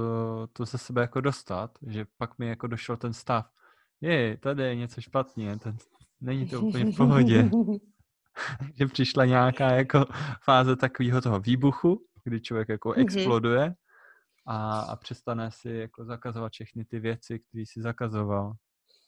to 0.53 0.65
ze 0.65 0.79
sebe 0.79 1.01
jako 1.01 1.21
dostat, 1.21 1.79
že 1.87 2.07
pak 2.17 2.39
mi 2.39 2.49
jako 2.49 2.67
došel 2.67 2.97
ten 2.97 3.13
stav, 3.13 3.51
je, 4.01 4.37
tady 4.37 4.63
je 4.63 4.75
něco 4.75 5.01
špatně, 5.01 5.59
ten, 5.59 5.77
není 6.21 6.49
to 6.49 6.61
úplně 6.61 6.85
v 6.85 6.97
pohodě. 6.97 7.51
že 8.75 8.87
přišla 8.87 9.25
nějaká 9.25 9.71
jako 9.71 10.05
fáze 10.45 10.77
takového 10.77 11.21
toho 11.21 11.41
výbuchu, 11.41 12.07
kdy 12.25 12.41
člověk 12.41 12.69
jako 12.69 12.89
mm-hmm. 12.89 13.01
exploduje 13.01 13.75
a, 14.47 14.81
a 14.81 14.97
přestane 14.97 15.51
si 15.51 15.71
jako 15.71 16.05
zakazovat 16.05 16.53
všechny 16.53 16.85
ty 16.85 17.01
věci, 17.01 17.39
které 17.39 17.65
si 17.67 17.83
zakazoval. 17.83 18.53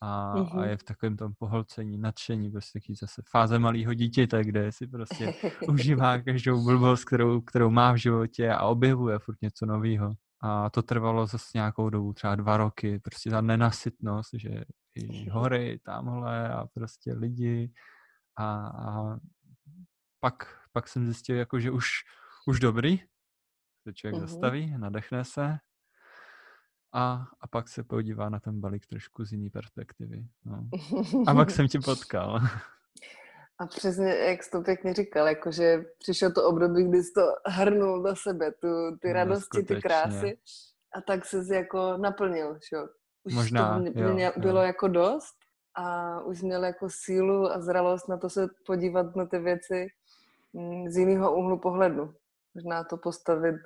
A, 0.00 0.34
mm-hmm. 0.36 0.60
a 0.60 0.66
je 0.66 0.76
v 0.76 0.82
takovém 0.82 1.16
tom 1.16 1.32
pohlcení, 1.38 1.98
nadšení, 1.98 2.50
prostě 2.50 2.80
taky 2.80 2.94
zase 2.94 3.22
fáze 3.30 3.58
malého 3.58 3.94
dítěte, 3.94 4.44
kde 4.44 4.72
si 4.72 4.86
prostě 4.86 5.34
užívá 5.68 6.18
každou 6.22 6.64
blbost, 6.64 7.04
kterou, 7.04 7.40
kterou 7.40 7.70
má 7.70 7.92
v 7.92 7.96
životě 7.96 8.50
a 8.50 8.66
objevuje 8.66 9.18
furt 9.18 9.42
něco 9.42 9.66
nového. 9.66 10.14
A 10.42 10.70
to 10.70 10.82
trvalo 10.82 11.26
zase 11.26 11.50
nějakou 11.54 11.90
dobu, 11.90 12.12
třeba 12.12 12.36
dva 12.36 12.56
roky, 12.56 12.98
prostě 12.98 13.30
ta 13.30 13.40
nenasytnost, 13.40 14.30
že 14.34 14.64
i 14.94 15.28
hory 15.28 15.80
tamhle 15.84 16.48
a 16.48 16.66
prostě 16.74 17.12
lidi 17.12 17.72
a, 18.36 18.66
a 18.66 19.16
pak, 20.20 20.58
pak 20.72 20.88
jsem 20.88 21.04
zjistil, 21.04 21.36
jako, 21.36 21.60
že 21.60 21.70
už, 21.70 21.88
už 22.46 22.60
dobrý, 22.60 23.00
se 23.82 23.94
člověk 23.94 24.22
uh-huh. 24.22 24.26
zastaví, 24.26 24.74
nadechne 24.78 25.24
se 25.24 25.58
a, 26.92 27.26
a 27.40 27.46
pak 27.46 27.68
se 27.68 27.82
podívá 27.82 28.28
na 28.28 28.40
ten 28.40 28.60
balík 28.60 28.86
trošku 28.86 29.24
z 29.24 29.32
jiné 29.32 29.50
perspektivy. 29.50 30.26
No. 30.44 30.68
A 31.26 31.34
pak 31.34 31.50
jsem 31.50 31.68
tě 31.68 31.78
potkal. 31.84 32.40
A 33.58 33.66
přesně, 33.66 34.14
jak 34.14 34.42
jsi 34.42 34.50
to 34.50 34.62
pěkně 34.62 34.94
říkal, 34.94 35.28
jakože 35.28 35.84
přišlo 35.98 36.30
to 36.30 36.44
období, 36.44 36.88
kdy 36.88 37.02
jsi 37.02 37.12
to 37.12 37.20
hrnul 37.46 38.02
do 38.02 38.16
sebe, 38.16 38.52
tu, 38.52 38.68
ty 39.00 39.08
no, 39.08 39.14
radosti, 39.14 39.62
ty 39.62 39.80
krásy 39.80 40.38
a 40.94 41.00
tak 41.00 41.24
se 41.24 41.54
jako 41.54 41.96
naplnil, 41.96 42.58
že? 42.70 42.76
Už 43.24 43.34
Možná, 43.34 43.74
to 43.74 43.80
mě, 43.80 43.92
jo, 43.94 44.14
mě 44.14 44.32
bylo 44.36 44.60
jo. 44.60 44.66
jako 44.66 44.88
dost 44.88 45.34
a 45.74 46.20
už 46.20 46.42
měl 46.42 46.64
jako 46.64 46.88
sílu 46.90 47.52
a 47.52 47.60
zralost 47.60 48.08
na 48.08 48.16
to 48.16 48.30
se 48.30 48.48
podívat 48.66 49.16
na 49.16 49.26
ty 49.26 49.38
věci 49.38 49.86
mm, 50.52 50.90
z 50.90 50.96
jiného 50.96 51.36
úhlu 51.36 51.58
pohledu. 51.58 52.14
Možná 52.54 52.84
to 52.84 52.96
postavit 52.96 53.56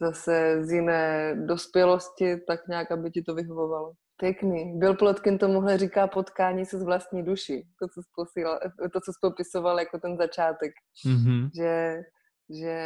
zase 0.00 0.64
z 0.64 0.72
jiné 0.72 1.34
dospělosti, 1.46 2.36
tak 2.46 2.68
nějak, 2.68 2.90
aby 2.90 3.10
ti 3.10 3.22
to 3.22 3.34
vyhovovalo. 3.34 3.92
Pěkný. 4.16 4.78
Bill 4.78 4.96
Plotkin 4.96 5.38
tomuhle 5.38 5.78
říká 5.78 6.06
potkání 6.06 6.66
se 6.66 6.78
s 6.78 6.82
vlastní 6.82 7.22
duší. 7.22 7.68
To, 7.80 7.88
co 7.88 8.24
jsi, 8.24 8.44
to, 8.92 9.00
co 9.00 9.12
jsi 9.12 9.18
popisoval 9.22 9.78
jako 9.78 9.98
ten 9.98 10.16
začátek. 10.16 10.72
Mm-hmm. 11.06 11.50
Že, 11.56 12.02
že 12.50 12.76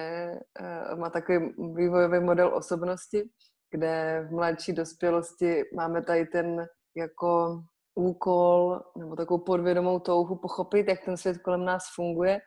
uh, 0.61 0.99
má 0.99 1.11
takový 1.11 1.39
vývojový 1.75 2.21
model 2.21 2.55
osobnosti, 2.55 3.31
kde 3.71 4.27
v 4.29 4.33
mladší 4.33 4.73
dospělosti 4.73 5.63
máme 5.77 6.03
tady 6.03 6.27
ten 6.27 6.67
jako 6.97 7.63
úkol 7.95 8.81
nebo 8.99 9.17
takovou 9.17 9.45
podvědomou 9.45 9.99
touhu 9.99 10.37
pochopit, 10.37 10.89
jak 10.89 11.05
ten 11.05 11.17
svět 11.17 11.39
kolem 11.39 11.65
nás 11.65 11.85
funguje 11.95 12.41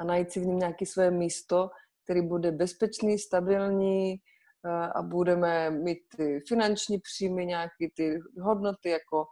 a 0.00 0.04
najít 0.04 0.32
si 0.32 0.40
v 0.40 0.46
něm 0.46 0.58
nějaké 0.58 0.86
své 0.86 1.10
místo, 1.10 1.70
který 2.04 2.22
bude 2.22 2.52
bezpečný, 2.52 3.18
stabilní 3.18 4.14
eh, 4.14 4.70
a 4.94 5.02
budeme 5.02 5.70
mít 5.70 5.98
ty 6.16 6.40
finanční 6.48 6.98
příjmy, 6.98 7.46
nějaké 7.46 7.86
ty 7.94 8.18
hodnoty 8.40 8.88
jako 8.90 9.24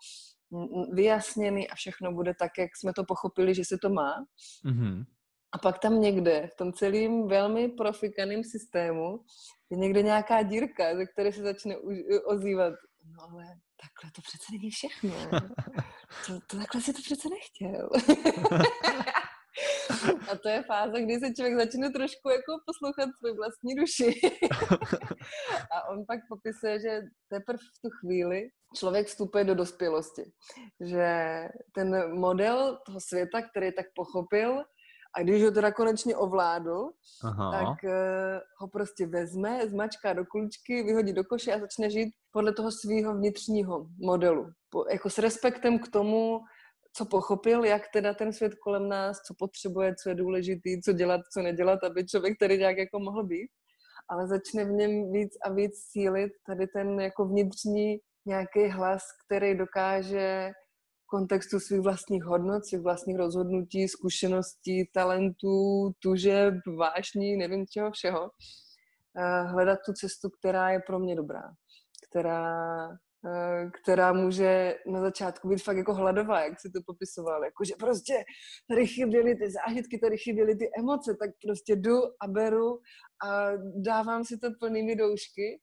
vyjasněný 0.93 1.69
a 1.69 1.75
všechno 1.75 2.13
bude 2.13 2.35
tak, 2.35 2.59
jak 2.59 2.71
jsme 2.77 2.93
to 2.93 3.05
pochopili, 3.05 3.55
že 3.55 3.65
se 3.65 3.79
to 3.83 3.89
má. 3.89 4.25
Mm-hmm. 4.65 5.05
A 5.53 5.59
pak 5.59 5.79
tam 5.79 6.01
někde, 6.01 6.49
v 6.53 6.57
tom 6.57 6.73
celém 6.73 7.29
velmi 7.29 7.69
profikaném 7.69 8.45
systému, 8.45 9.21
je 9.71 9.79
někde 9.79 10.03
nějaká 10.03 10.43
dírka, 10.43 10.97
ze 10.97 11.07
které 11.07 11.33
se 11.33 11.43
začne 11.43 11.77
ozývat. 12.27 12.75
No 13.05 13.23
ale 13.23 13.45
takhle 13.81 14.11
to 14.15 14.23
přece 14.23 14.53
není 14.53 14.71
všechno. 14.71 15.15
To, 16.27 16.41
to 16.47 16.57
takhle 16.57 16.81
si 16.81 16.93
to 16.93 17.03
přece 17.03 17.29
nechtěl. 17.29 17.91
A 20.31 20.37
to 20.43 20.49
je 20.49 20.63
fáze, 20.63 21.03
kdy 21.03 21.21
se 21.21 21.35
člověk 21.35 21.57
začne 21.57 21.91
trošku 21.91 22.29
jako 22.29 22.53
poslouchat 22.67 23.11
svůj 23.19 23.37
vlastní 23.37 23.75
duši. 23.75 24.21
A 25.75 25.89
on 25.89 26.05
pak 26.07 26.21
popisuje, 26.29 26.81
že 26.81 27.03
teprve 27.29 27.59
v 27.59 27.81
tu 27.83 27.91
chvíli 28.01 28.49
člověk 28.77 29.07
vstupuje 29.07 29.45
do 29.45 29.55
dospělosti. 29.55 30.33
Že 30.81 31.09
ten 31.75 32.19
model 32.19 32.79
toho 32.87 33.01
světa, 33.01 33.43
který 33.43 33.73
tak 33.73 33.87
pochopil, 33.95 34.65
a 35.17 35.23
když 35.23 35.45
ho 35.45 35.51
teda 35.51 35.73
konečně 35.73 36.17
ovládl, 36.17 36.91
Aha. 37.25 37.51
tak 37.53 37.85
uh, 37.85 37.91
ho 38.59 38.69
prostě 38.69 39.07
vezme, 39.07 39.69
zmačká 39.69 40.13
do 40.13 40.25
kuličky, 40.27 40.83
vyhodí 40.83 41.13
do 41.13 41.25
koše 41.25 41.55
a 41.55 41.61
začne 41.61 41.91
žít 41.91 42.15
podle 42.33 42.53
toho 42.53 42.71
svého 42.73 43.15
vnitřního 43.15 43.87
modelu. 43.99 44.51
Po, 44.71 44.85
jako 44.91 45.11
s 45.11 45.19
respektem 45.19 45.79
k 45.79 45.89
tomu, 45.89 46.41
co 46.93 47.07
pochopil, 47.07 47.65
jak 47.65 47.83
teda 47.93 48.15
ten 48.15 48.33
svět 48.33 48.55
kolem 48.55 48.89
nás, 48.89 49.19
co 49.21 49.35
potřebuje, 49.35 49.95
co 50.03 50.09
je 50.09 50.15
důležitý, 50.15 50.83
co 50.83 50.93
dělat, 50.93 51.21
co 51.33 51.43
nedělat, 51.43 51.85
aby 51.85 52.07
člověk 52.07 52.39
tady 52.39 52.59
nějak 52.59 52.79
jako 52.79 52.99
mohl 52.99 53.25
být. 53.25 53.51
Ale 54.09 54.29
začne 54.29 54.65
v 54.65 54.71
něm 54.71 55.13
víc 55.13 55.37
a 55.45 55.53
víc 55.53 55.73
sílit 55.91 56.33
tady 56.47 56.67
ten 56.67 57.01
jako 57.01 57.25
vnitřní 57.25 57.99
nějaký 58.27 58.69
hlas, 58.69 59.03
který 59.27 59.59
dokáže 59.59 60.51
v 61.03 61.07
kontextu 61.07 61.61
svých 61.61 61.81
vlastních 61.81 62.25
hodnot, 62.25 62.67
svých 62.67 62.81
vlastních 62.81 63.17
rozhodnutí, 63.17 63.89
zkušeností, 63.89 64.91
talentů, 64.95 65.93
tužeb, 66.03 66.55
vášní, 66.79 67.37
nevím 67.37 67.67
čeho 67.67 67.91
všeho, 67.91 68.31
eh, 69.17 69.43
hledat 69.43 69.79
tu 69.87 69.93
cestu, 69.93 70.31
která 70.31 70.71
je 70.71 70.81
pro 70.87 70.99
mě 70.99 71.17
dobrá, 71.17 71.43
která 72.11 72.89
která 73.83 74.13
může 74.13 74.79
na 74.87 75.01
začátku 75.01 75.49
být 75.49 75.63
fakt 75.63 75.77
jako 75.77 75.95
hladová, 75.95 76.41
jak 76.41 76.61
si 76.61 76.71
to 76.71 76.81
popisoval, 76.87 77.45
jakože 77.45 77.75
prostě 77.79 78.25
tady 78.69 78.87
chyběly 78.87 79.35
ty 79.35 79.51
zážitky, 79.51 79.99
tady 79.99 80.19
chyběly 80.19 80.57
ty 80.57 80.71
emoce, 80.79 81.17
tak 81.21 81.31
prostě 81.47 81.77
jdu 81.77 81.97
a 82.23 82.29
beru 82.29 82.81
a 83.27 83.51
dávám 83.77 84.25
si 84.25 84.39
to 84.39 84.49
plnými 84.61 84.97
doušky 84.97 85.61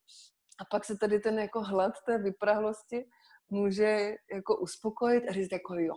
a 0.62 0.66
pak 0.72 0.86
se 0.86 0.98
tady 0.98 1.20
ten 1.20 1.40
jako 1.40 1.62
hlad 1.62 1.94
té 2.06 2.18
vyprahlosti 2.18 3.06
může 3.50 4.16
jako 4.34 4.58
uspokojit 4.58 5.24
a 5.30 5.34
říct 5.34 5.52
jako 5.52 5.74
jo, 5.74 5.94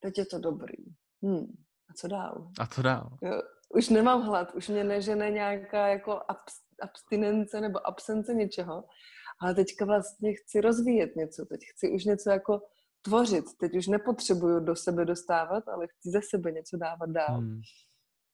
teď 0.00 0.18
je 0.18 0.26
to 0.26 0.38
dobrý. 0.38 0.84
Hmm, 1.22 1.46
a 1.90 1.92
co 1.96 2.08
dál? 2.08 2.50
A 2.60 2.66
co 2.66 2.82
dál? 2.82 3.18
Jo, 3.22 3.42
už 3.74 3.88
nemám 3.88 4.22
hlad, 4.22 4.54
už 4.54 4.68
mě 4.68 4.84
nežene 4.84 5.30
nějaká 5.30 5.88
jako 5.88 6.20
abstinence 6.82 7.60
nebo 7.60 7.86
absence 7.86 8.34
něčeho, 8.34 8.84
ale 9.40 9.54
teďka 9.54 9.84
vlastně 9.84 10.34
chci 10.34 10.60
rozvíjet 10.60 11.16
něco, 11.16 11.46
teď 11.46 11.60
chci 11.74 11.90
už 11.90 12.04
něco 12.04 12.30
jako 12.30 12.60
tvořit, 13.02 13.44
teď 13.60 13.76
už 13.76 13.86
nepotřebuju 13.86 14.60
do 14.60 14.76
sebe 14.76 15.04
dostávat, 15.04 15.68
ale 15.68 15.86
chci 15.86 16.10
ze 16.10 16.20
sebe 16.30 16.52
něco 16.52 16.76
dávat 16.76 17.10
dál. 17.10 17.38
Hmm. 17.38 17.60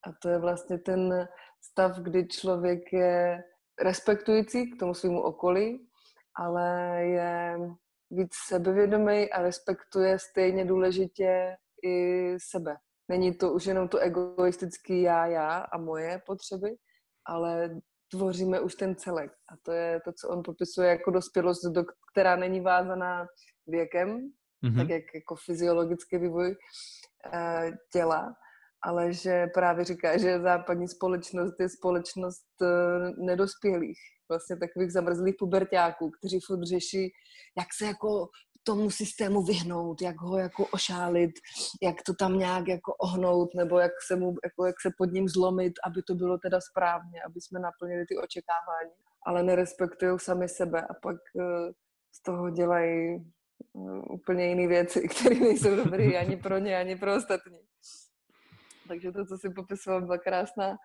A 0.06 0.12
to 0.22 0.28
je 0.28 0.38
vlastně 0.38 0.78
ten 0.78 1.28
stav, 1.62 1.98
kdy 1.98 2.28
člověk 2.28 2.92
je 2.92 3.44
respektující 3.82 4.70
k 4.70 4.78
tomu 4.80 4.94
svému 4.94 5.20
okolí, 5.22 5.88
ale 6.36 6.98
je 7.04 7.58
víc 8.10 8.30
sebevědomý 8.46 9.30
a 9.30 9.42
respektuje 9.42 10.18
stejně 10.18 10.64
důležitě 10.64 11.56
i 11.84 12.36
sebe. 12.38 12.76
Není 13.08 13.34
to 13.34 13.52
už 13.52 13.66
jenom 13.66 13.88
to 13.88 13.98
egoistický 13.98 15.02
já, 15.02 15.26
já 15.26 15.58
a 15.58 15.78
moje 15.78 16.22
potřeby, 16.26 16.76
ale 17.26 17.80
tvoříme 18.16 18.60
už 18.60 18.74
ten 18.74 18.96
celek. 18.96 19.32
A 19.32 19.56
to 19.62 19.72
je 19.72 20.00
to, 20.04 20.12
co 20.12 20.28
on 20.28 20.42
popisuje 20.42 20.88
jako 20.88 21.10
dospělost, 21.10 21.64
do, 21.64 21.84
která 22.12 22.36
není 22.36 22.60
vázaná 22.60 23.26
věkem, 23.66 24.30
mm-hmm. 24.64 24.76
tak 24.76 24.88
jak 24.88 25.02
jako 25.14 25.34
fyziologický 25.34 26.18
vývoj 26.18 26.56
e, 27.34 27.70
těla, 27.92 28.34
ale 28.82 29.12
že 29.12 29.46
právě 29.54 29.84
říká, 29.84 30.18
že 30.18 30.40
západní 30.40 30.88
společnost 30.88 31.60
je 31.60 31.68
společnost 31.68 32.62
e, 32.62 32.66
nedospělých, 33.24 33.98
vlastně 34.28 34.56
takových 34.56 34.92
zamrzlých 34.92 35.34
pubertáků, 35.38 36.10
kteří 36.10 36.40
furt 36.46 36.62
řeší, 36.62 37.12
jak 37.58 37.68
se 37.78 37.84
jako 37.86 38.28
tomu 38.64 38.90
systému 38.90 39.42
vyhnout, 39.42 40.02
jak 40.02 40.20
ho 40.20 40.38
jako 40.38 40.66
ošálit, 40.66 41.30
jak 41.82 42.02
to 42.06 42.14
tam 42.14 42.38
nějak 42.38 42.68
jako 42.68 42.94
ohnout, 42.94 43.54
nebo 43.54 43.78
jak 43.78 43.92
se, 44.06 44.16
mu, 44.16 44.34
jako, 44.44 44.66
jak 44.66 44.80
se 44.80 44.90
pod 44.98 45.12
ním 45.12 45.28
zlomit, 45.28 45.72
aby 45.86 46.02
to 46.02 46.14
bylo 46.14 46.38
teda 46.38 46.60
správně, 46.60 47.22
aby 47.26 47.40
jsme 47.40 47.60
naplnili 47.60 48.04
ty 48.06 48.16
očekávání. 48.16 48.90
Ale 49.26 49.42
nerespektují 49.42 50.18
sami 50.18 50.48
sebe 50.48 50.80
a 50.82 50.94
pak 51.02 51.16
uh, 51.34 51.44
z 52.12 52.22
toho 52.22 52.50
dělají 52.50 53.16
uh, 53.72 54.02
úplně 54.10 54.48
jiné 54.48 54.68
věci, 54.68 55.08
které 55.16 55.34
nejsou 55.34 55.76
dobré 55.76 56.04
ani 56.04 56.36
pro 56.36 56.58
ně, 56.58 56.78
ani 56.78 56.96
pro 56.96 57.16
ostatní. 57.16 57.58
Takže 58.88 59.12
to, 59.12 59.26
co 59.26 59.38
si 59.38 59.50
popisoval, 59.50 60.00
byla 60.00 60.18
krásná, 60.18 60.76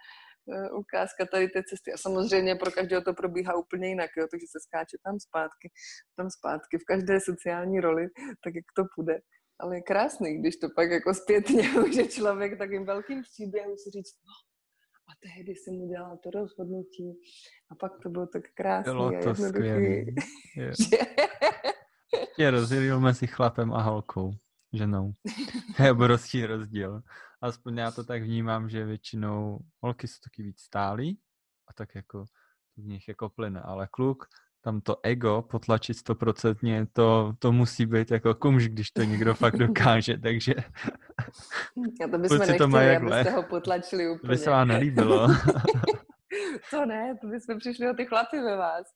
ukázka 0.74 1.26
tady 1.26 1.48
té 1.48 1.64
cesty. 1.64 1.94
A 1.94 1.98
samozřejmě 1.98 2.56
pro 2.56 2.72
každého 2.72 3.02
to 3.02 3.14
probíhá 3.14 3.56
úplně 3.56 3.88
jinak, 3.88 4.10
jo? 4.18 4.28
takže 4.32 4.46
se 4.50 4.60
skáče 4.68 4.98
tam 5.04 5.20
zpátky, 5.20 5.72
tam 6.16 6.30
zpátky, 6.30 6.78
v 6.78 6.86
každé 6.86 7.20
sociální 7.20 7.80
roli, 7.80 8.08
tak 8.44 8.56
jak 8.56 8.66
to 8.76 8.84
půjde. 8.96 9.20
Ale 9.60 9.76
je 9.76 9.82
krásný, 9.82 10.38
když 10.40 10.56
to 10.58 10.68
pak 10.76 10.92
jako 10.92 11.14
zpětně 11.14 11.70
může 11.80 12.04
člověk 12.04 12.58
takým 12.58 12.86
velkým 12.86 13.22
příběhem 13.22 13.72
si 13.78 13.90
říct, 13.90 14.16
no, 14.28 14.34
a 15.10 15.12
tehdy 15.24 15.56
jsem 15.56 15.74
udělal 15.74 16.18
to 16.24 16.30
rozhodnutí 16.30 17.20
a 17.72 17.76
pak 17.76 17.92
to 18.04 18.10
bylo 18.10 18.28
tak 18.28 18.44
krásné. 18.54 18.92
Bylo 18.94 19.12
to 19.24 19.36
skvělé. 19.36 20.06
Je 22.38 22.52
rozdělil 22.52 23.00
mezi 23.00 23.28
chlapem 23.28 23.74
a 23.74 23.82
holkou, 23.82 24.32
ženou. 24.74 25.12
je 25.84 25.92
obrovský 25.92 26.46
rozdíl. 26.46 27.02
Aspoň 27.42 27.78
já 27.78 27.92
to 27.92 28.04
tak 28.04 28.24
vnímám, 28.24 28.70
že 28.70 28.86
většinou 28.86 29.60
holky 29.82 30.08
jsou 30.08 30.20
taky 30.24 30.44
víc 30.44 30.62
stálí 30.62 31.20
a 31.68 31.74
tak 31.74 31.96
jako 31.96 32.26
v 32.78 32.86
nich 32.86 33.08
jako 33.08 33.30
plyne, 33.30 33.62
ale 33.62 33.88
kluk 33.92 34.26
tam 34.62 34.82
to 34.82 34.98
ego 35.04 35.42
potlačit 35.42 35.98
stoprocentně, 35.98 36.88
to, 36.94 37.34
to 37.40 37.52
musí 37.52 37.86
být 37.86 38.12
jako 38.12 38.36
kumž, 38.36 38.68
když 38.68 38.92
to 38.92 39.04
někdo 39.04 39.34
fakt 39.34 39.58
dokáže, 39.68 40.18
takže... 40.18 40.54
A 42.06 42.08
to 42.12 42.18
bychom 42.18 42.38
nechtěli, 42.38 42.58
to 42.58 42.78
abyste 42.98 43.32
ho 43.32 43.44
potlačili 43.44 44.10
úplně. 44.10 44.20
To 44.22 44.28
by 44.28 44.38
se 44.38 44.50
vám 44.50 44.68
nelíbilo. 44.68 45.28
to 46.72 46.86
ne, 46.86 47.18
to 47.22 47.28
bychom 47.28 47.58
přišli 47.60 47.90
o 47.90 47.94
ty 47.94 48.06
chlapy 48.06 48.40
ve 48.40 48.58
vás. 48.58 48.88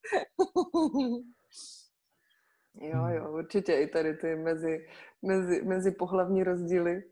jo, 2.76 3.02
hmm. 3.04 3.14
jo, 3.14 3.32
určitě 3.32 3.74
i 3.74 3.88
tady 3.88 4.14
ty 4.14 4.36
mezi, 4.36 4.88
mezi, 5.22 5.62
mezi 5.66 5.92
pohlavní 5.92 6.44
rozdíly 6.44 7.04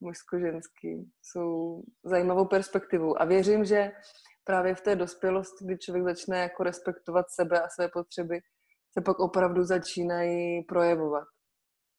mužsko-ženský 0.00 1.12
jsou 1.22 1.82
zajímavou 2.04 2.44
perspektivou. 2.44 3.20
A 3.20 3.24
věřím, 3.24 3.64
že 3.64 3.92
právě 4.44 4.74
v 4.74 4.80
té 4.80 4.96
dospělosti, 4.96 5.64
kdy 5.64 5.78
člověk 5.78 6.04
začne 6.04 6.38
jako 6.38 6.62
respektovat 6.62 7.26
sebe 7.30 7.62
a 7.62 7.68
své 7.68 7.88
potřeby, 7.88 8.40
se 8.92 9.00
pak 9.00 9.18
opravdu 9.18 9.64
začínají 9.64 10.64
projevovat. 10.64 11.28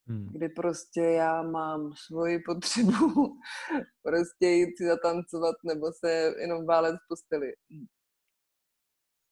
Hmm. 0.07 0.29
Kdy 0.31 0.49
prostě 0.49 1.01
já 1.01 1.41
mám 1.41 1.93
svoji 2.07 2.39
potřebu 2.39 3.35
prostě 4.03 4.47
jít 4.47 4.77
si 4.77 4.85
zatancovat 4.85 5.55
nebo 5.65 5.87
se 6.05 6.33
jenom 6.39 6.65
válet 6.65 6.95
v 6.95 7.07
posteli. 7.07 7.53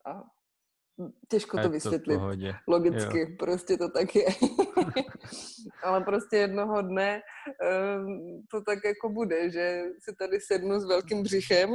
A 0.06 0.24
těžko 1.28 1.58
to 1.58 1.70
vysvětlit. 1.70 2.18
To 2.18 2.32
Logicky, 2.68 3.20
jo. 3.20 3.28
prostě 3.40 3.78
to 3.78 3.90
tak 3.90 4.16
je. 4.16 4.26
Ale 5.84 6.02
prostě 6.02 6.38
jednoho 6.38 6.82
dne 6.82 7.22
um, 7.98 8.44
to 8.52 8.62
tak 8.62 8.80
jako 8.86 9.10
bude, 9.10 9.50
že 9.50 9.84
si 10.00 10.16
tady 10.16 10.40
sednu 10.40 10.80
s 10.80 10.86
velkým 10.86 11.24
břichem 11.24 11.70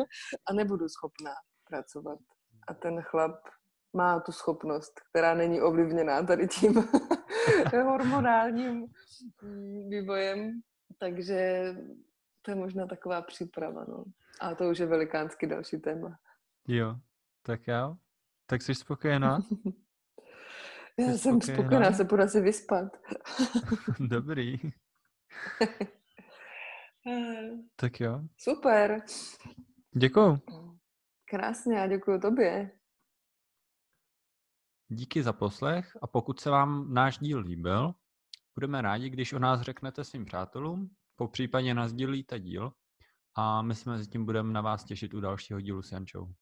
a 0.47 0.53
nebudu 0.53 0.89
schopná 0.89 1.35
pracovat. 1.69 2.19
A 2.69 2.75
ten 2.75 3.03
chlap 3.03 3.41
má 3.97 4.21
tu 4.21 4.33
schopnost, 4.33 5.01
která 5.11 5.35
není 5.35 5.61
ovlivněná 5.61 6.23
tady 6.23 6.49
tím 6.49 6.75
hormonálním 7.85 8.87
mm, 9.43 9.89
vývojem. 9.89 10.61
Takže 10.99 11.65
to 12.43 12.51
je 12.51 12.55
možná 12.55 12.87
taková 12.87 13.23
příprava. 13.23 13.85
No. 13.89 14.05
A 14.41 14.55
to 14.55 14.71
už 14.71 14.79
je 14.79 14.87
velikánský 14.87 15.47
další 15.47 15.79
téma. 15.79 16.19
Jo, 16.69 16.97
tak 17.43 17.67
jo. 17.67 17.97
Tak 18.47 18.63
jsi 18.63 18.75
spokojená? 18.75 19.39
Já 20.99 21.07
jsi 21.07 21.19
jsem 21.19 21.41
spokojená, 21.41 21.63
spokojená 21.63 21.93
se 21.93 22.05
půjdu 22.05 22.23
asi 22.23 22.41
vyspat. 22.41 22.93
Dobrý. 24.01 24.57
tak 27.77 28.01
jo. 28.01 28.21
Super. 28.39 29.03
Děkuju. 29.97 30.39
Krásně 31.31 31.81
a 31.81 31.87
děkuji 31.87 32.21
tobě. 32.21 32.71
Díky 34.89 35.23
za 35.23 35.33
poslech 35.33 35.97
a 36.03 36.07
pokud 36.07 36.41
se 36.41 36.51
vám 36.51 36.95
náš 36.95 37.19
díl 37.19 37.39
líbil, 37.39 37.95
budeme 38.55 38.83
rádi, 38.83 39.11
když 39.11 39.33
o 39.33 39.39
nás 39.39 39.61
řeknete 39.61 40.05
svým 40.05 40.25
přátelům, 40.25 40.91
po 41.17 41.29
případě 41.29 41.75
nás 41.75 41.93
dílíte 41.93 42.39
díl 42.39 42.73
a 43.35 43.63
my 43.63 43.75
se 43.75 43.91
mezi 43.91 44.11
tím 44.11 44.25
budeme 44.25 44.53
na 44.53 44.61
vás 44.61 44.85
těšit 44.85 45.15
u 45.15 45.21
dalšího 45.21 45.61
dílu 45.61 45.83
s 45.83 45.93
Jančou. 45.93 46.35